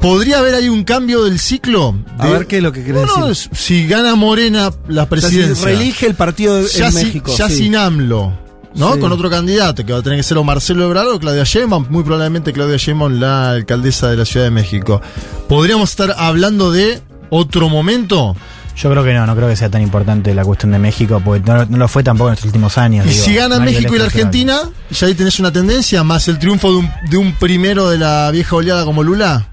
¿Podría 0.00 0.38
haber 0.38 0.54
ahí 0.54 0.68
un 0.68 0.84
cambio 0.84 1.24
del 1.24 1.38
ciclo? 1.40 1.96
A 2.18 2.28
ver 2.28 2.46
qué 2.46 2.58
es 2.58 2.62
lo 2.62 2.70
que 2.70 2.84
querés 2.84 3.06
No, 3.06 3.16
no, 3.18 3.28
decir. 3.28 3.50
si 3.56 3.86
gana 3.88 4.14
Morena 4.14 4.70
la 4.88 5.02
O 5.04 5.06
sea, 5.06 5.16
si 5.20 5.26
presidencia, 5.26 5.64
reelige 5.64 6.06
el 6.06 6.14
partido 6.14 6.62
de- 6.62 6.68
ya, 6.68 6.86
en 6.86 6.92
si- 6.92 7.04
México. 7.04 7.34
ya 7.36 7.48
sí. 7.48 7.56
sin 7.56 7.76
AMLO, 7.76 8.32
¿no? 8.76 8.94
Sí. 8.94 9.00
Con 9.00 9.12
otro 9.12 9.28
candidato, 9.30 9.84
que 9.84 9.92
va 9.92 9.98
a 9.98 10.02
tener 10.02 10.18
que 10.18 10.22
ser 10.22 10.38
o 10.38 10.44
Marcelo 10.44 10.84
Ebrard 10.84 11.08
o 11.08 11.18
Claudia 11.18 11.44
Sheinbaum, 11.44 11.86
muy 11.90 12.04
probablemente 12.04 12.52
Claudia 12.52 12.76
Sheinbaum, 12.76 13.18
la 13.18 13.50
alcaldesa 13.50 14.08
de 14.10 14.16
la 14.16 14.24
Ciudad 14.24 14.46
de 14.46 14.50
México. 14.50 15.00
¿Podríamos 15.48 15.90
estar 15.90 16.14
hablando 16.16 16.70
de 16.70 17.00
otro 17.30 17.68
momento? 17.68 18.36
Yo 18.76 18.90
creo 18.90 19.02
que 19.02 19.14
no, 19.14 19.26
no 19.26 19.34
creo 19.34 19.48
que 19.48 19.56
sea 19.56 19.70
tan 19.70 19.80
importante 19.80 20.34
la 20.34 20.44
cuestión 20.44 20.72
de 20.72 20.78
México, 20.78 21.22
porque 21.24 21.50
no, 21.50 21.64
no 21.64 21.78
lo 21.78 21.88
fue 21.88 22.02
tampoco 22.02 22.28
en 22.28 22.34
estos 22.34 22.46
últimos 22.46 22.76
años. 22.76 23.06
Y 23.06 23.10
digo, 23.10 23.24
si 23.24 23.34
gana 23.34 23.56
no 23.56 23.64
hay 23.64 23.72
México 23.72 23.94
y 23.94 23.98
la. 23.98 24.04
Argentina, 24.04 24.60
ya 24.90 25.06
ahí 25.06 25.14
tenés 25.14 25.40
una 25.40 25.50
tendencia, 25.50 26.04
más 26.04 26.28
el 26.28 26.38
triunfo 26.38 26.70
de 26.70 26.76
un, 26.78 26.90
de 27.08 27.16
un 27.16 27.32
primero 27.32 27.88
de 27.88 27.96
la 27.96 28.30
vieja 28.30 28.54
oleada 28.54 28.84
como 28.84 29.02
Lula. 29.02 29.48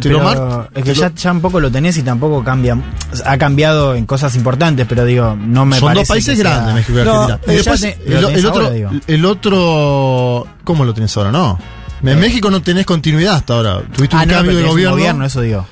¿Te 0.00 0.08
lo 0.08 0.18
Pero 0.18 0.46
mar- 0.48 0.70
es 0.74 0.84
que 0.84 0.94
ya, 0.94 1.32
un 1.32 1.40
poco 1.40 1.60
lo 1.60 1.70
tenés 1.70 1.96
y 1.98 2.02
tampoco 2.02 2.42
cambia. 2.44 2.76
Ha 3.24 3.38
cambiado 3.38 3.94
en 3.94 4.06
cosas 4.06 4.34
importantes, 4.36 4.86
pero 4.88 5.04
digo, 5.04 5.36
no 5.38 5.64
me 5.66 5.76
Son 5.78 5.88
parece. 5.88 6.00
dos 6.02 6.08
países 6.08 6.36
que 6.36 6.42
sea- 6.42 6.52
grandes, 6.54 6.74
México 6.74 6.98
y 6.98 7.00
Argentina. 7.02 7.38
pero 7.44 7.52
Y 7.52 7.62
ya 7.64 7.72
después, 7.72 7.80
te- 7.80 8.18
el, 8.38 8.46
otro, 8.46 8.64
ahora, 8.66 8.90
el 9.06 9.24
otro, 9.24 10.46
¿cómo 10.64 10.84
lo 10.84 10.94
tenés 10.94 11.16
ahora? 11.16 11.30
No. 11.32 11.58
En 12.02 12.20
México 12.20 12.50
no 12.50 12.62
tenés 12.62 12.86
continuidad 12.86 13.34
hasta 13.36 13.54
ahora. 13.54 13.82
Tuviste 13.92 14.16
Ah, 14.16 14.22
un 14.22 14.28
no, 14.28 14.34
cambio 14.34 14.56
de 14.56 14.62
gobierno. 14.64 14.92
gobierno, 14.96 15.24
eso 15.24 15.40
digo. 15.40 15.66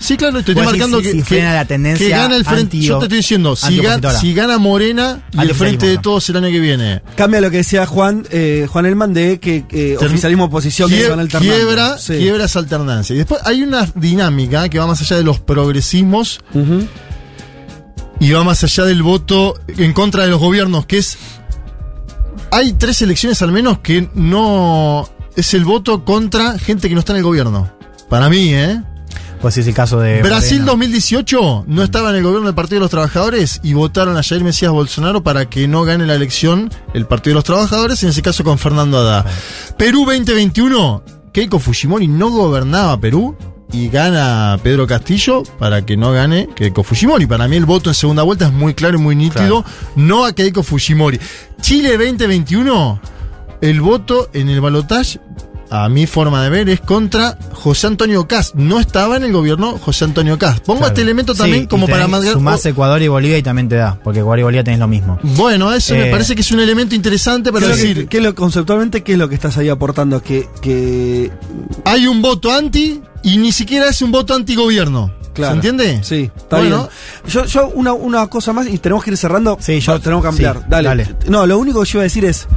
Sí, 0.00 0.16
claro, 0.16 0.34
te 0.44 0.52
estoy 0.52 0.64
marcando 0.64 1.02
que, 1.02 1.10
si 1.10 1.18
que- 1.18 1.24
frena 1.24 1.54
la 1.54 1.64
tendencia 1.64 2.06
que 2.06 2.10
gana 2.12 2.36
el 2.36 2.44
frente. 2.44 2.78
yo 2.78 2.98
te 2.98 3.06
estoy 3.06 3.18
diciendo, 3.18 3.56
si, 3.56 3.64
ga- 3.66 3.94
antiopositora. 3.94 4.20
si 4.20 4.32
gana 4.34 4.58
Morena 4.58 5.22
y 5.32 5.40
el 5.40 5.54
frente 5.54 5.86
de 5.86 5.98
todos 5.98 6.28
el 6.30 6.36
año 6.36 6.48
que 6.48 6.60
viene. 6.60 7.02
Cambia 7.16 7.40
lo 7.40 7.50
que 7.50 7.58
decía 7.58 7.84
Juan, 7.84 8.24
eh, 8.30 8.66
Juan 8.70 8.86
Elman 8.86 9.12
de 9.12 9.40
que 9.40 9.64
eh, 9.70 9.96
oficialismo 10.00 10.44
oposición 10.44 10.88
que 10.88 11.08
van 11.08 11.18
alternando. 11.20 11.54
quiebra, 11.56 11.98
Sí. 11.98 12.14
quiebra 12.18 12.44
esa 12.44 12.60
alternancia. 12.60 13.14
Y 13.14 13.18
después 13.18 13.40
hay 13.44 13.62
una 13.62 13.90
dinámica 13.96 14.68
que 14.68 14.78
va 14.78 14.86
más 14.86 15.00
allá 15.00 15.16
de 15.16 15.24
los 15.24 15.40
progresismos 15.40 16.40
y 18.20 18.30
va 18.32 18.44
más 18.44 18.62
allá 18.64 18.84
del 18.84 19.02
voto 19.02 19.58
en 19.68 19.92
contra 19.92 20.24
de 20.24 20.30
los 20.30 20.38
gobiernos, 20.40 20.86
que 20.86 20.98
es. 20.98 21.18
Hay 22.50 22.72
tres 22.74 23.02
elecciones 23.02 23.42
al 23.42 23.52
menos 23.52 23.78
que 23.80 24.08
no. 24.14 25.08
Es 25.36 25.54
el 25.54 25.64
voto 25.64 26.04
contra 26.04 26.58
gente 26.58 26.88
que 26.88 26.94
no 26.94 27.00
está 27.00 27.12
en 27.12 27.18
el 27.18 27.22
gobierno. 27.24 27.70
Para 28.08 28.28
mí, 28.28 28.54
¿eh? 28.54 28.80
Pues 29.40 29.56
es 29.56 29.66
el 29.66 29.74
caso 29.74 30.00
de. 30.00 30.22
Brasil 30.22 30.60
Moreno. 30.60 30.72
2018 30.72 31.64
no 31.68 31.82
estaba 31.82 32.10
en 32.10 32.16
el 32.16 32.22
gobierno 32.22 32.46
del 32.46 32.54
Partido 32.54 32.76
de 32.76 32.84
los 32.84 32.90
Trabajadores 32.90 33.60
y 33.62 33.72
votaron 33.74 34.16
a 34.16 34.22
Jair 34.22 34.42
Mesías 34.42 34.72
Bolsonaro 34.72 35.22
para 35.22 35.48
que 35.48 35.68
no 35.68 35.84
gane 35.84 36.06
la 36.06 36.14
elección 36.14 36.70
el 36.94 37.06
Partido 37.06 37.32
de 37.32 37.34
los 37.36 37.44
Trabajadores, 37.44 38.02
en 38.02 38.10
ese 38.10 38.22
caso 38.22 38.42
con 38.42 38.58
Fernando 38.58 38.98
Haddad. 38.98 39.26
Perú 39.76 40.04
2021, 40.06 41.02
Keiko 41.32 41.58
Fujimori 41.60 42.08
no 42.08 42.30
gobernaba 42.30 42.98
Perú 43.00 43.36
y 43.72 43.88
gana 43.88 44.58
Pedro 44.62 44.86
Castillo 44.86 45.42
para 45.58 45.84
que 45.84 45.96
no 45.96 46.12
gane 46.12 46.48
Keiko 46.56 46.82
Fujimori. 46.82 47.26
Para 47.26 47.46
mí 47.48 47.56
el 47.56 47.66
voto 47.66 47.90
en 47.90 47.94
segunda 47.94 48.22
vuelta 48.24 48.46
es 48.46 48.52
muy 48.52 48.74
claro 48.74 48.98
y 48.98 49.00
muy 49.00 49.14
nítido, 49.14 49.64
no 49.94 50.24
a 50.24 50.32
Keiko 50.32 50.62
Fujimori. 50.62 51.20
Chile 51.60 51.96
2021, 51.96 53.00
el 53.60 53.80
voto 53.80 54.30
en 54.32 54.48
el 54.48 54.60
balotaje 54.60 55.20
a 55.70 55.88
mi 55.88 56.06
forma 56.06 56.42
de 56.42 56.50
ver, 56.50 56.68
es 56.68 56.80
contra 56.80 57.36
José 57.52 57.86
Antonio 57.88 58.26
Cast. 58.26 58.54
No 58.54 58.80
estaba 58.80 59.16
en 59.16 59.24
el 59.24 59.32
gobierno 59.32 59.78
José 59.78 60.04
Antonio 60.06 60.38
Cast. 60.38 60.64
Pongo 60.64 60.80
Claro. 60.80 60.92
este 60.92 61.02
elemento 61.02 61.34
Sí, 61.34 61.38
también 61.40 61.62
y 61.64 61.66
como 61.66 61.86
para 61.86 62.06
tenés- 62.06 62.10
marcar. 62.10 62.32
Sumás 62.32 62.64
Ecuador 62.66 63.02
y 63.02 63.08
Bolivia 63.08 63.38
y 63.38 63.42
también 63.42 63.68
te 63.68 63.76
da, 63.76 63.98
porque 64.02 64.20
Ecuador 64.20 64.38
y 64.38 64.42
Bolivia 64.42 64.64
tenés 64.64 64.80
lo 64.80 64.88
mismo. 64.88 65.18
Bueno, 65.22 65.72
eso 65.72 65.94
me 65.94 66.08
Eh, 66.08 66.10
parece 66.10 66.34
que 66.34 66.40
es 66.40 66.50
un 66.52 66.60
elemento 66.60 66.94
interesante 66.94 67.52
para 67.52 67.66
¿Qué 67.66 67.72
es 67.72 67.78
lo 67.78 67.82
que- 67.82 67.88
decir. 67.88 68.08
qué 68.08 68.16
es 68.18 68.22
lo- 68.22 68.34
conceptualmente, 68.34 69.02
¿qué 69.02 69.12
es 69.12 69.18
lo 69.18 69.28
que 69.28 69.34
estás 69.34 69.56
ahí 69.58 69.68
aportando? 69.68 70.22
Que, 70.22 70.48
que 70.62 71.30
Hay 71.84 72.06
un 72.06 72.22
voto 72.22 72.52
anti 72.52 73.00
y 73.22 73.36
ni 73.38 73.52
siquiera 73.52 73.88
es 73.88 74.00
un 74.02 74.10
voto 74.12 74.34
anti-gobierno. 74.34 75.12
Claro. 75.34 75.52
¿Se 75.52 75.56
entiende? 75.56 76.00
Sí, 76.02 76.30
está 76.36 76.56
Bueno. 76.58 76.88
bien. 77.24 77.32
Yo, 77.32 77.44
yo 77.44 77.68
una, 77.68 77.92
una 77.92 78.26
cosa 78.26 78.52
más 78.52 78.66
y 78.66 78.78
tenemos 78.78 79.04
que 79.04 79.10
ir 79.12 79.16
cerrando. 79.16 79.56
Sí, 79.60 79.78
yo- 79.80 80.00
tenemos 80.00 80.22
que 80.22 80.28
ampliar. 80.30 80.56
sí, 80.56 80.62
dale. 80.68 80.88
dale. 80.88 81.14
No, 81.28 81.46
lo 81.46 81.58
único 81.58 81.80
que 81.82 81.88
yo 81.90 81.98
iba 81.98 82.02
a 82.02 82.04
decir 82.04 82.24
es. 82.24 82.48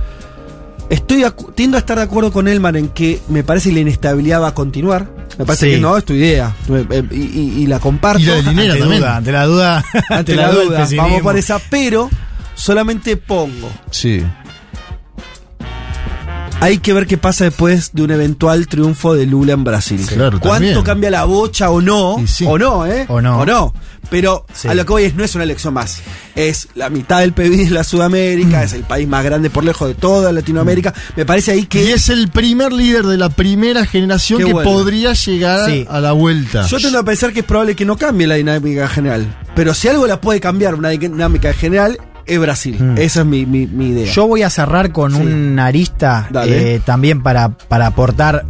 Estoy 0.92 1.24
acu- 1.24 1.56
tiendo 1.56 1.78
a 1.78 1.80
estar 1.80 1.98
de 1.98 2.04
acuerdo 2.04 2.32
con 2.32 2.48
Elman 2.48 2.76
en 2.76 2.90
que 2.90 3.20
me 3.30 3.44
parece 3.44 3.70
que 3.70 3.76
la 3.76 3.82
inestabilidad 3.82 4.42
va 4.42 4.50
a 4.50 4.54
continuar. 4.54 5.08
Me 5.40 5.46
parece 5.46 5.66
Sí. 5.68 5.72
que 5.76 5.80
no, 5.82 5.96
es 5.98 6.04
tu 6.06 6.14
idea. 6.14 6.54
Eh, 6.70 7.04
Y, 7.12 7.16
y- 7.16 7.54
y 7.64 7.68
la 7.68 7.80
comparto. 7.80 8.22
Y 8.22 8.26
la 8.26 8.34
ante 8.36 8.44
también. 8.46 9.00
duda, 9.00 9.16
ante 9.18 9.32
la 9.32 9.46
duda. 9.46 9.86
Ante 10.10 10.36
la 10.36 10.52
duda, 10.52 10.88
vamos 10.98 11.22
por 11.22 11.38
esa, 11.38 11.60
pero 11.70 12.10
solamente 12.56 13.16
pongo. 13.18 13.72
Sí. 13.90 14.22
Hay 16.64 16.78
que 16.78 16.94
ver 16.94 17.08
qué 17.08 17.18
pasa 17.18 17.46
después 17.46 17.90
de 17.94 18.04
un 18.04 18.12
eventual 18.12 18.68
triunfo 18.68 19.16
de 19.16 19.26
Lula 19.26 19.54
en 19.54 19.64
Brasil. 19.64 20.00
Claro, 20.08 20.40
¿Cuánto 20.40 20.52
también. 20.68 20.82
cambia 20.84 21.10
la 21.10 21.24
bocha 21.26 21.72
o 21.72 21.82
no? 21.82 22.24
Sí. 22.28 22.46
O 22.48 22.60
no, 22.60 22.86
¿eh? 22.86 23.06
O 23.10 23.20
no. 23.20 23.40
O 23.40 23.46
no. 23.48 23.74
Pero 24.12 24.46
Sí. 24.54 24.68
a 24.68 24.76
lo 24.76 24.86
que 24.86 24.92
voy 24.94 25.04
es, 25.06 25.16
no 25.16 25.24
es 25.24 25.34
una 25.34 25.44
elección 25.44 25.74
más. 25.74 26.02
Es 26.36 26.68
la 26.76 26.90
mitad 26.92 27.22
del 27.22 27.34
PIB 27.34 27.66
de 27.66 27.70
la 27.72 27.84
Sudamérica, 27.84 28.60
Mm. 28.60 28.64
es 28.64 28.74
el 28.74 28.84
país 28.84 29.08
más 29.08 29.24
grande 29.26 29.50
por 29.50 29.64
lejos 29.64 29.88
de 29.88 29.96
toda 29.96 30.32
Latinoamérica. 30.32 30.94
Me 31.16 31.26
parece 31.26 31.52
ahí 31.52 31.66
que. 31.66 31.84
Y 31.84 31.92
es 31.94 32.10
el 32.10 32.30
primer 32.30 32.72
líder 32.74 33.06
de 33.08 33.18
la 33.18 33.30
primera 33.30 33.84
generación 33.88 34.38
que 34.44 34.54
bueno. 34.54 34.70
podría 34.70 35.14
llegar 35.14 35.68
Sí. 35.68 35.88
a 35.90 36.00
la 36.00 36.12
vuelta. 36.12 36.68
Yo 36.68 36.78
tendo 36.80 37.00
a 37.00 37.04
pensar 37.04 37.34
que 37.34 37.40
es 37.40 37.46
probable 37.46 37.76
que 37.76 37.86
no 37.86 37.98
cambie 37.98 38.28
la 38.28 38.36
dinámica 38.36 38.88
general. 38.88 39.36
Pero 39.56 39.74
si 39.74 39.88
algo 39.88 40.06
la 40.06 40.22
puede 40.22 40.40
cambiar, 40.40 40.76
una 40.76 40.90
dinámica 40.90 41.54
general, 41.54 41.98
es 42.26 42.40
Brasil. 42.40 42.78
Mm. 42.80 42.98
Esa 42.98 43.22
es 43.22 43.26
mi, 43.26 43.46
mi- 43.46 43.68
mi 43.68 43.90
idea. 43.90 44.12
Yo 44.12 44.28
voy 44.28 44.44
a 44.44 44.50
cerrar 44.50 44.92
con 44.92 45.14
Sí. 45.16 45.22
una 45.22 45.66
arista 45.68 46.30
eh, 46.46 46.80
también 46.86 47.22
para, 47.24 47.50
para 47.50 47.88
aportar, 47.88 48.46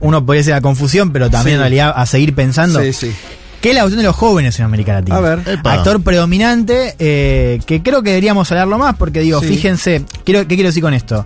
uno 0.00 0.24
podría 0.24 0.40
decir 0.40 0.54
la 0.54 0.60
confusión, 0.60 1.12
pero 1.12 1.30
también 1.30 1.54
Sí. 1.54 1.56
en 1.56 1.60
realidad 1.60 1.92
a 1.94 2.06
seguir 2.06 2.34
pensando. 2.34 2.80
Sí, 2.82 2.92
sí. 2.92 3.12
¿Qué 3.60 3.68
es 3.70 3.74
la 3.76 3.82
cuestión 3.82 3.98
de 3.98 4.06
los 4.08 4.16
jóvenes 4.16 4.58
en 4.58 4.64
América 4.64 4.92
Latina? 4.94 5.16
A 5.18 5.20
ver. 5.20 5.42
Epa. 5.46 5.74
Actor 5.74 6.02
predominante, 6.02 6.96
eh, 6.98 7.60
que 7.64 7.80
creo 7.80 8.02
que 8.02 8.08
deberíamos 8.10 8.50
hablarlo 8.50 8.76
más, 8.76 8.96
porque 8.96 9.20
digo, 9.20 9.40
Sí. 9.40 9.46
fíjense, 9.46 10.04
quiero, 10.24 10.40
¿qué 10.48 10.56
quiero 10.56 10.68
decir 10.70 10.82
con 10.82 10.94
esto? 10.94 11.24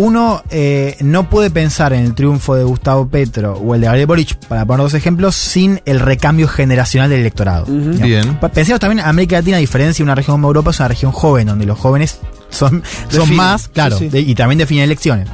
Uno 0.00 0.42
eh, 0.48 0.96
no 1.00 1.28
puede 1.28 1.50
pensar 1.50 1.92
en 1.92 2.06
el 2.06 2.14
triunfo 2.14 2.54
de 2.54 2.64
Gustavo 2.64 3.06
Petro 3.06 3.52
o 3.52 3.74
el 3.74 3.82
de 3.82 3.86
Gabriel 3.86 4.06
Boric, 4.06 4.34
para 4.46 4.64
poner 4.64 4.82
dos 4.84 4.94
ejemplos, 4.94 5.34
sin 5.36 5.82
el 5.84 6.00
recambio 6.00 6.48
generacional 6.48 7.10
del 7.10 7.20
electorado. 7.20 7.66
Bien. 7.66 8.38
Pensemos 8.54 8.80
también, 8.80 9.04
América 9.06 9.36
Latina, 9.36 9.58
a 9.58 9.60
diferencia 9.60 10.02
de 10.02 10.04
una 10.04 10.14
región 10.14 10.36
como 10.36 10.48
Europa, 10.48 10.70
es 10.70 10.78
una 10.80 10.88
región 10.88 11.12
joven, 11.12 11.48
donde 11.48 11.66
los 11.66 11.78
jóvenes 11.78 12.18
son, 12.48 12.82
son 13.10 13.36
más, 13.36 13.68
claro, 13.68 13.98
sí, 13.98 14.04
sí. 14.06 14.10
de- 14.10 14.20
y 14.20 14.34
también 14.34 14.58
definen 14.58 14.84
elecciones. 14.84 15.28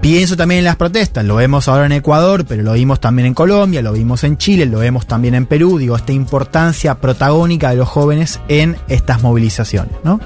Pienso 0.00 0.36
también 0.36 0.60
en 0.60 0.64
las 0.64 0.76
protestas, 0.76 1.24
lo 1.24 1.34
vemos 1.34 1.66
ahora 1.68 1.84
en 1.84 1.92
Ecuador, 1.92 2.44
pero 2.48 2.62
lo 2.62 2.72
vimos 2.74 3.00
también 3.00 3.26
en 3.26 3.34
Colombia, 3.34 3.82
lo 3.82 3.92
vimos 3.92 4.22
en 4.22 4.38
Chile, 4.38 4.64
lo 4.64 4.78
vemos 4.78 5.06
también 5.06 5.34
en 5.34 5.44
Perú, 5.44 5.76
digo, 5.76 5.96
esta 5.96 6.12
importancia 6.12 6.94
protagónica 6.94 7.70
de 7.70 7.76
los 7.76 7.88
jóvenes 7.88 8.38
en 8.46 8.76
estas 8.88 9.22
movilizaciones, 9.22 9.92
¿no? 10.04 10.20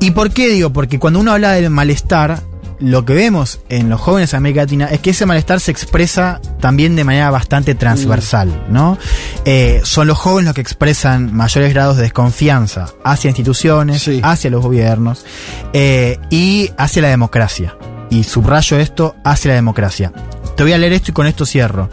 ¿Y 0.00 0.12
por 0.12 0.30
qué 0.30 0.48
digo? 0.48 0.72
Porque 0.72 0.98
cuando 0.98 1.20
uno 1.20 1.32
habla 1.32 1.52
del 1.52 1.68
malestar, 1.70 2.42
lo 2.78 3.04
que 3.04 3.12
vemos 3.12 3.60
en 3.68 3.90
los 3.90 4.00
jóvenes 4.00 4.30
de 4.30 4.38
América 4.38 4.62
Latina 4.62 4.86
es 4.86 5.00
que 5.00 5.10
ese 5.10 5.26
malestar 5.26 5.60
se 5.60 5.70
expresa 5.70 6.40
también 6.60 6.96
de 6.96 7.04
manera 7.04 7.30
bastante 7.30 7.74
transversal, 7.74 8.64
¿no? 8.70 8.96
Eh, 9.44 9.82
son 9.84 10.06
los 10.06 10.16
jóvenes 10.16 10.46
los 10.46 10.54
que 10.54 10.62
expresan 10.62 11.34
mayores 11.34 11.74
grados 11.74 11.96
de 11.96 12.04
desconfianza 12.04 12.88
hacia 13.04 13.28
instituciones, 13.28 14.00
Sí. 14.02 14.20
hacia 14.24 14.50
los 14.50 14.62
gobiernos 14.62 15.26
eh, 15.74 16.18
y 16.30 16.70
hacia 16.78 17.02
la 17.02 17.08
democracia. 17.08 17.76
Y 18.08 18.24
subrayo 18.24 18.78
esto, 18.78 19.14
hacia 19.22 19.50
la 19.50 19.54
democracia. 19.56 20.12
Te 20.56 20.62
voy 20.62 20.72
a 20.72 20.78
leer 20.78 20.94
esto 20.94 21.10
y 21.10 21.14
con 21.14 21.26
esto 21.26 21.44
cierro. 21.44 21.90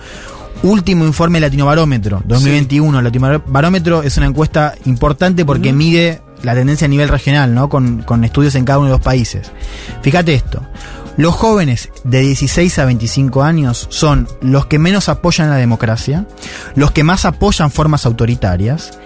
Último 0.64 1.06
informe 1.06 1.40
Latinobarómetro 1.40 2.24
2021. 2.26 3.02
Latinobarómetro 3.02 4.02
es 4.02 4.18
una 4.18 4.26
encuesta 4.28 4.74
importante 4.86 5.46
porque 5.46 5.72
mide 5.74 6.22
la 6.44 6.54
tendencia 6.56 6.86
a 6.86 6.90
nivel 6.90 7.10
regional, 7.10 7.54
¿no? 7.54 7.70
Con, 7.70 8.04
con 8.04 8.24
estudios 8.24 8.56
en 8.56 8.66
cada 8.66 8.80
uno 8.80 8.88
de 8.88 8.94
los 8.94 9.02
países. 9.02 9.52
Fíjate 10.02 10.34
esto. 10.34 10.62
Los 11.18 11.34
jóvenes 11.34 11.90
de 12.04 12.22
16 12.22 12.78
a 12.78 12.86
25 12.86 13.42
años 13.42 13.88
son 13.90 14.28
los 14.40 14.68
que 14.68 14.78
menos 14.78 15.10
apoyan 15.10 15.50
la 15.50 15.56
democracia, 15.56 16.28
los 16.76 16.92
que 16.92 17.04
más 17.04 17.26
apoyan 17.26 17.72
formas 17.72 18.06
autoritarias 18.06 19.00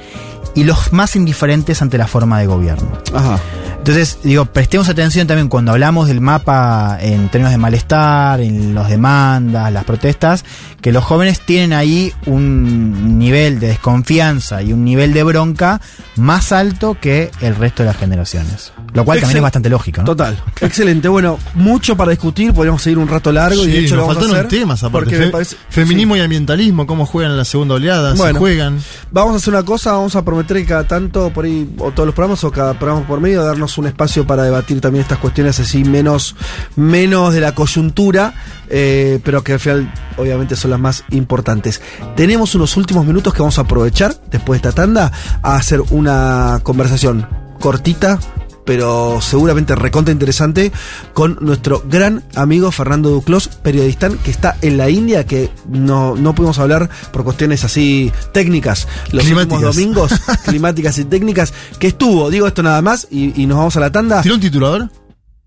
y 0.54 0.66
los 0.66 0.92
más 0.92 1.16
indiferentes 1.16 1.82
ante 1.82 1.98
la 1.98 2.08
forma 2.08 2.40
de 2.40 2.48
gobierno. 2.48 2.92
Ajá. 3.14 3.40
Entonces, 3.82 4.20
digo, 4.24 4.46
prestemos 4.46 4.90
atención 4.90 5.26
también 5.26 5.50
cuando 5.50 5.72
hablamos 5.72 6.08
del 6.08 6.22
mapa 6.22 7.00
en 7.02 7.30
términos 7.30 7.52
de 7.52 7.58
malestar, 7.58 8.40
en 8.40 8.76
las 8.76 8.88
demandas, 8.90 9.74
las 9.74 9.84
protestas, 9.86 10.46
que 10.82 10.92
los 10.92 11.04
jóvenes 11.04 11.40
tienen 11.40 11.74
ahí 11.74 12.14
un 12.28 13.18
nivel 13.18 13.60
de 13.60 13.70
desconfianza 13.70 14.62
y 14.62 14.72
un 14.72 14.86
nivel 14.86 15.14
de 15.14 15.24
bronca 15.24 15.82
más 16.16 16.52
alto 16.52 16.96
que 17.02 17.32
el 17.42 17.56
resto 17.56 17.82
de 17.82 17.88
las 17.88 17.98
generaciones. 17.98 18.72
Lo 18.94 19.04
cual 19.04 19.20
también 19.20 19.38
es 19.38 19.44
bastante 19.44 19.70
lógico, 19.70 20.02
¿no? 20.02 20.06
Total. 20.06 20.38
Excelente. 20.60 21.08
Bueno, 21.08 21.40
mucho 21.56 21.98
para 21.98 22.12
discutir. 22.12 22.54
Podríamos 22.54 22.84
seguir 22.84 23.00
un 23.00 23.08
rato 23.08 23.32
largo 23.32 23.64
y 23.66 23.68
de 23.72 23.80
hecho 23.80 23.96
lo 23.96 24.06
nos 24.06 24.16
vamos 24.16 24.30
a 24.32 24.36
hacer. 24.36 24.48
temas 24.48 24.84
aparte. 24.84 25.06
Porque 25.06 25.18
Fe- 25.18 25.26
me 25.26 25.32
parece- 25.32 25.56
Feminismo 25.70 26.16
y 26.18 26.20
ambientalismo, 26.20 26.86
cómo 26.86 27.06
juegan 27.08 27.32
en 27.32 27.38
la 27.38 27.46
segunda 27.46 27.76
oleada, 27.76 28.14
Bueno. 28.14 28.34
si 28.34 28.40
juegan. 28.40 28.80
Vamos 29.12 29.34
a 29.34 29.38
hacer 29.38 29.54
una 29.56 29.64
cosa, 29.64 29.94
vamos 29.94 30.16
a 30.16 30.24
prometer 30.24 30.58
que 30.58 30.66
cada 30.66 30.84
tanto, 30.88 31.32
por 31.32 31.46
ahí, 31.46 31.68
o 31.80 31.90
todos 31.92 32.06
los 32.06 32.14
programas, 32.14 32.44
o 32.44 32.52
cada 32.52 32.74
programa 32.78 33.08
por 33.08 33.20
medio, 33.22 33.44
darnos 33.44 33.71
un 33.78 33.88
espacio 33.88 34.26
para 34.26 34.44
debatir 34.44 34.82
también 34.82 35.04
estas 35.04 35.20
cuestiones 35.20 35.60
así 35.60 35.84
menos, 35.84 36.36
menos 36.76 37.34
de 37.34 37.42
la 37.42 37.54
coyuntura, 37.54 38.34
eh, 38.70 39.20
pero 39.24 39.44
que 39.44 39.54
al 39.54 39.60
final 39.60 39.94
obviamente 40.18 40.56
son 40.56 40.72
las 40.72 40.80
más 40.80 41.04
importantes. 41.12 41.82
Tenemos 42.16 42.56
unos 42.56 42.78
últimos 42.78 43.06
minutos 43.06 43.34
que 43.34 43.40
vamos 43.40 43.58
a 43.58 43.62
aprovechar, 43.62 44.16
después 44.30 44.62
de 44.62 44.70
esta 44.70 44.82
tanda, 44.82 45.12
a 45.42 45.56
hacer 45.56 45.82
una 45.92 46.60
conversación 46.64 47.28
cortita, 47.60 48.20
pero 48.66 49.20
seguramente 49.22 49.76
recontra 49.76 50.12
interesante, 50.12 50.72
con 51.14 51.38
nuestro 51.42 51.84
gran 51.88 52.24
amigo 52.36 52.72
Fernando 52.72 53.10
Duclos, 53.10 53.48
periodista 53.48 54.10
que 54.24 54.32
está 54.32 54.58
en 54.62 54.78
la 54.78 54.90
India, 54.90 55.26
que 55.26 55.50
no, 55.70 56.16
no 56.16 56.36
pudimos 56.36 56.60
hablar 56.60 56.90
por 57.12 57.24
cuestiones 57.24 57.64
así 57.64 58.12
técnicas 58.32 58.88
los 59.12 59.24
últimos 59.24 59.46
Climáticas. 59.46 59.76
domingos, 59.76 60.12
climáticas 60.46 60.98
y 60.98 61.06
técnicas, 61.06 61.54
que 61.80 61.88
estuvo, 61.88 62.30
digo 62.30 62.48
esto 62.48 62.64
nada 62.64 62.82
más, 62.82 63.08
y, 63.10 63.42
y 63.42 63.46
nos 63.46 63.58
vamos 63.58 63.78
a 63.78 63.80
la 63.80 63.92
tanda, 63.92 64.22
¿Tiró 64.22 64.36
un 64.36 64.42
titulador? 64.42 64.90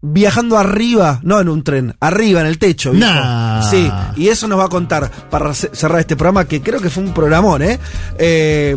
Viajando 0.06 0.58
arriba, 0.58 1.18
no 1.22 1.40
en 1.40 1.48
un 1.48 1.64
tren, 1.64 1.96
arriba 1.98 2.40
en 2.42 2.46
el 2.46 2.58
techo. 2.58 2.92
Nah. 2.92 3.62
Sí, 3.62 3.90
y 4.16 4.28
eso 4.28 4.46
nos 4.46 4.58
va 4.58 4.64
a 4.64 4.68
contar 4.68 5.10
para 5.30 5.54
ce- 5.54 5.70
cerrar 5.72 6.00
este 6.00 6.14
programa, 6.14 6.44
que 6.44 6.60
creo 6.60 6.78
que 6.80 6.90
fue 6.90 7.02
un 7.02 7.14
programón, 7.14 7.62
¿eh? 7.62 7.78
Eh, 8.18 8.76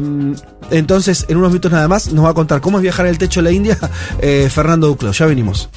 entonces, 0.72 1.26
en 1.28 1.38
unos 1.38 1.50
minutos 1.50 1.72
nada 1.72 1.88
más, 1.90 2.12
nos 2.14 2.24
va 2.26 2.30
a 2.30 2.34
contar 2.34 2.62
cómo 2.62 2.78
es 2.78 2.82
viajar 2.84 3.06
en 3.06 3.12
el 3.12 3.18
techo 3.18 3.42
de 3.42 3.44
la 3.44 3.52
India 3.52 3.78
eh, 4.20 4.50
Fernando 4.54 4.88
Duclos. 4.88 5.18
Ya 5.18 5.26
venimos. 5.26 5.70